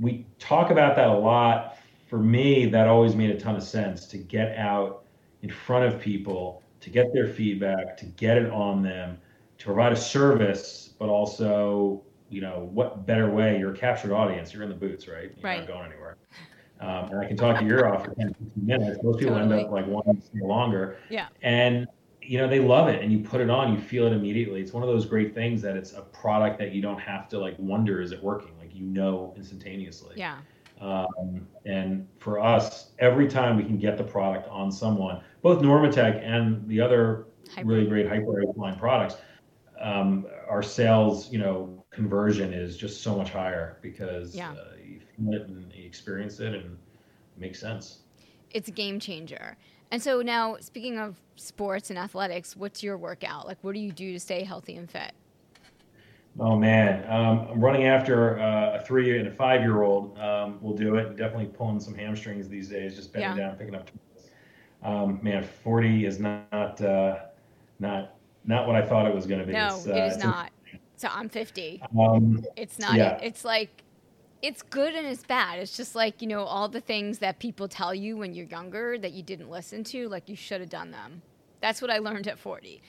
we 0.00 0.26
talk 0.40 0.70
about 0.70 0.96
that 0.96 1.08
a 1.08 1.16
lot. 1.16 1.76
For 2.08 2.18
me, 2.18 2.66
that 2.66 2.88
always 2.88 3.14
made 3.14 3.30
a 3.30 3.38
ton 3.38 3.54
of 3.54 3.62
sense 3.62 4.06
to 4.06 4.18
get 4.18 4.56
out 4.56 5.04
in 5.42 5.50
front 5.50 5.92
of 5.92 6.00
people, 6.00 6.62
to 6.80 6.90
get 6.90 7.12
their 7.12 7.28
feedback, 7.28 7.96
to 7.98 8.06
get 8.06 8.36
it 8.36 8.50
on 8.50 8.82
them, 8.82 9.18
to 9.58 9.66
provide 9.66 9.92
a 9.92 9.96
service, 9.96 10.89
but 11.00 11.08
also, 11.08 12.02
you 12.28 12.40
know, 12.42 12.68
what 12.72 13.06
better 13.06 13.28
way? 13.30 13.58
You're 13.58 13.72
a 13.72 13.76
captured 13.76 14.12
audience. 14.12 14.52
You're 14.52 14.62
in 14.62 14.68
the 14.68 14.74
boots, 14.76 15.08
right? 15.08 15.32
You're 15.34 15.42
Right. 15.42 15.60
not 15.60 15.66
going 15.66 15.90
anywhere. 15.90 16.18
Um, 16.78 17.10
and 17.10 17.20
I 17.20 17.26
can 17.26 17.36
talk 17.36 17.58
to 17.58 17.64
your 17.64 17.92
off 17.92 18.04
for 18.04 18.14
10, 18.14 18.28
15 18.34 18.66
minutes. 18.66 19.02
Most 19.02 19.18
people 19.18 19.36
end 19.36 19.52
up 19.52 19.70
like 19.70 19.86
wanting 19.86 20.16
to 20.16 20.22
stay 20.22 20.38
longer. 20.40 20.98
Yeah. 21.08 21.26
And 21.42 21.88
you 22.22 22.38
know 22.38 22.46
they 22.46 22.60
love 22.60 22.88
it, 22.88 23.02
and 23.02 23.10
you 23.10 23.18
put 23.20 23.40
it 23.40 23.50
on, 23.50 23.72
you 23.74 23.80
feel 23.80 24.06
it 24.06 24.12
immediately. 24.12 24.60
It's 24.60 24.72
one 24.72 24.82
of 24.82 24.88
those 24.88 25.04
great 25.06 25.34
things 25.34 25.62
that 25.62 25.74
it's 25.76 25.94
a 25.94 26.02
product 26.02 26.58
that 26.58 26.72
you 26.72 26.80
don't 26.80 27.00
have 27.00 27.28
to 27.30 27.38
like 27.38 27.56
wonder 27.58 28.00
is 28.00 28.12
it 28.12 28.22
working. 28.22 28.52
Like 28.58 28.74
you 28.74 28.84
know 28.84 29.34
instantaneously. 29.36 30.14
Yeah. 30.16 30.36
Um, 30.80 31.46
and 31.66 32.06
for 32.18 32.38
us, 32.40 32.90
every 32.98 33.26
time 33.26 33.56
we 33.56 33.64
can 33.64 33.78
get 33.78 33.96
the 33.98 34.04
product 34.04 34.48
on 34.48 34.70
someone, 34.70 35.22
both 35.42 35.60
Normatec 35.62 36.22
and 36.22 36.66
the 36.68 36.80
other 36.80 37.26
Hybrid. 37.54 37.66
really 37.66 37.86
great 37.88 38.08
hyper 38.08 38.44
line 38.56 38.78
products, 38.78 39.16
um, 39.80 40.26
our 40.48 40.62
sales, 40.62 41.32
you 41.32 41.38
know, 41.38 41.84
conversion 41.90 42.52
is 42.52 42.76
just 42.76 43.02
so 43.02 43.16
much 43.16 43.30
higher 43.30 43.78
because 43.82 44.36
Yeah. 44.36 44.52
uh, 44.52 44.76
you 44.82 45.00
feel 45.00 45.34
it 45.34 45.48
and 45.48 45.72
you 45.72 45.86
experience 45.86 46.40
it 46.40 46.54
and 46.54 46.72
it 46.74 46.78
makes 47.38 47.60
sense. 47.60 48.00
It's 48.50 48.68
a 48.68 48.72
game 48.72 49.00
changer. 49.00 49.56
And 49.90 50.02
so 50.02 50.22
now, 50.22 50.56
speaking 50.60 50.98
of 50.98 51.20
sports 51.36 51.90
and 51.90 51.98
athletics, 51.98 52.56
what's 52.56 52.82
your 52.82 52.96
workout? 52.96 53.46
Like, 53.46 53.58
what 53.62 53.74
do 53.74 53.80
you 53.80 53.92
do 53.92 54.12
to 54.12 54.20
stay 54.20 54.44
healthy 54.44 54.76
and 54.76 54.90
fit? 54.90 55.12
Oh 56.38 56.56
man, 56.56 57.04
um, 57.10 57.48
I'm 57.50 57.60
running 57.60 57.86
after 57.86 58.38
uh, 58.38 58.78
a 58.78 58.84
three 58.84 59.18
and 59.18 59.26
a 59.28 59.30
five 59.32 59.62
year 59.62 59.82
old. 59.82 60.16
Um, 60.18 60.58
we'll 60.62 60.76
do 60.76 60.96
it. 60.96 61.16
Definitely 61.16 61.46
pulling 61.46 61.80
some 61.80 61.94
hamstrings 61.94 62.48
these 62.48 62.68
days. 62.68 62.94
Just 62.94 63.12
bending 63.12 63.34
Yeah. 63.34 63.34
down, 63.34 63.56
picking 63.56 63.74
up. 63.74 63.90
Um, 64.82 65.18
man, 65.22 65.42
40 65.44 66.06
is 66.06 66.20
not 66.20 66.80
uh, 66.80 67.18
not 67.80 68.19
not 68.44 68.66
what 68.66 68.76
I 68.76 68.82
thought 68.86 69.06
it 69.06 69.14
was 69.14 69.26
going 69.26 69.40
to 69.40 69.46
be. 69.46 69.52
No, 69.52 69.76
It's, 69.76 69.86
uh, 69.86 69.90
it's- 69.90 70.22
not. 70.22 70.50
So 70.96 71.08
I'm 71.10 71.28
50. 71.30 71.82
Um, 71.98 72.44
It's 72.56 72.78
not. 72.78 72.94
Yeah. 72.94 73.18
It's 73.22 73.42
like, 73.44 73.70
it's 74.42 74.60
good 74.62 74.94
and 74.94 75.06
it's 75.06 75.22
bad. 75.22 75.58
It's 75.58 75.74
just 75.76 75.94
like, 75.94 76.20
you 76.20 76.28
know, 76.28 76.42
all 76.44 76.68
the 76.68 76.80
things 76.80 77.18
that 77.20 77.38
people 77.38 77.68
tell 77.68 77.94
you 77.94 78.16
when 78.18 78.34
you're 78.34 78.46
younger 78.46 78.98
that 78.98 79.12
you 79.12 79.22
didn't 79.22 79.48
listen 79.50 79.82
to, 79.84 80.08
like 80.08 80.28
you 80.28 80.36
should 80.36 80.60
have 80.60 80.68
done 80.70 80.90
them. 80.90 81.22
That's 81.62 81.80
what 81.80 81.90
I 81.90 81.98
learned 81.98 82.26
at 82.28 82.38
40. 82.38 82.82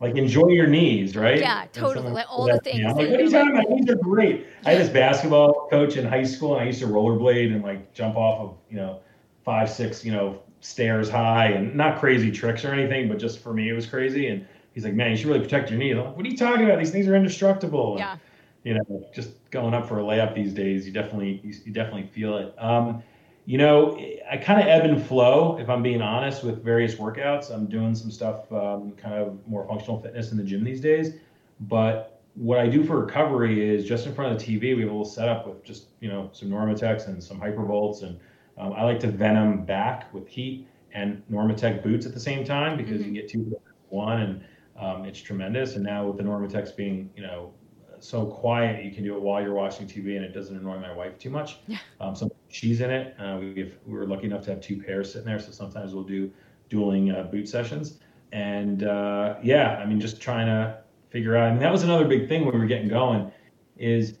like 0.00 0.16
enjoy 0.16 0.48
your 0.48 0.66
knees, 0.68 1.16
right? 1.16 1.38
Yeah, 1.38 1.66
totally. 1.72 2.10
Like, 2.12 2.26
all 2.28 2.46
the 2.46 2.52
that 2.54 2.64
to 2.64 2.70
me. 2.74 2.82
things 2.82 2.90
I'm 2.92 2.96
like, 2.96 3.10
what 3.10 3.20
are 3.20 3.22
you 3.24 3.30
talking 3.30 3.50
about? 3.56 3.70
Knees 3.70 3.90
are 3.90 3.94
great. 3.96 4.46
I 4.64 4.70
had 4.72 4.80
this 4.80 4.88
basketball 4.88 5.68
coach 5.70 5.96
in 5.96 6.04
high 6.04 6.24
school, 6.24 6.54
and 6.54 6.62
I 6.62 6.66
used 6.66 6.80
to 6.80 6.86
rollerblade 6.86 7.52
and 7.54 7.62
like 7.62 7.92
jump 7.94 8.16
off 8.16 8.40
of 8.40 8.56
you 8.68 8.76
know 8.76 9.00
five, 9.44 9.70
six, 9.70 10.04
you 10.04 10.10
know 10.12 10.40
stairs 10.60 11.08
high, 11.08 11.46
and 11.50 11.74
not 11.76 11.98
crazy 12.00 12.30
tricks 12.32 12.64
or 12.64 12.72
anything, 12.72 13.08
but 13.08 13.18
just 13.18 13.38
for 13.40 13.52
me 13.52 13.68
it 13.68 13.72
was 13.72 13.86
crazy. 13.86 14.26
And 14.28 14.44
he's 14.72 14.84
like, 14.84 14.94
man, 14.94 15.10
you 15.10 15.16
should 15.16 15.26
really 15.26 15.40
protect 15.40 15.70
your 15.70 15.78
knees. 15.78 15.96
I'm 15.96 16.04
like, 16.04 16.16
what 16.16 16.26
are 16.26 16.28
you 16.28 16.36
talking 16.36 16.64
about? 16.64 16.78
These 16.78 16.90
things 16.90 17.06
are 17.08 17.14
indestructible. 17.16 17.98
And, 17.98 17.98
Yeah. 17.98 18.16
you 18.64 18.74
know, 18.74 19.04
just 19.14 19.30
going 19.50 19.74
up 19.74 19.88
for 19.88 19.98
a 20.00 20.02
layup 20.02 20.34
these 20.34 20.52
days, 20.54 20.86
you 20.86 20.92
definitely 20.92 21.40
you, 21.44 21.54
you 21.64 21.72
definitely 21.72 22.06
feel 22.06 22.36
it. 22.38 22.54
Um, 22.58 23.02
you 23.44 23.58
know, 23.58 23.98
I 24.30 24.36
kind 24.36 24.60
of 24.60 24.66
ebb 24.68 24.84
and 24.84 25.02
flow 25.04 25.58
if 25.58 25.68
I'm 25.68 25.82
being 25.82 26.00
honest 26.00 26.44
with 26.44 26.62
various 26.62 26.94
workouts. 26.94 27.50
I'm 27.52 27.66
doing 27.66 27.94
some 27.94 28.10
stuff, 28.10 28.50
um, 28.52 28.92
kind 28.92 29.14
of 29.14 29.46
more 29.48 29.66
functional 29.66 30.00
fitness 30.00 30.30
in 30.30 30.38
the 30.38 30.44
gym 30.44 30.62
these 30.62 30.80
days. 30.80 31.14
But 31.60 32.22
what 32.34 32.58
I 32.58 32.68
do 32.68 32.84
for 32.84 33.00
recovery 33.04 33.68
is 33.68 33.84
just 33.84 34.06
in 34.06 34.14
front 34.14 34.32
of 34.32 34.38
the 34.38 34.44
TV, 34.44 34.74
we 34.76 34.82
have 34.82 34.90
a 34.90 34.92
little 34.92 35.04
setup 35.04 35.46
with 35.46 35.64
just 35.64 35.88
you 36.00 36.08
know 36.08 36.30
some 36.32 36.48
Normatecs 36.48 37.08
and 37.08 37.22
some 37.22 37.40
Hypervolts, 37.40 38.02
and 38.02 38.18
um, 38.58 38.72
I 38.74 38.84
like 38.84 39.00
to 39.00 39.08
Venom 39.08 39.64
Back 39.64 40.12
with 40.14 40.28
heat 40.28 40.68
and 40.94 41.22
Normatec 41.30 41.82
boots 41.82 42.06
at 42.06 42.14
the 42.14 42.20
same 42.20 42.44
time 42.44 42.76
because 42.76 43.04
you 43.04 43.12
Mhm. 43.12 43.14
get 43.14 43.28
two 43.28 43.44
for 43.50 43.60
one, 43.88 44.20
and 44.20 44.44
um, 44.78 45.04
it's 45.04 45.20
tremendous. 45.20 45.76
And 45.76 45.84
now 45.84 46.06
with 46.06 46.16
the 46.16 46.22
Normatecs 46.22 46.74
being 46.74 47.10
you 47.16 47.22
know 47.22 47.52
so 48.00 48.26
quiet, 48.26 48.84
you 48.84 48.90
can 48.90 49.04
do 49.04 49.14
it 49.14 49.22
while 49.22 49.40
you're 49.42 49.54
watching 49.54 49.86
TV, 49.86 50.16
and 50.16 50.24
it 50.24 50.32
doesn't 50.32 50.56
annoy 50.56 50.78
my 50.78 50.92
wife 50.92 51.18
too 51.18 51.30
much. 51.30 51.58
Yeah. 51.66 51.78
Um, 52.00 52.16
so 52.16 52.30
she's 52.48 52.80
in 52.80 52.90
it. 52.90 53.14
Uh, 53.18 53.38
we've 53.40 53.78
we 53.86 53.94
were 53.94 54.06
lucky 54.06 54.26
enough 54.26 54.44
to 54.44 54.50
have 54.50 54.60
two 54.60 54.82
pairs 54.82 55.12
sitting 55.12 55.26
there, 55.26 55.38
so 55.38 55.52
sometimes 55.52 55.94
we'll 55.94 56.04
do 56.04 56.30
dueling 56.68 57.12
uh, 57.12 57.24
boot 57.24 57.48
sessions. 57.48 58.00
And 58.32 58.84
uh, 58.84 59.36
yeah, 59.42 59.76
I 59.76 59.86
mean, 59.86 60.00
just 60.00 60.20
trying 60.20 60.46
to 60.46 60.78
figure 61.10 61.36
out. 61.36 61.48
I 61.48 61.50
mean, 61.50 61.60
that 61.60 61.72
was 61.72 61.82
another 61.82 62.06
big 62.06 62.28
thing 62.28 62.44
when 62.44 62.54
we 62.54 62.60
were 62.60 62.66
getting 62.66 62.88
going. 62.88 63.30
Is 63.76 64.18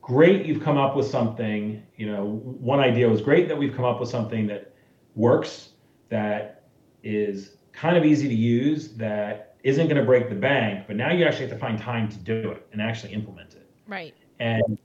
great 0.00 0.46
you've 0.46 0.62
come 0.62 0.78
up 0.78 0.96
with 0.96 1.06
something. 1.06 1.82
You 1.96 2.06
know, 2.06 2.24
one 2.42 2.80
idea 2.80 3.08
was 3.08 3.20
great 3.20 3.48
that 3.48 3.56
we've 3.56 3.74
come 3.74 3.84
up 3.84 4.00
with 4.00 4.08
something 4.08 4.46
that 4.46 4.74
works, 5.14 5.70
that 6.08 6.64
is 7.02 7.56
kind 7.72 7.96
of 7.96 8.04
easy 8.04 8.28
to 8.28 8.34
use, 8.34 8.94
that 8.94 9.47
isn't 9.64 9.86
going 9.86 9.96
to 10.00 10.04
break 10.06 10.28
the 10.28 10.34
bank. 10.34 10.86
But 10.86 10.96
now 10.96 11.12
you 11.12 11.24
actually 11.24 11.46
have 11.48 11.54
to 11.54 11.58
find 11.58 11.78
time 11.78 12.08
to 12.08 12.16
do 12.18 12.50
it 12.50 12.66
and 12.72 12.80
actually 12.80 13.12
implement 13.12 13.54
it 13.54 13.68
Right. 13.86 14.14
and 14.38 14.78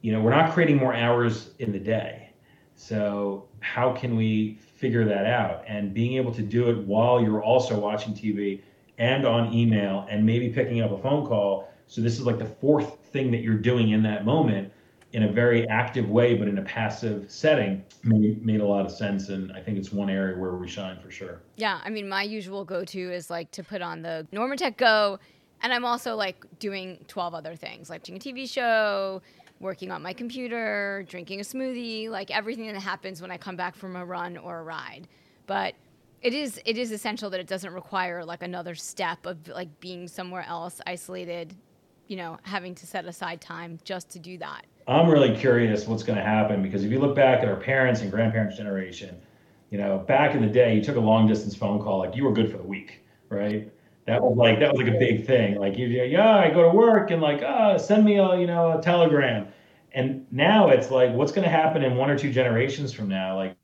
you 0.00 0.12
know 0.12 0.20
we're 0.20 0.30
not 0.30 0.52
creating 0.52 0.76
more 0.76 0.94
hours 0.94 1.50
in 1.58 1.72
the 1.72 1.78
day 1.78 2.30
so 2.76 3.48
how 3.60 3.92
can 3.92 4.16
we 4.16 4.54
figure 4.76 5.04
that 5.04 5.26
out 5.26 5.64
and 5.66 5.92
being 5.92 6.14
able 6.14 6.32
to 6.32 6.42
do 6.42 6.70
it 6.70 6.78
while 6.86 7.20
you're 7.20 7.42
also 7.42 7.78
watching 7.78 8.14
tv 8.14 8.62
and 8.98 9.26
on 9.26 9.52
email 9.52 10.06
and 10.08 10.24
maybe 10.24 10.48
picking 10.48 10.80
up 10.80 10.92
a 10.92 10.98
phone 10.98 11.26
call 11.26 11.68
so 11.88 12.00
this 12.00 12.14
is 12.18 12.24
like 12.24 12.38
the 12.38 12.44
fourth 12.46 12.98
thing 13.06 13.30
that 13.32 13.38
you're 13.38 13.54
doing 13.58 13.90
in 13.90 14.02
that 14.04 14.24
moment 14.24 14.72
in 15.12 15.22
a 15.22 15.32
very 15.32 15.66
active 15.68 16.08
way 16.08 16.34
but 16.34 16.48
in 16.48 16.58
a 16.58 16.62
passive 16.62 17.30
setting 17.30 17.82
made, 18.04 18.44
made 18.44 18.60
a 18.60 18.66
lot 18.66 18.84
of 18.84 18.92
sense 18.92 19.28
and 19.28 19.52
i 19.52 19.60
think 19.60 19.78
it's 19.78 19.92
one 19.92 20.10
area 20.10 20.36
where 20.38 20.52
we 20.52 20.68
shine 20.68 20.98
for 21.00 21.10
sure 21.10 21.40
Yeah, 21.56 21.80
I 21.84 21.90
mean, 21.90 22.08
my 22.08 22.22
usual 22.22 22.64
go-to 22.64 23.12
is 23.12 23.30
like 23.30 23.50
to 23.52 23.64
put 23.64 23.82
on 23.82 24.02
the 24.02 24.26
Normatec 24.32 24.76
Go, 24.76 25.18
and 25.62 25.72
I'm 25.72 25.84
also 25.84 26.14
like 26.14 26.44
doing 26.58 27.04
12 27.08 27.34
other 27.34 27.56
things, 27.56 27.90
like 27.90 28.00
watching 28.00 28.16
a 28.16 28.18
TV 28.18 28.48
show, 28.48 29.20
working 29.60 29.90
on 29.90 30.02
my 30.02 30.12
computer, 30.12 31.04
drinking 31.08 31.40
a 31.40 31.42
smoothie, 31.42 32.08
like 32.08 32.30
everything 32.30 32.66
that 32.72 32.80
happens 32.80 33.20
when 33.20 33.30
I 33.30 33.36
come 33.36 33.56
back 33.56 33.74
from 33.74 33.96
a 33.96 34.04
run 34.04 34.36
or 34.36 34.60
a 34.60 34.62
ride. 34.62 35.08
But 35.46 35.74
it 36.22 36.32
is 36.32 36.60
it 36.64 36.78
is 36.78 36.92
essential 36.92 37.30
that 37.30 37.40
it 37.40 37.46
doesn't 37.46 37.72
require 37.72 38.24
like 38.24 38.42
another 38.42 38.74
step 38.74 39.26
of 39.26 39.48
like 39.48 39.80
being 39.80 40.08
somewhere 40.08 40.44
else, 40.46 40.80
isolated, 40.86 41.54
you 42.06 42.16
know, 42.16 42.38
having 42.42 42.74
to 42.76 42.86
set 42.86 43.04
aside 43.04 43.40
time 43.40 43.78
just 43.84 44.10
to 44.10 44.18
do 44.18 44.38
that. 44.38 44.64
I'm 44.88 45.08
really 45.08 45.36
curious 45.36 45.86
what's 45.86 46.02
going 46.02 46.18
to 46.18 46.24
happen 46.24 46.62
because 46.62 46.82
if 46.82 46.90
you 46.90 46.98
look 46.98 47.14
back 47.14 47.42
at 47.42 47.48
our 47.48 47.56
parents 47.56 48.00
and 48.00 48.10
grandparents' 48.10 48.56
generation, 48.56 49.20
you 49.70 49.76
know, 49.76 49.98
back 49.98 50.34
in 50.34 50.40
the 50.40 50.48
day, 50.48 50.74
you 50.74 50.82
took 50.82 50.96
a 50.96 51.00
long 51.00 51.28
distance 51.28 51.54
phone 51.54 51.78
call, 51.80 51.98
like 51.98 52.16
you 52.16 52.24
were 52.24 52.32
good 52.32 52.50
for 52.50 52.56
the 52.56 52.62
week, 52.62 53.04
right? 53.28 53.70
That 54.06 54.22
was 54.22 54.38
like 54.38 54.58
that 54.60 54.72
was 54.72 54.82
like 54.82 54.94
a 54.94 54.98
big 54.98 55.26
thing. 55.26 55.56
Like 55.56 55.76
you, 55.76 55.86
yeah, 55.86 56.38
I 56.38 56.48
go 56.48 56.62
to 56.62 56.74
work 56.74 57.10
and 57.10 57.20
like, 57.20 57.42
ah, 57.44 57.76
send 57.76 58.06
me 58.06 58.16
a 58.16 58.38
you 58.40 58.46
know 58.46 58.78
a 58.78 58.82
telegram. 58.82 59.48
And 59.92 60.26
now 60.30 60.68
it's 60.70 60.90
like, 60.90 61.12
what's 61.12 61.32
going 61.32 61.44
to 61.44 61.50
happen 61.50 61.82
in 61.82 61.96
one 61.96 62.08
or 62.08 62.18
two 62.18 62.32
generations 62.32 62.92
from 62.92 63.08
now? 63.08 63.36
Like, 63.36 63.56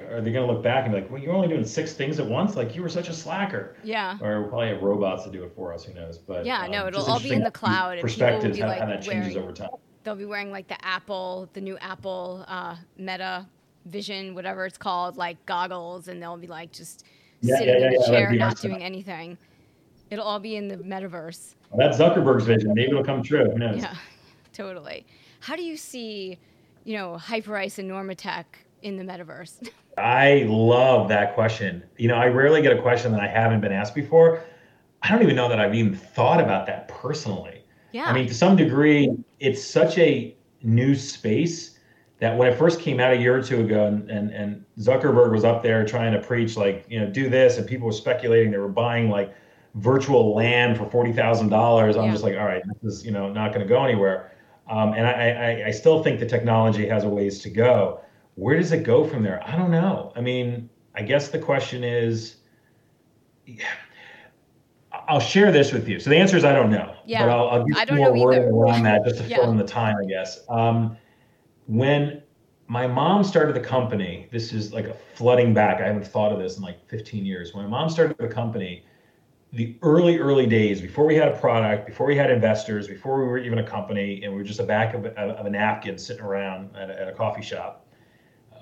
are 0.00 0.20
they 0.20 0.32
going 0.32 0.46
to 0.46 0.52
look 0.52 0.62
back 0.62 0.84
and 0.84 0.94
be 0.94 1.00
like, 1.00 1.10
well, 1.10 1.20
you're 1.20 1.34
only 1.34 1.48
doing 1.48 1.64
six 1.64 1.92
things 1.92 2.18
at 2.18 2.26
once? 2.26 2.56
Like 2.56 2.74
you 2.74 2.82
were 2.82 2.88
such 2.88 3.08
a 3.08 3.14
slacker. 3.14 3.76
Yeah. 3.84 4.18
Or 4.20 4.40
we'll 4.40 4.48
probably 4.48 4.68
have 4.68 4.82
robots 4.82 5.22
to 5.24 5.30
do 5.30 5.44
it 5.44 5.52
for 5.54 5.72
us. 5.72 5.84
Who 5.84 5.94
knows? 5.94 6.18
But 6.18 6.44
Yeah, 6.44 6.66
no, 6.66 6.82
um, 6.82 6.88
it'll 6.88 7.04
all 7.04 7.20
be 7.20 7.32
in 7.32 7.44
the 7.44 7.52
cloud, 7.52 7.98
and 7.98 8.08
people 8.08 8.26
will 8.26 8.40
Perspectives, 8.40 8.58
how, 8.58 8.66
like, 8.66 8.80
how 8.80 8.86
that 8.86 9.02
changes 9.02 9.34
wearing- 9.34 9.38
over 9.38 9.52
time. 9.52 9.70
They'll 10.04 10.16
be 10.16 10.24
wearing 10.24 10.50
like 10.50 10.68
the 10.68 10.84
Apple, 10.84 11.48
the 11.52 11.60
new 11.60 11.78
Apple 11.78 12.44
uh, 12.48 12.76
Meta 12.96 13.46
vision, 13.86 14.34
whatever 14.34 14.66
it's 14.66 14.78
called, 14.78 15.16
like 15.16 15.44
goggles, 15.46 16.08
and 16.08 16.20
they'll 16.22 16.36
be 16.36 16.46
like 16.46 16.72
just 16.72 17.04
Yeah, 17.40 17.56
sitting 17.56 17.80
yeah, 17.80 17.88
in 17.88 18.02
a 18.02 18.06
chair, 18.06 18.32
not 18.32 18.60
doing 18.60 18.82
anything. 18.82 19.38
It'll 20.10 20.24
all 20.24 20.40
be 20.40 20.56
in 20.56 20.68
the 20.68 20.76
metaverse. 20.76 21.54
That's 21.76 21.98
Zuckerberg's 21.98 22.44
vision. 22.44 22.74
Maybe 22.74 22.90
it'll 22.90 23.04
come 23.04 23.22
true. 23.22 23.50
Who 23.50 23.58
knows? 23.58 23.78
Yeah, 23.78 23.94
totally. 24.52 25.06
How 25.40 25.56
do 25.56 25.62
you 25.62 25.76
see, 25.76 26.38
you 26.84 26.96
know, 26.96 27.16
Hyperice 27.18 27.78
and 27.78 27.90
Normatec 27.90 28.44
in 28.82 28.96
the 28.96 29.04
metaverse? 29.04 29.68
I 29.98 30.44
love 30.48 31.08
that 31.08 31.34
question. 31.34 31.82
You 31.96 32.08
know, 32.08 32.16
I 32.16 32.26
rarely 32.26 32.62
get 32.62 32.76
a 32.76 32.80
question 32.80 33.12
that 33.12 33.20
I 33.20 33.28
haven't 33.28 33.60
been 33.60 33.72
asked 33.72 33.94
before. 33.94 34.42
I 35.02 35.10
don't 35.10 35.22
even 35.22 35.36
know 35.36 35.48
that 35.48 35.58
I've 35.58 35.74
even 35.74 35.94
thought 35.94 36.40
about 36.40 36.66
that 36.66 36.88
personally. 36.88 37.61
Yeah. 37.92 38.06
I 38.06 38.12
mean, 38.12 38.26
to 38.28 38.34
some 38.34 38.56
degree, 38.56 39.10
it's 39.40 39.62
such 39.64 39.98
a 39.98 40.34
new 40.62 40.94
space 40.94 41.78
that 42.20 42.36
when 42.36 42.48
it 42.48 42.56
first 42.56 42.80
came 42.80 43.00
out 43.00 43.12
a 43.12 43.16
year 43.16 43.36
or 43.36 43.42
two 43.42 43.60
ago 43.60 43.86
and, 43.86 44.08
and, 44.10 44.30
and 44.30 44.64
Zuckerberg 44.78 45.32
was 45.32 45.44
up 45.44 45.62
there 45.62 45.84
trying 45.84 46.12
to 46.12 46.20
preach, 46.20 46.56
like, 46.56 46.86
you 46.88 47.00
know, 47.00 47.06
do 47.06 47.28
this, 47.28 47.58
and 47.58 47.66
people 47.66 47.86
were 47.86 47.92
speculating 47.92 48.50
they 48.52 48.58
were 48.58 48.68
buying 48.68 49.10
like 49.10 49.34
virtual 49.74 50.34
land 50.34 50.76
for 50.76 50.84
$40,000, 50.86 51.96
I'm 51.98 52.04
Yeah. 52.04 52.10
just 52.12 52.22
like, 52.22 52.36
all 52.36 52.44
right, 52.44 52.62
this 52.82 52.94
is, 52.94 53.04
you 53.04 53.10
know, 53.10 53.32
not 53.32 53.52
going 53.52 53.66
to 53.66 53.68
go 53.68 53.84
anywhere. 53.84 54.32
Um, 54.70 54.92
and 54.92 55.06
I, 55.06 55.30
I, 55.30 55.66
I 55.68 55.70
still 55.70 56.02
think 56.02 56.20
the 56.20 56.26
technology 56.26 56.86
has 56.86 57.04
a 57.04 57.08
ways 57.08 57.40
to 57.40 57.50
go. 57.50 58.00
Where 58.36 58.56
does 58.56 58.72
it 58.72 58.84
go 58.84 59.04
from 59.04 59.22
there? 59.22 59.42
I 59.46 59.56
don't 59.56 59.70
know. 59.70 60.12
I 60.14 60.20
mean, 60.20 60.70
I 60.94 61.02
guess 61.02 61.28
the 61.28 61.38
question 61.38 61.82
is, 61.84 62.36
I'll 65.08 65.20
share 65.20 65.52
this 65.52 65.72
with 65.72 65.88
you. 65.88 65.98
So 66.00 66.10
the 66.10 66.16
answer 66.16 66.36
is 66.36 66.44
I 66.44 66.52
don't 66.52 66.70
know. 66.70 66.94
Yeah, 67.06 67.26
But 67.26 67.30
I'll, 67.30 67.48
I'll 67.48 67.64
give 67.66 67.90
you 67.90 67.96
more 67.96 68.12
wording 68.14 68.44
around 68.44 68.82
that 68.84 69.04
just 69.04 69.18
to 69.18 69.24
Yeah. 69.28 69.36
fill 69.38 69.50
in 69.50 69.56
the 69.56 69.64
time, 69.64 69.96
I 70.02 70.06
guess. 70.06 70.40
Um, 70.48 70.96
when 71.66 72.22
my 72.68 72.86
mom 72.86 73.24
started 73.24 73.54
the 73.54 73.60
company, 73.60 74.28
this 74.32 74.52
is 74.52 74.72
like 74.72 74.86
a 74.86 74.94
flooding 75.14 75.52
back. 75.54 75.80
I 75.80 75.86
haven't 75.86 76.06
thought 76.06 76.32
of 76.32 76.38
this 76.38 76.56
in 76.56 76.62
like 76.62 76.88
15 76.88 77.24
years. 77.24 77.54
When 77.54 77.64
my 77.64 77.70
mom 77.70 77.88
started 77.90 78.16
the 78.18 78.28
company, 78.28 78.84
the 79.52 79.76
early, 79.82 80.18
early 80.18 80.46
days, 80.46 80.80
before 80.80 81.04
we 81.04 81.14
had 81.14 81.28
a 81.28 81.36
product, 81.38 81.86
before 81.86 82.06
we 82.06 82.16
had 82.16 82.30
investors, 82.30 82.88
before 82.88 83.20
we 83.20 83.26
were 83.28 83.38
even 83.38 83.58
a 83.58 83.66
company, 83.66 84.22
and 84.22 84.32
we 84.32 84.38
were 84.38 84.44
just 84.44 84.60
a 84.60 84.64
back 84.64 84.94
of, 84.94 85.04
of 85.06 85.44
a 85.46 85.50
napkin 85.50 85.98
sitting 85.98 86.22
around 86.22 86.74
at 86.74 86.88
a, 86.88 87.00
at 87.02 87.08
a 87.08 87.12
coffee 87.12 87.42
shop. 87.42 87.86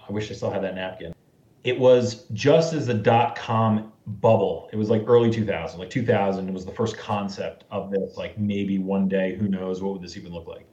I 0.08 0.12
wish 0.12 0.30
I 0.30 0.34
still 0.34 0.50
had 0.50 0.62
that 0.64 0.74
napkin. 0.74 1.14
It 1.62 1.78
was 1.78 2.24
just 2.32 2.72
as 2.72 2.86
the 2.86 2.94
dot 2.94 3.36
com 3.36 3.92
bubble. 4.20 4.68
It 4.72 4.76
was 4.76 4.90
like 4.90 5.04
early 5.06 5.30
2000, 5.30 5.78
like 5.78 5.90
2000. 5.90 6.48
It 6.48 6.52
was 6.52 6.64
the 6.64 6.72
first 6.72 6.96
concept 6.96 7.64
of 7.70 7.90
this. 7.90 8.16
Like 8.16 8.38
maybe 8.38 8.78
one 8.78 9.08
day, 9.08 9.36
who 9.36 9.48
knows, 9.48 9.82
what 9.82 9.92
would 9.92 10.02
this 10.02 10.16
even 10.16 10.32
look 10.32 10.46
like? 10.46 10.66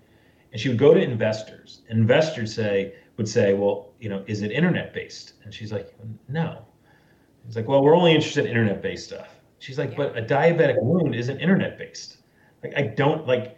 And 0.52 0.62
she 0.62 0.70
would 0.70 0.78
go 0.78 0.94
to 0.94 1.02
investors. 1.02 1.82
Investors 1.90 2.54
say 2.54 2.96
would 3.18 3.28
say, 3.28 3.54
well, 3.54 3.94
you 4.00 4.10
know, 4.10 4.24
is 4.28 4.42
it 4.42 4.52
internet 4.52 4.94
based? 4.94 5.34
And 5.44 5.54
she's 5.54 5.72
like, 5.72 5.94
no. 6.30 6.66
He's 7.46 7.56
like, 7.56 7.68
well, 7.68 7.84
we're 7.84 7.96
only 7.96 8.14
interested 8.14 8.46
in 8.46 8.52
internet 8.52 8.82
based 8.82 9.08
stuff. 9.08 9.30
She's 9.60 9.78
like, 9.78 9.92
Yeah. 9.92 9.98
but 9.98 10.18
a 10.18 10.22
diabetic 10.22 10.82
wound 10.82 11.16
isn't 11.16 11.40
internet 11.40 11.78
based. 11.78 12.18
Like, 12.64 12.74
I 12.76 12.84
don't 12.84 13.26
like. 13.28 13.58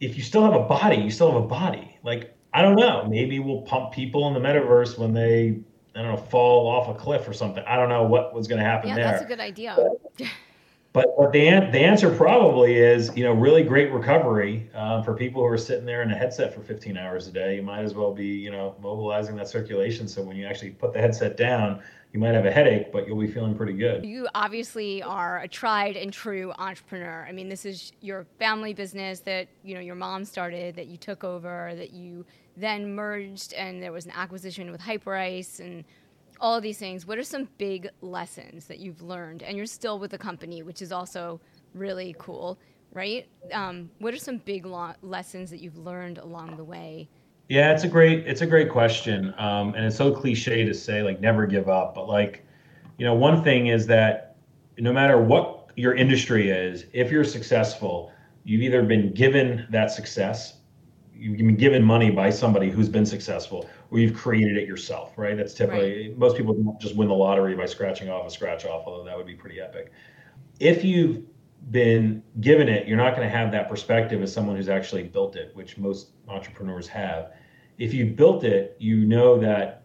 If 0.00 0.16
you 0.16 0.22
still 0.22 0.42
have 0.42 0.54
a 0.54 0.64
body, 0.64 0.96
you 0.96 1.10
still 1.10 1.32
have 1.32 1.42
a 1.42 1.46
body. 1.46 1.98
Like, 2.02 2.36
I 2.52 2.62
don't 2.62 2.76
know. 2.76 3.06
Maybe 3.08 3.38
we'll 3.38 3.62
pump 3.62 3.92
people 3.92 4.28
in 4.28 4.34
the 4.34 4.40
metaverse 4.40 4.98
when 4.98 5.12
they, 5.14 5.58
I 5.96 6.02
don't 6.02 6.14
know, 6.14 6.16
fall 6.16 6.68
off 6.68 6.88
a 6.88 6.98
cliff 6.98 7.26
or 7.26 7.32
something. 7.32 7.64
I 7.66 7.76
don't 7.76 7.88
know 7.88 8.02
what 8.02 8.34
was 8.34 8.46
going 8.46 8.58
to 8.58 8.64
happen 8.64 8.90
yeah, 8.90 8.96
there. 8.96 9.04
that's 9.04 9.22
a 9.22 9.26
good 9.26 9.40
idea. 9.40 9.76
But 10.96 11.14
but 11.18 11.30
the 11.30 11.46
an- 11.46 11.72
the 11.72 11.80
answer 11.80 12.08
probably 12.08 12.76
is 12.76 13.14
you 13.14 13.22
know 13.22 13.34
really 13.34 13.62
great 13.62 13.92
recovery 13.92 14.70
uh, 14.74 15.02
for 15.02 15.12
people 15.12 15.42
who 15.42 15.48
are 15.48 15.58
sitting 15.58 15.84
there 15.84 16.00
in 16.00 16.10
a 16.10 16.16
headset 16.16 16.54
for 16.54 16.62
15 16.62 16.96
hours 16.96 17.28
a 17.28 17.32
day. 17.32 17.56
You 17.56 17.62
might 17.62 17.82
as 17.82 17.92
well 17.92 18.14
be 18.14 18.24
you 18.24 18.50
know 18.50 18.74
mobilizing 18.80 19.36
that 19.36 19.46
circulation. 19.46 20.08
So 20.08 20.22
when 20.22 20.38
you 20.38 20.46
actually 20.46 20.70
put 20.70 20.94
the 20.94 20.98
headset 20.98 21.36
down, 21.36 21.82
you 22.14 22.20
might 22.20 22.32
have 22.32 22.46
a 22.46 22.50
headache, 22.50 22.92
but 22.92 23.06
you'll 23.06 23.20
be 23.20 23.26
feeling 23.26 23.54
pretty 23.54 23.74
good. 23.74 24.06
You 24.06 24.26
obviously 24.34 25.02
are 25.02 25.40
a 25.40 25.48
tried 25.48 25.98
and 25.98 26.10
true 26.10 26.50
entrepreneur. 26.58 27.26
I 27.28 27.32
mean, 27.32 27.50
this 27.50 27.66
is 27.66 27.92
your 28.00 28.24
family 28.38 28.72
business 28.72 29.20
that 29.20 29.48
you 29.62 29.74
know 29.74 29.82
your 29.82 29.96
mom 29.96 30.24
started, 30.24 30.76
that 30.76 30.86
you 30.86 30.96
took 30.96 31.24
over, 31.24 31.74
that 31.76 31.92
you 31.92 32.24
then 32.56 32.94
merged, 32.94 33.52
and 33.52 33.82
there 33.82 33.92
was 33.92 34.06
an 34.06 34.12
acquisition 34.14 34.70
with 34.70 34.80
Hyperice 34.80 35.60
and 35.60 35.84
all 36.40 36.60
these 36.60 36.78
things. 36.78 37.06
What 37.06 37.18
are 37.18 37.22
some 37.22 37.48
big 37.58 37.88
lessons 38.00 38.66
that 38.66 38.78
you've 38.78 39.02
learned? 39.02 39.42
And 39.42 39.56
you're 39.56 39.66
still 39.66 39.98
with 39.98 40.10
the 40.10 40.18
company, 40.18 40.62
which 40.62 40.82
is 40.82 40.92
also 40.92 41.40
really 41.74 42.14
cool, 42.18 42.58
right? 42.92 43.26
Um, 43.52 43.90
what 43.98 44.14
are 44.14 44.18
some 44.18 44.38
big 44.38 44.66
lo- 44.66 44.94
lessons 45.02 45.50
that 45.50 45.60
you've 45.60 45.78
learned 45.78 46.18
along 46.18 46.56
the 46.56 46.64
way? 46.64 47.08
Yeah, 47.48 47.72
it's 47.72 47.84
a 47.84 47.88
great 47.88 48.26
it's 48.26 48.40
a 48.40 48.46
great 48.46 48.70
question, 48.70 49.32
um, 49.38 49.74
and 49.74 49.84
it's 49.84 49.96
so 49.96 50.12
cliche 50.12 50.64
to 50.64 50.74
say 50.74 51.02
like 51.02 51.20
never 51.20 51.46
give 51.46 51.68
up. 51.68 51.94
But 51.94 52.08
like, 52.08 52.44
you 52.98 53.04
know, 53.04 53.14
one 53.14 53.44
thing 53.44 53.68
is 53.68 53.86
that 53.86 54.36
no 54.78 54.92
matter 54.92 55.20
what 55.20 55.70
your 55.76 55.94
industry 55.94 56.50
is, 56.50 56.86
if 56.92 57.10
you're 57.10 57.24
successful, 57.24 58.10
you've 58.44 58.62
either 58.62 58.82
been 58.82 59.12
given 59.12 59.66
that 59.70 59.90
success, 59.90 60.55
you've 61.18 61.38
been 61.38 61.56
given 61.56 61.82
money 61.82 62.10
by 62.10 62.30
somebody 62.30 62.70
who's 62.70 62.88
been 62.88 63.06
successful, 63.06 63.68
or 63.90 63.98
you've 63.98 64.14
created 64.14 64.56
it 64.56 64.68
yourself. 64.68 65.16
Right? 65.16 65.36
That's 65.36 65.54
typically 65.54 66.14
most 66.16 66.36
people 66.36 66.54
don't 66.54 66.80
just 66.80 66.96
win 66.96 67.08
the 67.08 67.14
lottery 67.14 67.54
by 67.54 67.66
scratching 67.66 68.08
off 68.08 68.26
a 68.26 68.30
scratch 68.30 68.64
off, 68.64 68.84
although 68.86 69.04
that 69.04 69.16
would 69.16 69.26
be 69.26 69.34
pretty 69.34 69.60
epic. 69.60 69.92
If 70.60 70.84
you've 70.84 71.22
been 71.70 72.22
given 72.40 72.68
it, 72.68 72.86
you're 72.86 72.96
not 72.96 73.16
going 73.16 73.28
to 73.28 73.34
have 73.34 73.50
that 73.52 73.68
perspective 73.68 74.22
as 74.22 74.32
someone 74.32 74.56
who's 74.56 74.68
actually 74.68 75.02
built 75.02 75.36
it, 75.36 75.50
which 75.54 75.78
most 75.78 76.10
entrepreneurs 76.28 76.86
have. 76.88 77.32
If 77.78 77.92
you 77.92 78.06
built 78.06 78.44
it, 78.44 78.76
you 78.78 79.04
know 79.04 79.38
that 79.38 79.82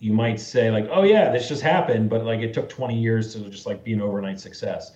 you 0.00 0.12
might 0.12 0.40
say 0.40 0.70
like, 0.70 0.88
"Oh 0.90 1.02
yeah, 1.02 1.30
this 1.30 1.48
just 1.48 1.62
happened," 1.62 2.08
but 2.08 2.24
like 2.24 2.40
it 2.40 2.54
took 2.54 2.68
20 2.68 2.98
years 2.98 3.34
to 3.34 3.40
just 3.50 3.66
like 3.66 3.84
be 3.84 3.92
an 3.92 4.00
overnight 4.00 4.40
success. 4.40 4.92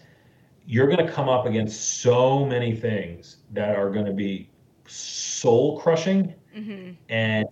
You're 0.64 0.86
going 0.86 1.04
to 1.04 1.12
come 1.12 1.28
up 1.28 1.44
against 1.46 2.00
so 2.00 2.44
many 2.46 2.74
things 2.74 3.38
that 3.52 3.76
are 3.76 3.90
going 3.90 4.06
to 4.06 4.12
be 4.12 4.48
soul 4.92 5.80
crushing 5.80 6.34
hmm 6.54 6.90
and 7.08 7.46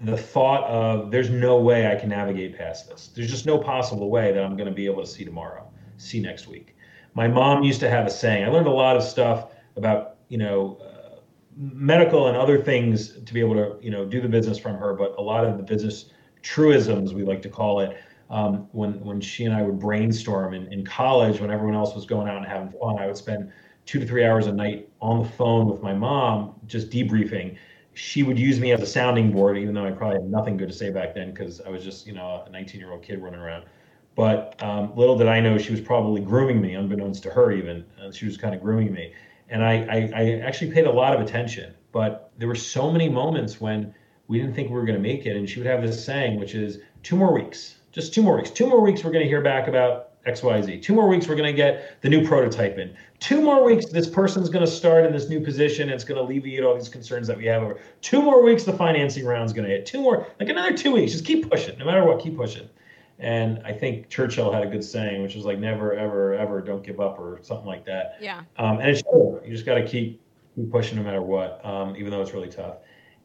the 0.00 0.16
thought 0.16 0.64
of 0.64 1.10
there's 1.10 1.28
no 1.28 1.58
way 1.60 1.90
I 1.90 1.94
can 1.94 2.08
navigate 2.08 2.56
past 2.56 2.88
this. 2.88 3.10
There's 3.14 3.30
just 3.30 3.44
no 3.44 3.58
possible 3.58 4.10
way 4.10 4.32
that 4.32 4.42
I'm 4.42 4.56
going 4.56 4.68
to 4.68 4.74
be 4.74 4.86
able 4.86 5.02
to 5.02 5.06
see 5.06 5.24
tomorrow, 5.24 5.70
see 5.98 6.20
next 6.20 6.48
week. 6.48 6.74
My 7.14 7.28
mom 7.28 7.62
used 7.62 7.80
to 7.80 7.90
have 7.90 8.06
a 8.06 8.10
saying. 8.10 8.44
I 8.44 8.48
learned 8.48 8.66
a 8.66 8.72
lot 8.72 8.96
of 8.96 9.02
stuff 9.02 9.52
about 9.76 10.16
you 10.28 10.38
know 10.38 10.78
uh, 10.80 11.20
medical 11.56 12.28
and 12.28 12.36
other 12.36 12.62
things 12.62 13.22
to 13.22 13.34
be 13.34 13.40
able 13.40 13.54
to 13.54 13.76
you 13.82 13.90
know 13.90 14.06
do 14.06 14.20
the 14.20 14.28
business 14.28 14.58
from 14.58 14.76
her, 14.78 14.94
but 14.94 15.14
a 15.18 15.22
lot 15.22 15.44
of 15.44 15.56
the 15.58 15.62
business 15.62 16.10
truisms 16.42 17.12
we 17.12 17.22
like 17.22 17.42
to 17.42 17.50
call 17.50 17.80
it. 17.80 17.98
Um, 18.30 18.68
when 18.72 19.00
when 19.04 19.20
she 19.20 19.44
and 19.44 19.54
I 19.54 19.62
would 19.62 19.78
brainstorm 19.78 20.54
in, 20.54 20.72
in 20.72 20.84
college, 20.84 21.40
when 21.40 21.50
everyone 21.50 21.74
else 21.74 21.94
was 21.94 22.06
going 22.06 22.28
out 22.28 22.38
and 22.38 22.46
having 22.46 22.70
fun, 22.70 22.98
I 22.98 23.06
would 23.06 23.16
spend 23.16 23.52
two 23.90 23.98
to 23.98 24.06
three 24.06 24.24
hours 24.24 24.46
a 24.46 24.52
night 24.52 24.88
on 25.00 25.22
the 25.22 25.28
phone 25.28 25.66
with 25.66 25.82
my 25.82 25.92
mom, 25.92 26.54
just 26.66 26.90
debriefing 26.90 27.56
she 27.94 28.22
would 28.22 28.38
use 28.38 28.60
me 28.60 28.72
as 28.72 28.80
a 28.80 28.86
sounding 28.86 29.32
board, 29.32 29.58
even 29.58 29.74
though 29.74 29.84
I 29.84 29.90
probably 29.90 30.20
had 30.20 30.30
nothing 30.30 30.56
good 30.56 30.68
to 30.68 30.74
say 30.74 30.90
back 30.90 31.14
then 31.14 31.30
because 31.32 31.60
I 31.60 31.68
was 31.68 31.84
just, 31.84 32.06
you 32.06 32.12
know, 32.12 32.44
a 32.46 32.50
19 32.50 32.80
year 32.80 32.92
old 32.92 33.02
kid 33.02 33.22
running 33.22 33.40
around. 33.40 33.64
But 34.14 34.60
um, 34.62 34.94
little 34.96 35.16
did 35.16 35.28
I 35.28 35.40
know 35.40 35.58
she 35.58 35.72
was 35.72 35.80
probably 35.80 36.20
grooming 36.20 36.60
me, 36.60 36.74
unbeknownst 36.74 37.22
to 37.24 37.30
her, 37.30 37.52
even. 37.52 37.84
Uh, 38.00 38.12
she 38.12 38.26
was 38.26 38.36
kind 38.36 38.54
of 38.54 38.62
grooming 38.62 38.92
me. 38.92 39.12
And 39.48 39.64
I, 39.64 39.86
I, 39.90 40.10
I 40.14 40.40
actually 40.40 40.70
paid 40.70 40.86
a 40.86 40.90
lot 40.90 41.14
of 41.14 41.20
attention. 41.20 41.74
But 41.92 42.32
there 42.38 42.48
were 42.48 42.54
so 42.54 42.90
many 42.90 43.08
moments 43.08 43.60
when 43.60 43.94
we 44.28 44.38
didn't 44.38 44.54
think 44.54 44.68
we 44.68 44.76
were 44.76 44.84
going 44.84 45.00
to 45.00 45.02
make 45.02 45.26
it. 45.26 45.36
And 45.36 45.48
she 45.48 45.58
would 45.58 45.66
have 45.66 45.82
this 45.82 46.04
saying, 46.04 46.38
which 46.38 46.54
is 46.54 46.78
two 47.02 47.16
more 47.16 47.32
weeks, 47.32 47.76
just 47.92 48.14
two 48.14 48.22
more 48.22 48.36
weeks. 48.36 48.50
Two 48.50 48.68
more 48.68 48.80
weeks, 48.80 49.02
we're 49.02 49.12
going 49.12 49.24
to 49.24 49.28
hear 49.28 49.42
back 49.42 49.68
about 49.68 50.09
XYZ. 50.26 50.82
Two 50.82 50.94
more 50.94 51.08
weeks, 51.08 51.26
we're 51.28 51.36
going 51.36 51.50
to 51.50 51.56
get 51.56 52.00
the 52.02 52.08
new 52.08 52.26
prototype 52.26 52.78
in. 52.78 52.94
Two 53.20 53.40
more 53.40 53.64
weeks, 53.64 53.86
this 53.86 54.08
person's 54.08 54.48
going 54.48 54.64
to 54.64 54.70
start 54.70 55.06
in 55.06 55.12
this 55.12 55.28
new 55.28 55.40
position. 55.40 55.84
And 55.84 55.92
it's 55.92 56.04
going 56.04 56.16
to 56.16 56.22
alleviate 56.22 56.62
all 56.62 56.74
these 56.74 56.88
concerns 56.88 57.26
that 57.26 57.36
we 57.36 57.46
have 57.46 57.62
over. 57.62 57.80
Two 58.02 58.22
more 58.22 58.42
weeks, 58.42 58.64
the 58.64 58.72
financing 58.72 59.24
round's 59.24 59.52
going 59.52 59.66
to 59.68 59.74
hit. 59.74 59.86
Two 59.86 60.00
more, 60.00 60.26
like 60.38 60.48
another 60.48 60.76
two 60.76 60.92
weeks. 60.92 61.12
Just 61.12 61.24
keep 61.24 61.50
pushing, 61.50 61.78
no 61.78 61.84
matter 61.84 62.04
what, 62.04 62.20
keep 62.20 62.36
pushing. 62.36 62.68
And 63.18 63.60
I 63.64 63.72
think 63.72 64.08
Churchill 64.08 64.50
had 64.50 64.62
a 64.62 64.66
good 64.66 64.84
saying, 64.84 65.22
which 65.22 65.34
was 65.34 65.44
like, 65.44 65.58
never, 65.58 65.94
ever, 65.94 66.34
ever 66.34 66.60
don't 66.60 66.82
give 66.82 67.00
up 67.00 67.18
or 67.18 67.38
something 67.42 67.66
like 67.66 67.84
that. 67.86 68.16
Yeah. 68.20 68.42
Um, 68.56 68.80
and 68.80 68.88
it's 68.88 69.02
true. 69.02 69.40
You 69.44 69.52
just 69.52 69.66
got 69.66 69.74
to 69.74 69.86
keep, 69.86 70.22
keep 70.54 70.70
pushing 70.70 70.96
no 70.96 71.04
matter 71.04 71.22
what, 71.22 71.64
um, 71.64 71.96
even 71.96 72.10
though 72.10 72.22
it's 72.22 72.32
really 72.32 72.48
tough. 72.48 72.76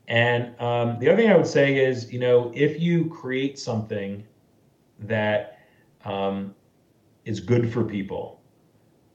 And 0.08 0.60
um, 0.62 1.00
the 1.00 1.08
other 1.08 1.18
thing 1.18 1.32
I 1.32 1.38
would 1.38 1.48
say 1.48 1.78
is, 1.78 2.12
you 2.12 2.20
know, 2.20 2.52
if 2.54 2.80
you 2.80 3.10
create 3.10 3.58
something 3.58 4.24
that 5.00 5.60
um, 6.04 6.54
is 7.26 7.40
good 7.40 7.72
for 7.74 7.84
people, 7.84 8.42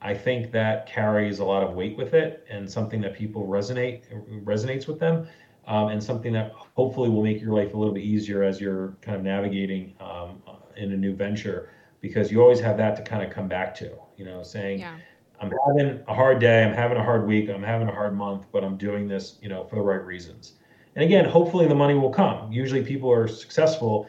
I 0.01 0.13
think 0.13 0.51
that 0.51 0.87
carries 0.87 1.39
a 1.39 1.45
lot 1.45 1.63
of 1.63 1.73
weight 1.73 1.97
with 1.97 2.13
it, 2.13 2.45
and 2.49 2.69
something 2.69 3.01
that 3.01 3.15
people 3.15 3.47
resonate 3.47 4.01
resonates 4.43 4.87
with 4.87 4.99
them, 4.99 5.27
um, 5.67 5.89
and 5.89 6.03
something 6.03 6.33
that 6.33 6.51
hopefully 6.53 7.09
will 7.09 7.23
make 7.23 7.41
your 7.41 7.53
life 7.53 7.73
a 7.73 7.77
little 7.77 7.93
bit 7.93 8.03
easier 8.03 8.43
as 8.43 8.59
you're 8.59 8.97
kind 9.01 9.17
of 9.17 9.23
navigating 9.23 9.95
um, 9.99 10.41
in 10.75 10.91
a 10.91 10.97
new 10.97 11.15
venture, 11.15 11.69
because 12.01 12.31
you 12.31 12.41
always 12.41 12.59
have 12.59 12.77
that 12.77 12.95
to 12.97 13.01
kind 13.01 13.23
of 13.23 13.31
come 13.31 13.47
back 13.47 13.73
to. 13.75 13.91
You 14.17 14.25
know, 14.25 14.43
saying. 14.43 14.79
Yeah. 14.79 14.97
I'm 15.43 15.51
having 15.67 16.03
a 16.07 16.13
hard 16.13 16.37
day, 16.39 16.63
I'm 16.63 16.75
having 16.75 16.99
a 16.99 17.03
hard 17.03 17.25
week, 17.25 17.49
I'm 17.49 17.63
having 17.63 17.87
a 17.87 17.91
hard 17.91 18.15
month, 18.15 18.45
but 18.51 18.63
I'm 18.63 18.77
doing 18.77 19.07
this, 19.07 19.39
you 19.41 19.49
know, 19.49 19.63
for 19.63 19.75
the 19.77 19.81
right 19.81 20.05
reasons. 20.05 20.53
And 20.95 21.03
again, 21.03 21.25
hopefully 21.25 21.65
the 21.67 21.73
money 21.73 21.95
will 21.95 22.11
come. 22.11 22.51
Usually 22.51 22.83
people 22.83 23.11
are 23.11 23.27
successful 23.27 24.07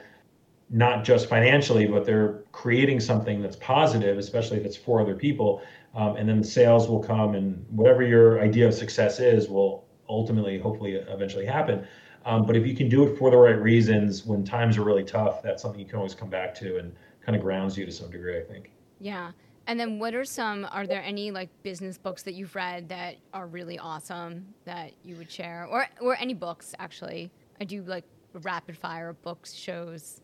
not 0.72 1.04
just 1.04 1.28
financially, 1.28 1.86
but 1.86 2.04
they're 2.06 2.42
creating 2.50 2.98
something 2.98 3.42
that's 3.42 3.56
positive, 3.56 4.16
especially 4.16 4.56
if 4.56 4.64
it's 4.64 4.76
for 4.76 5.00
other 5.02 5.14
people. 5.14 5.62
Um, 5.94 6.16
and 6.16 6.26
then 6.26 6.38
the 6.38 6.46
sales 6.46 6.88
will 6.88 7.02
come, 7.02 7.34
and 7.34 7.64
whatever 7.68 8.02
your 8.02 8.40
idea 8.40 8.66
of 8.66 8.72
success 8.72 9.20
is 9.20 9.48
will 9.48 9.84
ultimately, 10.08 10.58
hopefully, 10.58 10.94
eventually 10.94 11.44
happen. 11.44 11.86
Um, 12.24 12.46
but 12.46 12.56
if 12.56 12.66
you 12.66 12.74
can 12.74 12.88
do 12.88 13.06
it 13.06 13.18
for 13.18 13.30
the 13.30 13.36
right 13.36 13.60
reasons 13.60 14.24
when 14.24 14.44
times 14.44 14.78
are 14.78 14.84
really 14.84 15.04
tough, 15.04 15.42
that's 15.42 15.60
something 15.62 15.78
you 15.78 15.86
can 15.86 15.96
always 15.96 16.14
come 16.14 16.30
back 16.30 16.54
to 16.56 16.78
and 16.78 16.94
kind 17.20 17.36
of 17.36 17.42
grounds 17.42 17.76
you 17.76 17.84
to 17.84 17.92
some 17.92 18.10
degree, 18.10 18.38
I 18.38 18.42
think. 18.42 18.70
Yeah. 18.98 19.32
And 19.66 19.78
then 19.78 19.98
what 19.98 20.14
are 20.14 20.24
some 20.24 20.66
are 20.72 20.86
there 20.86 21.02
any 21.02 21.30
like 21.30 21.48
business 21.62 21.98
books 21.98 22.22
that 22.24 22.34
you've 22.34 22.54
read 22.56 22.88
that 22.88 23.16
are 23.32 23.46
really 23.46 23.78
awesome 23.78 24.46
that 24.64 24.92
you 25.04 25.14
would 25.16 25.30
share 25.30 25.66
or 25.70 25.86
or 26.00 26.16
any 26.16 26.34
books 26.34 26.74
actually? 26.78 27.30
I 27.60 27.64
do 27.64 27.82
like 27.82 28.04
rapid 28.32 28.76
fire 28.76 29.12
books 29.22 29.52
shows. 29.52 30.20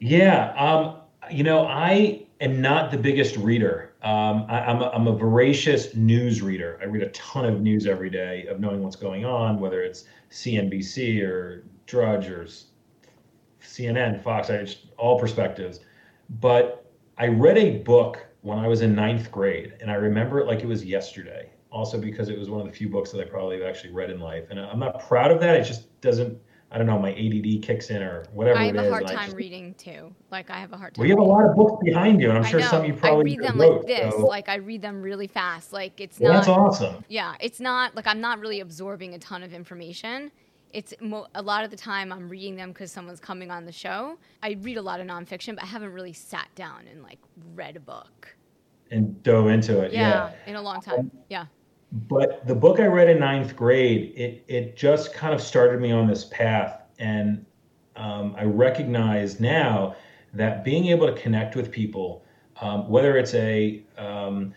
Yeah, 0.00 0.52
um, 0.56 0.96
you 1.30 1.42
know, 1.42 1.66
I 1.66 2.26
am 2.40 2.60
not 2.60 2.90
the 2.90 2.98
biggest 2.98 3.36
reader. 3.36 3.94
Um, 4.02 4.46
I, 4.48 4.70
am 4.70 4.80
a, 4.80 4.90
I'm 4.90 5.08
a 5.08 5.16
voracious 5.16 5.94
news 5.94 6.40
reader. 6.40 6.78
I 6.80 6.84
read 6.84 7.02
a 7.02 7.10
ton 7.10 7.44
of 7.44 7.60
news 7.60 7.86
every 7.86 8.10
day 8.10 8.46
of 8.46 8.60
knowing 8.60 8.82
what's 8.82 8.96
going 8.96 9.24
on, 9.24 9.58
whether 9.58 9.82
it's 9.82 10.04
CNBC 10.30 11.22
or 11.22 11.64
Drudge 11.86 12.28
or 12.28 12.46
CNN, 13.60 14.22
Fox, 14.22 14.50
I 14.50 14.58
just, 14.58 14.86
all 14.96 15.18
perspectives. 15.18 15.80
But 16.40 16.92
I 17.16 17.26
read 17.26 17.58
a 17.58 17.78
book 17.78 18.24
when 18.42 18.58
I 18.58 18.68
was 18.68 18.82
in 18.82 18.94
ninth 18.94 19.32
grade, 19.32 19.74
and 19.80 19.90
I 19.90 19.94
remember 19.94 20.38
it 20.38 20.46
like 20.46 20.60
it 20.60 20.66
was 20.66 20.84
yesterday. 20.84 21.50
Also, 21.70 22.00
because 22.00 22.28
it 22.28 22.38
was 22.38 22.48
one 22.48 22.60
of 22.60 22.66
the 22.66 22.72
few 22.72 22.88
books 22.88 23.10
that 23.10 23.20
I 23.20 23.24
probably 23.24 23.58
have 23.58 23.68
actually 23.68 23.92
read 23.92 24.10
in 24.10 24.20
life, 24.20 24.44
and 24.50 24.58
I'm 24.58 24.78
not 24.78 25.06
proud 25.06 25.30
of 25.30 25.40
that. 25.40 25.56
It 25.56 25.64
just 25.64 26.00
doesn't 26.00 26.38
I 26.70 26.76
don't 26.76 26.86
know, 26.86 26.98
my 26.98 27.12
ADD 27.12 27.62
kicks 27.62 27.88
in 27.88 28.02
or 28.02 28.24
whatever. 28.34 28.58
I 28.58 28.66
have 28.66 28.76
a 28.76 28.90
hard 28.90 29.06
time 29.06 29.26
just, 29.26 29.36
reading 29.36 29.74
too. 29.74 30.14
Like 30.30 30.50
I 30.50 30.58
have 30.58 30.72
a 30.72 30.76
hard 30.76 30.94
time. 30.94 31.00
Well, 31.00 31.08
you 31.08 31.16
have 31.16 31.24
a 31.24 31.26
lot 31.26 31.46
of 31.46 31.56
books 31.56 31.82
behind 31.82 32.20
you, 32.20 32.28
and 32.28 32.36
I'm 32.36 32.44
sure 32.44 32.60
some 32.60 32.84
you 32.84 32.92
probably 32.92 33.32
I 33.32 33.36
read 33.36 33.48
them 33.48 33.60
wrote, 33.60 33.76
like 33.78 33.86
this. 33.86 34.14
So. 34.14 34.26
Like 34.26 34.48
I 34.50 34.56
read 34.56 34.82
them 34.82 35.00
really 35.00 35.26
fast. 35.26 35.72
Like 35.72 35.98
it's 35.98 36.20
well, 36.20 36.32
not. 36.32 36.38
That's 36.40 36.48
awesome. 36.48 37.04
Yeah, 37.08 37.34
it's 37.40 37.58
not 37.58 37.96
like 37.96 38.06
I'm 38.06 38.20
not 38.20 38.38
really 38.40 38.60
absorbing 38.60 39.14
a 39.14 39.18
ton 39.18 39.42
of 39.42 39.54
information. 39.54 40.30
It's 40.74 40.92
mo- 41.00 41.28
a 41.34 41.40
lot 41.40 41.64
of 41.64 41.70
the 41.70 41.76
time 41.76 42.12
I'm 42.12 42.28
reading 42.28 42.54
them 42.54 42.72
because 42.72 42.92
someone's 42.92 43.20
coming 43.20 43.50
on 43.50 43.64
the 43.64 43.72
show. 43.72 44.18
I 44.42 44.58
read 44.60 44.76
a 44.76 44.82
lot 44.82 45.00
of 45.00 45.06
nonfiction, 45.06 45.54
but 45.54 45.64
I 45.64 45.66
haven't 45.68 45.94
really 45.94 46.12
sat 46.12 46.48
down 46.54 46.86
and 46.90 47.02
like 47.02 47.18
read 47.54 47.76
a 47.76 47.80
book. 47.80 48.36
And 48.90 49.22
dove 49.22 49.48
into 49.48 49.80
it. 49.80 49.92
Yeah, 49.94 50.30
yeah. 50.30 50.32
in 50.46 50.56
a 50.56 50.62
long 50.62 50.82
time. 50.82 50.98
Um, 50.98 51.10
yeah. 51.30 51.46
But 51.90 52.46
the 52.46 52.54
book 52.54 52.80
I 52.80 52.86
read 52.86 53.08
in 53.08 53.18
ninth 53.18 53.56
grade, 53.56 54.12
it 54.14 54.44
it 54.46 54.76
just 54.76 55.14
kind 55.14 55.32
of 55.32 55.40
started 55.40 55.80
me 55.80 55.90
on 55.90 56.06
this 56.06 56.24
path. 56.26 56.82
And 56.98 57.46
um, 57.96 58.34
I 58.36 58.44
recognize 58.44 59.40
now 59.40 59.96
that 60.34 60.64
being 60.64 60.86
able 60.86 61.06
to 61.06 61.20
connect 61.20 61.56
with 61.56 61.70
people, 61.70 62.24
um, 62.60 62.88
whether 62.88 63.16
it's 63.16 63.34
a 63.34 63.82
um, 63.96 64.52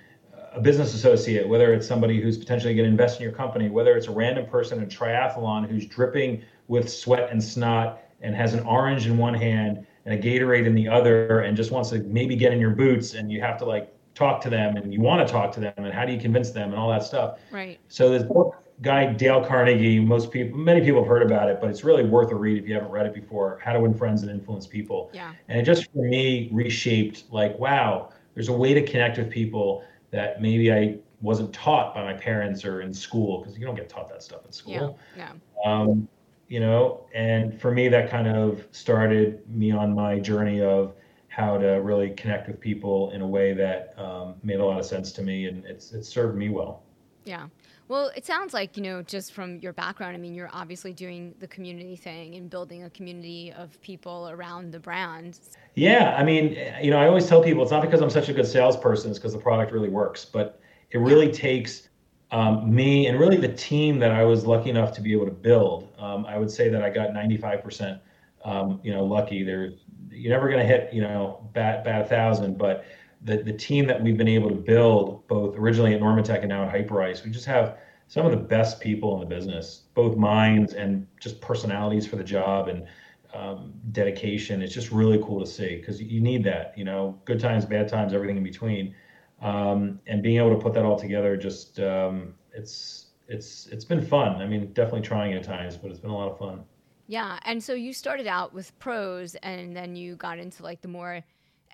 a 0.54 0.60
business 0.60 0.94
associate, 0.94 1.48
whether 1.48 1.74
it's 1.74 1.88
somebody 1.88 2.20
who's 2.22 2.38
potentially 2.38 2.74
going 2.74 2.86
to 2.86 2.92
invest 2.92 3.20
in 3.20 3.24
your 3.24 3.32
company, 3.32 3.70
whether 3.70 3.96
it's 3.96 4.08
a 4.08 4.12
random 4.12 4.46
person 4.46 4.82
in 4.82 4.90
triathlon 4.90 5.70
who's 5.70 5.86
dripping 5.86 6.44
with 6.68 6.92
sweat 6.92 7.30
and 7.32 7.42
snot 7.42 8.02
and 8.22 8.36
has 8.36 8.54
an 8.54 8.60
orange 8.62 9.08
in 9.08 9.18
one 9.18 9.34
hand 9.34 9.86
and 10.06 10.14
a 10.14 10.22
Gatorade 10.22 10.66
in 10.66 10.76
the 10.76 10.88
other 10.88 11.42
and 11.42 11.56
just 11.56 11.72
wants 11.72 11.90
to 11.92 12.00
maybe 12.00 12.36
get 12.36 12.52
in 12.52 12.60
your 12.60 12.72
boots 12.72 13.14
and 13.14 13.32
you 13.32 13.40
have 13.40 13.58
to 13.60 13.66
like 13.66 13.94
talk 14.14 14.41
to 14.41 14.49
them 14.49 14.78
and 14.78 14.93
you 14.93 14.99
want 14.99 15.26
to 15.26 15.32
talk 15.32 15.51
to 15.53 15.59
them 15.59 15.74
and 15.78 15.93
how 15.93 16.05
do 16.05 16.14
you 16.14 16.20
convince 16.20 16.51
them 16.51 16.72
and 16.72 16.80
all 16.80 16.89
that 16.89 17.03
stuff. 17.03 17.39
Right. 17.51 17.80
So 17.88 18.09
this 18.09 18.24
book 18.24 18.62
guy 18.82 19.05
Dale 19.14 19.43
Carnegie. 19.43 19.99
Most 19.99 20.32
people, 20.32 20.57
many 20.57 20.82
people 20.82 21.01
have 21.01 21.07
heard 21.07 21.24
about 21.24 21.49
it, 21.49 21.59
but 21.62 21.70
it's 21.70 21.84
really 21.84 22.03
worth 22.03 22.32
a 22.32 22.36
read 22.36 22.57
if 22.57 22.68
you 22.68 22.74
haven't 22.74 22.91
read 22.91 23.05
it 23.05 23.14
before. 23.14 23.59
How 23.64 23.74
to 23.74 23.80
Win 23.80 23.93
Friends 23.93 24.24
and 24.24 24.32
Influence 24.32 24.68
People. 24.68 25.12
Yeah. 25.14 25.34
And 25.47 25.59
it 25.59 25.64
just 25.64 25.91
for 25.91 26.03
me 26.03 26.49
reshaped 26.51 27.26
like, 27.32 27.57
wow, 27.59 28.12
there's 28.34 28.49
a 28.49 28.53
way 28.53 28.74
to 28.74 28.86
connect 28.86 29.18
with 29.18 29.30
people 29.30 29.84
that 30.12 30.41
maybe 30.41 30.72
I 30.72 30.97
wasn't 31.22 31.53
taught 31.53 31.93
by 31.93 32.03
my 32.03 32.14
parents 32.14 32.66
or 32.66 32.82
in 32.82 32.93
school 32.93 33.39
because 33.39 33.57
you 33.57 33.66
don't 33.66 33.76
get 33.76 33.88
taught 33.88 34.09
that 34.09 34.24
stuff 34.24 34.45
in 34.45 34.51
school. 34.51 34.99
Yeah. 35.16 35.34
yeah. 35.64 35.72
Um, 35.72 36.07
you 36.47 36.59
know, 36.59 37.05
and 37.14 37.59
for 37.62 37.72
me, 37.72 37.88
that 37.88 38.09
kind 38.09 38.28
of 38.28 38.68
started 38.72 39.41
me 39.49 39.72
on 39.72 39.93
my 39.93 40.20
journey 40.20 40.62
of 40.62 40.95
how 41.32 41.58
to 41.58 41.68
really 41.82 42.10
connect 42.12 42.48
with 42.48 42.60
people 42.60 43.10
in 43.12 43.22
a 43.22 43.28
way 43.28 43.54
that 43.54 43.94
um, 43.98 44.36
made 44.44 44.60
a 44.60 44.66
lot 44.66 44.78
of 44.78 44.86
sense 44.86 45.14
to 45.14 45.22
me, 45.22 45.46
and 45.46 45.66
it's 45.66 45.94
it's 45.94 46.10
served 46.10 46.38
me 46.38 46.50
well. 46.50 46.84
Yeah. 47.24 47.48
Well, 47.88 48.12
it 48.16 48.26
sounds 48.26 48.54
like, 48.54 48.78
you 48.78 48.84
know, 48.84 49.02
just 49.02 49.34
from 49.34 49.60
your 49.60 49.74
background, 49.74 50.16
I 50.16 50.20
mean, 50.20 50.34
you're 50.34 50.50
obviously 50.54 50.94
doing 50.94 51.36
the 51.40 51.48
community 51.48 51.98
thing 51.98 52.36
and 52.36 52.50
building 52.50 52.84
a 52.84 52.90
community 52.90 53.52
of 53.52 53.80
people 53.82 54.30
around 54.30 54.72
the 54.72 54.80
brand. 54.80 55.40
Yeah. 55.76 56.16
I 56.18 56.24
mean, 56.24 56.58
you 56.82 56.90
know, 56.90 56.98
I 56.98 57.08
always 57.08 57.28
tell 57.28 57.44
people 57.44 57.64
it's 57.64 57.72
not 57.72 57.82
because 57.82 58.00
I'm 58.02 58.10
such 58.10 58.30
a 58.30 58.34
good 58.34 58.48
salesperson, 58.48 59.10
it's 59.10 59.20
because 59.20 59.34
the 59.34 59.40
product 59.40 59.74
really 59.74 59.90
works. 59.90 60.24
But 60.24 60.62
it 60.92 61.00
really 61.00 61.32
takes 61.32 61.90
um, 62.32 62.74
me 62.74 63.08
and 63.08 63.20
really 63.20 63.38
the 63.38 63.54
team 63.54 64.00
that 64.00 64.12
I 64.12 64.24
was 64.24 64.46
lucky 64.46 64.70
enough 64.70 64.94
to 64.94 65.02
be 65.02 65.12
able 65.12 65.26
to 65.26 65.32
build. 65.32 65.94
Um, 66.00 66.26
I 66.26 66.38
would 66.38 66.50
say 66.50 66.70
that 66.70 66.82
I 66.82 66.90
got 66.90 67.10
95%, 67.10 68.00
um, 68.44 68.80
you 68.84 68.94
know, 68.94 69.04
lucky. 69.04 69.44
There's, 69.44 69.74
you're 70.10 70.32
never 70.32 70.48
going 70.48 70.60
to 70.60 70.66
hit, 70.66 70.94
you 70.94 71.02
know, 71.02 71.50
bat, 71.54 71.84
bat 71.84 72.02
a 72.02 72.06
thousand, 72.06 72.58
but 72.58 72.86
the, 73.24 73.38
the 73.38 73.54
team 73.54 73.86
that 73.88 74.02
we've 74.02 74.18
been 74.18 74.28
able 74.28 74.50
to 74.50 74.56
build, 74.56 75.28
both 75.28 75.56
originally 75.56 75.94
at 75.94 76.02
Normatec 76.02 76.39
and 76.39 76.50
now 76.50 76.64
at 76.64 76.74
Hyperice, 76.74 77.24
we 77.24 77.32
just 77.32 77.46
have 77.46 77.78
some 78.08 78.26
of 78.26 78.32
the 78.32 78.38
best 78.38 78.80
people 78.80 79.14
in 79.14 79.20
the 79.22 79.36
business, 79.36 79.84
both 79.94 80.18
minds 80.18 80.74
and 80.74 81.08
just 81.20 81.39
personalities 81.39 82.06
for 82.06 82.18
the 82.18 82.24
job 82.24 82.68
and 82.68 82.86
um, 83.34 83.74
dedication. 83.92 84.62
It's 84.62 84.74
just 84.74 84.92
really 84.92 85.20
cool 85.24 85.39
to 85.39 85.46
see 85.46 85.78
because 85.78 86.02
you 86.02 86.20
need 86.20 86.44
that, 86.44 86.74
you 86.78 86.84
know, 86.84 87.20
good 87.26 87.39
times, 87.39 87.66
bad 87.66 87.88
times, 87.88 88.14
everything 88.14 88.38
in 88.38 88.44
between. 88.44 88.96
Um, 89.42 90.00
and 90.08 90.22
being 90.22 90.38
able 90.38 90.52
to 90.52 90.62
put 90.62 90.74
that 90.74 90.86
all 90.86 91.00
together, 91.00 91.36
just 91.36 91.80
um, 91.80 92.36
it's 92.54 93.08
it's 93.28 93.68
it's 93.68 93.86
been 93.86 94.06
fun. 94.06 94.42
I 94.42 94.46
mean, 94.46 94.72
definitely 94.74 95.02
trying 95.02 95.34
at 95.34 95.44
times, 95.44 95.78
but 95.78 95.89
it's 95.89 96.00
been 96.00 96.12
a 96.12 96.16
lot 96.16 96.30
of 96.30 96.38
fun. 96.38 96.64
Yeah, 97.12 97.39
and 97.43 97.62
so 97.62 97.74
you 97.74 97.91
started 97.91 98.26
out 98.26 98.53
with 98.53 98.72
pros, 98.80 99.36
and 99.43 99.76
then 99.76 99.97
you 99.97 100.16
got 100.16 100.39
into 100.39 100.64
like 100.64 100.80
the 100.80 100.88
more 100.88 101.22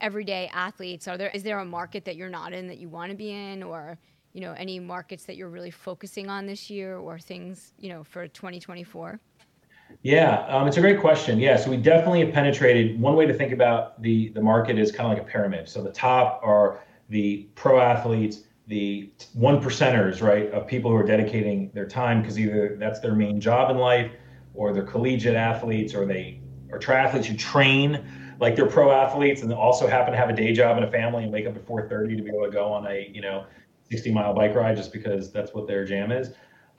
everyday 0.02 0.50
athletes. 0.52 1.08
Are 1.08 1.16
there 1.16 1.30
is 1.32 1.44
there 1.44 1.60
a 1.60 1.66
market 1.66 2.06
that 2.06 2.16
you're 2.16 2.28
not 2.28 2.54
in 2.54 2.68
that 2.70 2.80
you 2.80 2.90
want 2.90 3.12
to 3.12 3.16
be 3.16 3.30
in 3.30 3.62
or 3.62 4.00
you 4.34 4.42
know 4.42 4.54
any 4.54 4.80
markets 4.80 5.26
that 5.26 5.36
you're 5.36 5.50
really 5.50 5.70
focusing 5.70 6.28
on 6.28 6.48
this 6.48 6.72
year 6.72 6.98
or 6.98 7.20
things 7.20 7.74
you 7.78 7.90
know 7.90 8.04
for 8.04 8.28
2024 8.28 9.20
yeah 10.02 10.44
um, 10.48 10.68
it's 10.68 10.78
a 10.78 10.82
great 10.82 11.00
question. 11.00 11.40
Yeah 11.40 11.56
so 11.56 11.70
we 11.70 11.78
definitely 11.78 12.26
have 12.26 12.34
penetrated 12.34 13.00
one 13.00 13.16
way 13.16 13.28
to 13.28 13.34
think 13.34 13.54
about 13.54 14.02
the 14.02 14.30
the 14.30 14.42
market 14.42 14.80
is 14.80 14.92
kind 14.92 15.12
of 15.12 15.20
like 15.20 15.28
a 15.28 15.32
pyramid. 15.32 15.70
So 15.70 15.84
the 15.84 15.92
top 15.92 16.42
are 16.44 16.82
the 17.10 17.48
pro 17.54 17.80
athletes 17.80 18.46
the 18.66 19.12
one 19.34 19.62
percenters 19.62 20.20
right 20.20 20.50
of 20.52 20.66
people 20.66 20.90
who 20.90 20.98
are 20.98 21.06
dedicating 21.06 21.70
their 21.76 21.86
time 21.86 22.24
because 22.24 22.40
either 22.40 22.76
that's 22.80 23.00
their 23.02 23.14
main 23.14 23.40
job 23.40 23.70
in 23.70 23.78
life 23.78 24.12
or 24.58 24.74
they're 24.74 24.84
collegiate 24.84 25.36
athletes 25.36 25.94
or 25.94 26.06
they 26.06 26.42
are 26.72 26.80
triathletes 26.80 27.26
who 27.26 27.38
train 27.38 28.04
like 28.40 28.56
they're 28.56 28.68
pro 28.68 28.92
athletes 28.92 29.42
and 29.42 29.54
also 29.54 29.88
happen 29.88 30.12
to 30.12 30.18
have 30.18 30.30
a 30.30 30.34
day 30.34 30.52
job 30.52 30.76
and 30.78 30.86
a 30.86 30.92
family 30.92 31.24
and 31.24 31.32
wake 31.32 31.46
up 31.46 31.56
at 31.56 31.66
4:30 31.66 32.18
to 32.18 32.24
be 32.24 32.30
able 32.30 32.46
to 32.46 32.52
go 32.52 32.66
on 32.72 32.86
a 32.88 33.10
you 33.14 33.22
know 33.22 33.46
60 33.90 34.12
mile 34.12 34.34
bike 34.34 34.54
ride 34.54 34.76
just 34.76 34.92
because 34.92 35.32
that's 35.32 35.54
what 35.54 35.68
their 35.68 35.86
jam 35.86 36.12
is. 36.12 36.32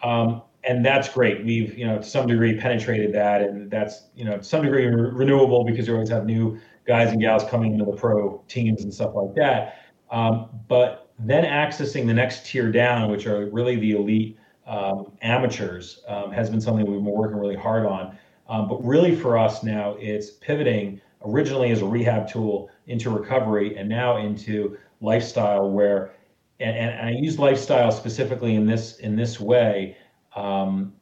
Um, 0.02 0.42
and 0.64 0.84
that's 0.84 1.08
great. 1.08 1.44
We've 1.44 1.76
you 1.78 1.86
know 1.86 1.98
to 1.98 2.04
some 2.04 2.26
degree 2.26 2.58
penetrated 2.58 3.14
that, 3.14 3.42
and 3.42 3.70
that's 3.70 4.08
you 4.14 4.24
know 4.24 4.38
to 4.38 4.44
some 4.44 4.62
degree 4.62 4.86
re- 4.86 5.10
renewable 5.12 5.64
because 5.64 5.86
you 5.86 5.94
always 5.94 6.08
have 6.10 6.26
new 6.26 6.60
guys 6.86 7.12
and 7.12 7.20
gals 7.20 7.44
coming 7.44 7.72
into 7.72 7.84
the 7.84 7.96
pro 7.96 8.42
teams 8.48 8.82
and 8.82 8.92
stuff 8.92 9.14
like 9.14 9.34
that. 9.36 9.84
Um, 10.10 10.48
but 10.68 11.10
then 11.18 11.44
accessing 11.44 12.06
the 12.06 12.14
next 12.14 12.46
tier 12.46 12.70
down, 12.70 13.10
which 13.10 13.26
are 13.26 13.46
really 13.50 13.76
the 13.76 13.92
elite 13.92 14.37
um, 14.68 15.10
amateurs, 15.22 16.04
um, 16.06 16.30
has 16.30 16.50
been 16.50 16.60
something 16.60 16.86
we've 16.86 17.02
been 17.02 17.04
working 17.04 17.38
really 17.38 17.56
hard 17.56 17.86
on. 17.86 18.16
Um, 18.48 18.68
but 18.68 18.84
really 18.84 19.14
for 19.16 19.36
us 19.36 19.62
now, 19.62 19.96
it's 19.98 20.30
pivoting 20.30 21.00
originally 21.24 21.70
as 21.70 21.82
a 21.82 21.86
rehab 21.86 22.28
tool 22.28 22.70
into 22.86 23.10
recovery 23.10 23.76
and 23.76 23.88
now 23.88 24.18
into 24.18 24.76
lifestyle 25.00 25.70
where 25.70 26.12
and, 26.60 26.76
and 26.76 27.08
I 27.08 27.12
use 27.12 27.38
lifestyle 27.38 27.90
specifically 27.92 28.54
in 28.54 28.66
this 28.66 28.98
in 28.98 29.16
this 29.16 29.40
way 29.40 29.96
um, 30.34 30.92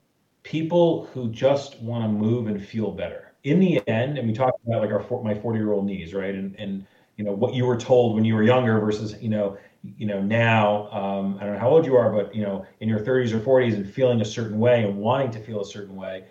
people 0.43 1.07
who 1.13 1.29
just 1.31 1.81
want 1.81 2.05
to 2.05 2.09
move 2.09 2.47
and 2.47 2.63
feel 2.65 2.91
better 2.91 3.33
in 3.45 3.61
the 3.61 3.87
end 3.89 4.19
and 4.19 4.27
we 4.27 4.35
talked 4.35 4.59
about 4.67 4.83
like 4.83 4.91
our 4.91 5.23
my 5.23 5.35
40 5.35 5.59
year 5.59 5.73
old 5.73 5.87
knees 5.87 6.15
right 6.15 6.35
and 6.35 6.55
and 6.59 6.87
you 7.17 7.25
know 7.25 7.33
what 7.33 7.55
you 7.55 7.65
were 7.65 7.77
told 7.77 8.15
when 8.15 8.25
you 8.25 8.35
were 8.35 8.43
younger 8.43 8.79
versus 8.81 9.15
you 9.21 9.29
know 9.29 9.57
you 9.97 10.07
know 10.07 10.21
now 10.21 10.91
um, 10.91 11.39
i 11.41 11.45
don't 11.45 11.55
know 11.55 11.61
how 11.61 11.69
old 11.69 11.87
you 11.87 11.97
are 11.97 12.11
but 12.11 12.35
you 12.35 12.43
know 12.43 12.65
in 12.81 12.89
your 12.89 13.01
30s 13.01 13.33
or 13.33 13.41
40s 13.41 13.75
and 13.75 13.89
feeling 13.89 14.21
a 14.21 14.25
certain 14.25 14.59
way 14.59 14.85
and 14.85 14.97
wanting 14.97 15.31
to 15.31 15.41
feel 15.41 15.61
a 15.61 15.67
certain 15.67 15.97
way 15.97 16.25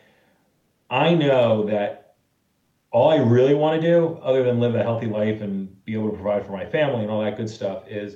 i 0.89 1.13
know 1.13 1.65
that 1.65 2.05
all 2.95 3.09
I 3.09 3.17
really 3.17 3.53
want 3.53 3.81
to 3.81 3.85
do, 3.85 4.17
other 4.23 4.41
than 4.41 4.61
live 4.61 4.73
a 4.73 4.81
healthy 4.81 5.07
life 5.07 5.41
and 5.41 5.83
be 5.83 5.95
able 5.95 6.11
to 6.11 6.15
provide 6.15 6.45
for 6.45 6.53
my 6.53 6.65
family 6.65 7.01
and 7.01 7.11
all 7.11 7.21
that 7.21 7.35
good 7.35 7.49
stuff, 7.49 7.83
is 7.89 8.15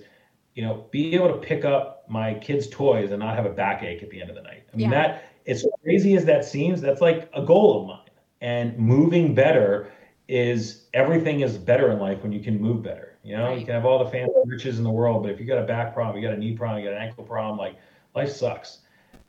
you 0.56 0.64
know 0.64 0.86
be 0.90 1.16
able 1.16 1.28
to 1.28 1.38
pick 1.38 1.66
up 1.66 2.06
my 2.08 2.34
kids' 2.36 2.70
toys 2.70 3.12
and 3.12 3.20
not 3.20 3.36
have 3.36 3.46
a 3.46 3.50
backache 3.50 4.02
at 4.02 4.10
the 4.10 4.22
end 4.22 4.30
of 4.30 4.38
the 4.38 4.42
night. 4.42 4.64
I 4.74 4.78
mean 4.78 4.90
yeah. 4.90 5.08
that 5.08 5.24
as 5.48 5.66
crazy 5.84 6.16
as 6.16 6.24
that 6.26 6.46
seems, 6.46 6.80
that's 6.80 7.02
like 7.02 7.30
a 7.34 7.42
goal 7.42 7.82
of 7.82 7.88
mine. 7.88 8.10
And 8.40 8.78
moving 8.78 9.36
better 9.36 9.92
is 10.30 10.86
everything 10.94 11.42
is 11.42 11.58
better 11.58 11.92
in 11.92 12.00
life 12.00 12.24
when 12.24 12.32
you 12.32 12.40
can 12.40 12.62
move 12.62 12.82
better. 12.82 13.09
You 13.24 13.38
know, 13.38 13.50
Right. 13.50 13.60
you 13.60 13.66
can 13.66 13.74
have 13.74 13.86
all 13.86 14.04
the 14.04 14.10
fancy 14.10 14.34
riches 14.46 14.78
in 14.78 14.84
the 14.84 14.92
world, 14.92 15.24
but 15.24 15.32
if 15.32 15.40
you 15.40 15.46
got 15.46 15.58
a 15.58 15.66
back 15.66 15.94
problem, 15.94 16.16
you 16.22 16.28
got 16.28 16.36
a 16.36 16.40
knee 16.40 16.56
problem, 16.56 16.84
you 16.84 16.90
got 16.90 16.96
an 16.96 17.04
ankle 17.04 17.24
problem, 17.24 17.58
like 17.58 17.76
life 18.16 18.32
sucks. 18.32 18.80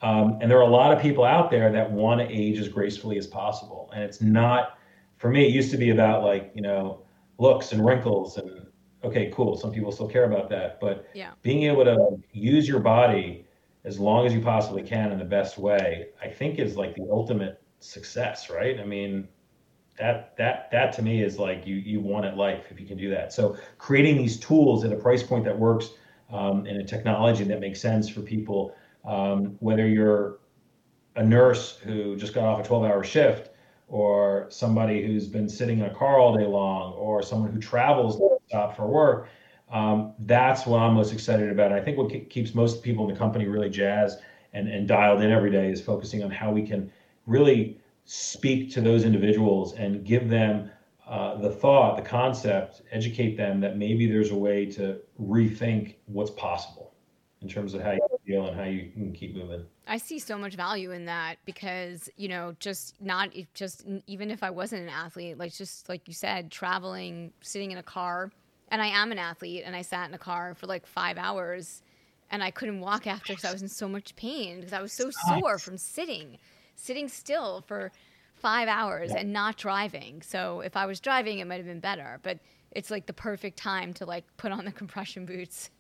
Um, 0.03 0.39
and 0.41 0.51
there 0.51 0.59
are 0.59 0.69
a 0.69 0.71
lot 0.71 0.93
of 0.93 1.03
people 1.03 1.25
out 1.25 1.51
there 1.51 1.71
that 1.73 1.91
want 1.91 2.21
to 2.21 2.27
age 2.31 2.59
as 2.59 2.69
gracefully 2.69 3.19
as 3.19 3.27
possible. 3.27 3.91
And 3.93 4.03
it's 4.03 4.21
not, 4.23 4.79
for 5.17 5.29
me, 5.29 5.47
it 5.47 5.53
used 5.53 5.71
to 5.73 5.77
be 5.77 5.91
about 5.91 6.25
like, 6.25 6.53
you 6.55 6.63
know, 6.63 7.03
looks 7.39 7.73
and 7.73 7.85
wrinkles 7.85 8.37
and 8.39 8.67
okay, 9.03 9.31
cool. 9.35 9.57
Some 9.57 9.73
people 9.73 9.91
still 9.93 10.09
care 10.09 10.25
about 10.25 10.49
that. 10.51 10.79
But 10.81 11.07
Yeah. 11.15 11.33
being 11.43 11.65
able 11.65 11.85
to 11.85 12.23
use 12.33 12.69
your 12.69 12.81
body 12.81 13.47
as 13.85 13.99
long 13.99 14.27
as 14.27 14.35
you 14.35 14.41
possibly 14.41 14.83
can 14.83 15.11
in 15.11 15.19
the 15.19 15.25
best 15.25 15.59
way, 15.59 16.09
I 16.23 16.29
think 16.29 16.59
is 16.59 16.77
like 16.77 16.95
the 16.95 17.09
ultimate 17.11 17.63
success, 17.81 18.51
right? 18.51 18.79
I 18.79 18.85
mean, 18.85 19.27
that 20.01 20.37
that 20.37 20.71
that 20.73 20.93
to 20.95 21.03
me 21.03 21.23
is 21.23 21.39
like 21.39 21.67
you 21.67 21.77
you 21.77 22.01
want 22.01 22.25
it 22.25 22.37
life 22.37 22.65
if 22.71 22.81
you 22.81 22.87
can 22.87 22.97
do 22.97 23.11
that. 23.11 23.33
So 23.33 23.57
creating 23.79 24.17
these 24.17 24.39
tools 24.39 24.85
at 24.85 24.93
a 24.93 24.97
price 24.97 25.23
point 25.23 25.45
that 25.45 25.57
works 25.57 25.91
um, 26.33 26.67
and 26.67 26.81
a 26.81 26.85
technology 26.85 27.45
that 27.45 27.61
makes 27.61 27.81
sense 27.81 28.09
for 28.09 28.21
people, 28.23 28.75
um, 29.05 29.57
whether 29.61 29.87
you're 29.87 30.39
a 31.17 31.25
nurse 31.25 31.79
who 31.79 32.17
just 32.17 32.35
got 32.35 32.45
off 32.45 32.65
a 32.65 32.69
12-hour 32.69 33.03
shift, 33.03 33.51
or 33.89 34.47
somebody 34.49 35.05
who's 35.05 35.27
been 35.27 35.49
sitting 35.49 35.81
in 35.81 35.87
a 35.87 35.95
car 35.95 36.19
all 36.19 36.37
day 36.37 36.47
long, 36.47 36.93
or 36.93 37.21
someone 37.23 37.53
who 37.53 37.61
travels 37.61 38.21
stop 38.47 38.77
for 38.77 38.87
work. 38.87 39.29
Um, 39.73 40.15
that's 40.21 40.67
what 40.67 40.79
I'm 40.79 40.95
most 40.95 41.13
excited 41.13 41.51
about. 41.51 41.73
And 41.73 41.81
I 41.81 41.85
think 41.85 41.99
what 41.99 42.11
ke- 42.11 42.29
keeps 42.29 42.55
most 42.55 42.83
people 42.83 43.09
in 43.09 43.13
the 43.13 43.19
company 43.19 43.47
really 43.47 43.71
jazzed 43.71 44.21
and, 44.53 44.69
and 44.69 44.87
dialed 44.89 45.23
in 45.23 45.31
every 45.31 45.51
day 45.51 45.71
is 45.71 45.81
focusing 45.81 46.23
on 46.23 46.31
how 46.31 46.51
we 46.51 46.67
can 46.67 46.91
really 47.27 47.81
speak 48.13 48.73
to 48.73 48.81
those 48.81 49.05
individuals 49.05 49.75
and 49.75 50.05
give 50.05 50.29
them 50.29 50.69
uh, 51.07 51.37
the 51.37 51.49
thought, 51.49 51.95
the 51.95 52.03
concept, 52.03 52.83
educate 52.91 53.37
them 53.37 53.61
that 53.61 53.77
maybe 53.77 54.11
there's 54.11 54.33
a 54.33 54.37
way 54.37 54.67
to 54.67 55.01
rethink 55.21 55.95
what's 56.07 56.33
possible 56.33 56.93
in 57.41 57.49
terms 57.49 57.73
of 57.73 57.81
how 57.83 57.93
you 57.93 58.01
feel 58.27 58.47
and 58.47 58.57
how 58.57 58.65
you 58.65 58.91
can 58.91 59.13
keep 59.13 59.37
moving. 59.37 59.65
I 59.87 59.97
see 59.97 60.19
so 60.19 60.37
much 60.37 60.57
value 60.57 60.91
in 60.91 61.05
that 61.05 61.37
because 61.45 62.11
you 62.17 62.27
know, 62.27 62.57
just 62.59 63.01
not 63.01 63.31
just 63.55 63.87
even 64.09 64.33
if 64.33 64.43
I 64.43 64.51
wasn't 64.51 64.83
an 64.83 64.89
athlete, 64.89 65.39
like 65.39 65.55
just 65.55 65.89
like 65.89 66.09
you 66.09 66.15
said, 66.15 66.51
traveling, 66.51 67.33
sitting 67.43 67.71
in 67.71 67.79
a 67.79 67.83
car, 67.83 68.33
and 68.73 68.83
I 68.83 68.89
am 68.89 69.13
an 69.13 69.19
athlete, 69.19 69.63
and 69.65 69.77
I 69.77 69.83
sat 69.83 70.09
in 70.09 70.15
a 70.15 70.19
car 70.19 70.57
for 70.57 70.67
like 70.67 70.85
five 70.85 71.17
hours, 71.17 71.81
and 72.33 72.43
I 72.43 72.51
couldn't 72.51 72.81
walk 72.81 73.07
after 73.07 73.35
because 73.35 73.45
I 73.45 73.53
was 73.53 73.63
in 73.63 73.69
so 73.69 73.89
much 73.89 74.17
pain 74.17 74.57
because 74.57 74.73
I 74.73 74.83
was 74.83 74.93
so 74.93 75.11
sore 75.29 75.59
from 75.59 75.79
sitting, 75.79 76.39
sitting 76.81 77.09
still 77.09 77.63
for 77.67 77.93
five 78.35 78.69
hours 78.69 79.13
and 79.13 79.33
not 79.33 79.57
driving. 79.57 80.23
So 80.23 80.61
if 80.61 80.77
I 80.77 80.87
was 80.87 80.99
driving, 81.01 81.39
it 81.39 81.47
might 81.47 81.57
have 81.57 81.67
been 81.67 81.81
better, 81.81 82.19
but 82.23 82.39
it's 82.71 82.91
like 82.91 83.07
the 83.07 83.13
perfect 83.13 83.59
time 83.59 83.93
to 83.95 84.07
like 84.07 84.25
put 84.37 84.53
on 84.53 84.65
the 84.65 84.73
compression 84.73 85.27
boots 85.27 85.71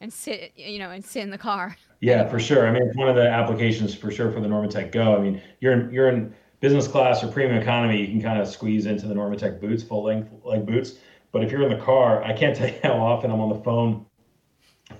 and 0.00 0.12
sit, 0.12 0.52
you 0.56 0.78
know, 0.78 0.90
and 0.90 1.04
sit 1.04 1.22
in 1.22 1.30
the 1.30 1.38
car. 1.38 1.76
Yeah, 2.00 2.28
for 2.28 2.38
sure. 2.38 2.66
I 2.66 2.72
mean, 2.72 2.82
it's 2.82 2.96
one 2.96 3.08
of 3.08 3.16
the 3.16 3.28
applications 3.28 3.94
for 3.94 4.10
sure 4.10 4.30
for 4.32 4.40
the 4.40 4.48
Normatec 4.48 4.90
Go. 4.90 5.16
I 5.16 5.20
mean, 5.20 5.40
you're 5.60 5.72
in, 5.72 5.92
you're 5.92 6.08
in 6.08 6.34
business 6.60 6.88
class 6.88 7.22
or 7.22 7.28
premium 7.28 7.60
economy, 7.60 8.00
you 8.00 8.08
can 8.08 8.20
kind 8.20 8.40
of 8.40 8.48
squeeze 8.48 8.86
into 8.86 9.06
the 9.06 9.14
Normatec 9.14 9.60
boots, 9.60 9.82
full 9.82 10.04
length 10.04 10.30
like 10.44 10.66
boots. 10.66 10.94
But 11.30 11.44
if 11.44 11.50
you're 11.50 11.62
in 11.62 11.70
the 11.70 11.82
car, 11.82 12.22
I 12.22 12.32
can't 12.32 12.54
tell 12.56 12.68
you 12.68 12.78
how 12.82 12.94
often 12.94 13.30
I'm 13.30 13.40
on 13.40 13.48
the 13.48 13.62
phone 13.62 14.06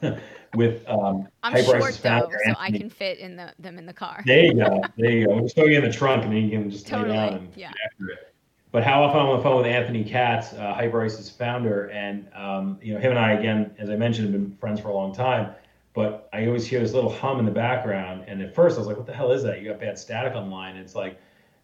with 0.55 0.87
um, 0.89 1.29
I'm 1.43 1.65
short 1.65 1.99
though, 2.03 2.31
so 2.45 2.55
I 2.59 2.71
can 2.71 2.91
fit 2.91 3.19
in 3.19 3.37
the 3.37 3.53
them 3.59 3.79
in 3.79 3.87
the 3.87 3.93
car. 3.93 4.23
There 4.27 4.45
you 4.45 4.55
go. 4.55 4.83
There 4.97 5.11
you 5.11 5.27
go. 5.27 5.35
We'll 5.35 5.45
just 5.45 5.55
throw 5.55 5.65
you 5.65 5.79
in 5.79 5.85
the 5.85 5.93
trunk 5.93 6.25
and 6.25 6.33
then 6.33 6.43
you 6.45 6.51
can 6.51 6.71
just 6.71 6.91
lay 6.91 6.99
Totally, 6.99 7.17
down 7.17 7.35
and 7.35 7.49
yeah. 7.57 7.73
after 7.87 8.11
it. 8.11 8.35
But 8.71 8.85
how 8.85 9.03
often 9.03 9.21
I'm 9.21 9.27
on 9.27 9.37
the 9.37 9.43
phone 9.43 9.59
with 9.59 9.67
Anthony 9.67 10.03
Katz, 10.03 10.55
uh, 10.55 10.73
Hyperice's 10.73 11.29
founder, 11.29 11.91
and 11.91 12.27
um, 12.35 12.79
you 12.83 12.95
know 12.95 13.01
him 13.01 13.11
and 13.11 13.19
I 13.19 13.33
again, 13.33 13.75
as 13.79 13.91
I 13.91 13.97
mentioned, 13.97 14.33
have 14.33 14.33
been 14.33 14.57
friends 14.57 14.81
for 14.81 14.89
a 14.89 14.95
long 14.95 15.15
time. 15.15 15.55
But 15.95 16.31
I 16.33 16.47
always 16.47 16.67
hear 16.67 16.81
this 16.81 16.95
little 16.95 17.13
hum 17.13 17.39
in 17.39 17.45
the 17.45 17.51
background, 17.51 18.25
and 18.27 18.41
at 18.41 18.55
first 18.55 18.77
I 18.77 18.79
was 18.79 18.89
like, 18.89 18.97
"What 18.97 19.07
the 19.07 19.13
hell 19.13 19.31
is 19.31 19.43
that? 19.43 19.61
You 19.61 19.71
got 19.71 19.81
bad 19.81 19.99
static 19.99 20.35
online?" 20.35 20.77
It's 20.77 20.95
like, 20.95 21.21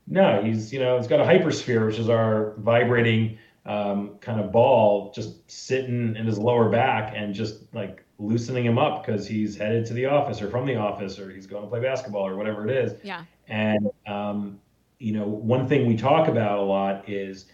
no, 0.06 0.42
he's 0.42 0.70
you 0.70 0.80
know 0.80 0.98
he's 0.98 1.06
got 1.06 1.20
a 1.20 1.24
hypersphere, 1.24 1.86
which 1.86 1.98
is 1.98 2.10
our 2.10 2.52
vibrating 2.58 3.38
um, 3.64 4.16
kind 4.20 4.38
of 4.38 4.52
ball, 4.52 5.10
just 5.14 5.50
sitting 5.50 6.14
in 6.14 6.26
his 6.26 6.38
lower 6.38 6.68
back 6.68 7.14
and 7.16 7.34
just 7.34 7.74
like 7.74 8.04
loosening 8.18 8.64
him 8.64 8.78
up 8.78 9.04
because 9.04 9.26
he's 9.26 9.56
headed 9.56 9.86
to 9.86 9.94
the 9.94 10.06
office 10.06 10.42
or 10.42 10.50
from 10.50 10.66
the 10.66 10.76
office 10.76 11.18
or 11.18 11.30
he's 11.30 11.46
going 11.46 11.62
to 11.62 11.68
play 11.68 11.80
basketball 11.80 12.26
or 12.26 12.36
whatever 12.36 12.68
it 12.68 12.74
is. 12.74 12.98
Yeah. 13.02 13.24
And 13.48 13.88
um, 14.06 14.60
you 14.98 15.12
know, 15.12 15.26
one 15.26 15.68
thing 15.68 15.86
we 15.86 15.96
talk 15.96 16.28
about 16.28 16.58
a 16.58 16.62
lot 16.62 17.08
is 17.08 17.46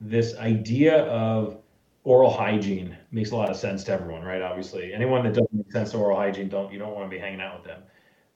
this 0.00 0.36
idea 0.36 1.04
of 1.06 1.58
oral 2.04 2.30
hygiene 2.30 2.96
makes 3.10 3.32
a 3.32 3.36
lot 3.36 3.50
of 3.50 3.56
sense 3.56 3.82
to 3.84 3.92
everyone, 3.92 4.22
right? 4.22 4.40
Obviously, 4.40 4.94
anyone 4.94 5.24
that 5.24 5.34
doesn't 5.34 5.52
make 5.52 5.72
sense 5.72 5.90
to 5.90 5.98
oral 5.98 6.16
hygiene 6.16 6.48
don't 6.48 6.72
you 6.72 6.78
don't 6.78 6.94
want 6.94 7.10
to 7.10 7.14
be 7.14 7.20
hanging 7.20 7.40
out 7.40 7.58
with 7.58 7.66
them. 7.66 7.82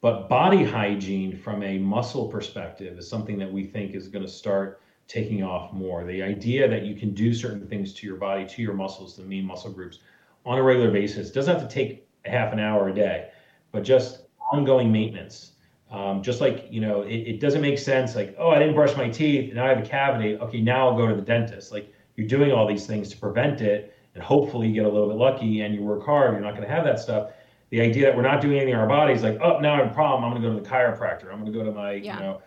But 0.00 0.28
body 0.28 0.64
hygiene 0.64 1.36
from 1.36 1.62
a 1.62 1.78
muscle 1.78 2.26
perspective 2.26 2.98
is 2.98 3.08
something 3.08 3.38
that 3.38 3.52
we 3.52 3.64
think 3.64 3.94
is 3.94 4.08
going 4.08 4.24
to 4.24 4.30
start 4.30 4.80
taking 5.06 5.42
off 5.42 5.72
more. 5.72 6.04
The 6.04 6.22
idea 6.22 6.68
that 6.68 6.84
you 6.84 6.94
can 6.94 7.12
do 7.12 7.34
certain 7.34 7.66
things 7.68 7.92
to 7.94 8.06
your 8.06 8.16
body, 8.16 8.46
to 8.46 8.62
your 8.62 8.74
muscles, 8.74 9.16
the 9.16 9.24
main 9.24 9.44
muscle 9.44 9.72
groups 9.72 9.98
on 10.46 10.58
a 10.58 10.62
regular 10.62 10.90
basis 10.90 11.30
doesn't 11.30 11.58
have 11.58 11.66
to 11.68 11.72
take 11.72 12.06
a 12.24 12.30
half 12.30 12.52
an 12.52 12.58
hour 12.58 12.88
a 12.88 12.94
day, 12.94 13.30
but 13.72 13.82
just 13.82 14.24
ongoing 14.52 14.90
maintenance. 14.90 15.52
Um, 15.90 16.22
just 16.22 16.40
like, 16.40 16.66
you 16.70 16.80
know, 16.80 17.02
it, 17.02 17.14
it 17.16 17.40
doesn't 17.40 17.60
make 17.60 17.78
sense 17.78 18.14
like, 18.14 18.36
oh, 18.38 18.50
I 18.50 18.58
didn't 18.60 18.74
brush 18.74 18.96
my 18.96 19.08
teeth, 19.08 19.46
and 19.46 19.54
now 19.56 19.66
I 19.66 19.68
have 19.70 19.78
a 19.78 19.88
cavity. 19.88 20.36
Okay, 20.36 20.60
now 20.60 20.88
I'll 20.88 20.96
go 20.96 21.08
to 21.08 21.14
the 21.14 21.22
dentist. 21.22 21.72
Like 21.72 21.92
you're 22.16 22.28
doing 22.28 22.52
all 22.52 22.66
these 22.66 22.86
things 22.86 23.08
to 23.10 23.16
prevent 23.16 23.60
it, 23.60 23.94
and 24.14 24.22
hopefully 24.22 24.68
you 24.68 24.74
get 24.74 24.84
a 24.84 24.88
little 24.88 25.08
bit 25.08 25.16
lucky 25.16 25.62
and 25.62 25.74
you 25.74 25.82
work 25.82 26.04
hard, 26.04 26.32
you're 26.32 26.40
not 26.40 26.54
going 26.54 26.66
to 26.66 26.72
have 26.74 26.84
that 26.84 26.98
stuff. 26.98 27.30
The 27.70 27.80
idea 27.80 28.06
that 28.06 28.16
we're 28.16 28.22
not 28.22 28.40
doing 28.40 28.56
anything 28.56 28.74
in 28.74 28.80
our 28.80 28.88
bodies, 28.88 29.22
like, 29.22 29.38
oh, 29.40 29.58
now 29.60 29.74
I 29.74 29.78
have 29.78 29.90
a 29.90 29.94
problem, 29.94 30.24
I'm 30.24 30.30
going 30.30 30.42
to 30.42 30.48
go 30.48 30.54
to 30.54 30.60
the 30.60 30.68
chiropractor, 30.68 31.32
I'm 31.32 31.40
going 31.40 31.52
to 31.52 31.58
go 31.58 31.64
to 31.64 31.70
my, 31.72 31.92
Yeah. 31.92 32.14
you 32.14 32.20
know, 32.20 32.42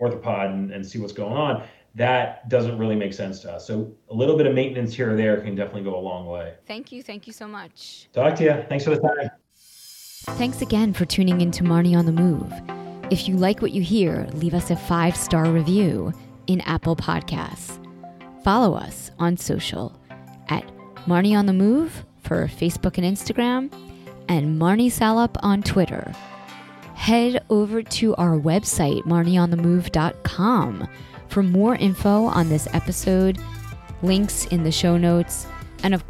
orthopod 0.00 0.50
and, 0.52 0.70
and 0.70 0.86
see 0.86 0.98
what's 0.98 1.12
going 1.12 1.32
on. 1.32 1.62
That 1.94 2.48
doesn't 2.48 2.78
really 2.78 2.96
make 2.96 3.12
sense 3.12 3.40
to 3.40 3.52
us. 3.52 3.66
So 3.66 3.92
a 4.08 4.14
little 4.14 4.36
bit 4.36 4.46
of 4.46 4.54
maintenance 4.54 4.94
here 4.94 5.12
or 5.12 5.16
there 5.16 5.40
can 5.40 5.54
definitely 5.54 5.82
go 5.82 5.96
a 5.96 6.00
long 6.00 6.26
way. 6.26 6.54
Thank 6.66 6.92
you. 6.92 7.02
Thank 7.02 7.26
you 7.26 7.32
so 7.32 7.48
much. 7.48 8.08
Talk 8.12 8.36
to 8.36 8.44
you. 8.44 8.64
Thanks 8.68 8.84
for 8.84 8.90
the 8.90 9.00
time. 9.00 9.30
Thanks 10.36 10.62
again 10.62 10.92
for 10.92 11.04
tuning 11.04 11.40
in 11.40 11.50
to 11.52 11.64
Marni 11.64 11.96
on 11.96 12.06
the 12.06 12.12
Move. 12.12 12.52
If 13.10 13.26
you 13.26 13.36
like 13.36 13.62
what 13.62 13.72
you 13.72 13.82
hear, 13.82 14.28
leave 14.34 14.54
us 14.54 14.70
a 14.70 14.76
five 14.76 15.16
star 15.16 15.50
review 15.50 16.12
in 16.46 16.60
Apple 16.62 16.96
Podcasts. 16.96 17.78
Follow 18.44 18.74
us 18.74 19.10
on 19.18 19.36
social 19.36 19.98
at 20.48 20.64
Marni 21.06 21.36
on 21.36 21.46
the 21.46 21.52
Move 21.52 22.04
for 22.22 22.46
Facebook 22.46 22.98
and 22.98 23.06
Instagram, 23.06 23.72
and 24.28 24.60
Marni 24.60 24.92
Salup 24.92 25.36
on 25.42 25.62
Twitter. 25.62 26.12
Head 26.94 27.42
over 27.48 27.82
to 27.82 28.14
our 28.16 28.38
website, 28.38 29.02
marnionthemove.com, 29.04 30.88
for 31.28 31.42
more 31.42 31.76
info 31.76 32.24
on 32.24 32.48
this 32.48 32.68
episode, 32.72 33.38
links 34.02 34.46
in 34.46 34.62
the 34.62 34.72
show 34.72 34.96
notes, 34.96 35.46
and 35.82 35.94
of 35.94 36.06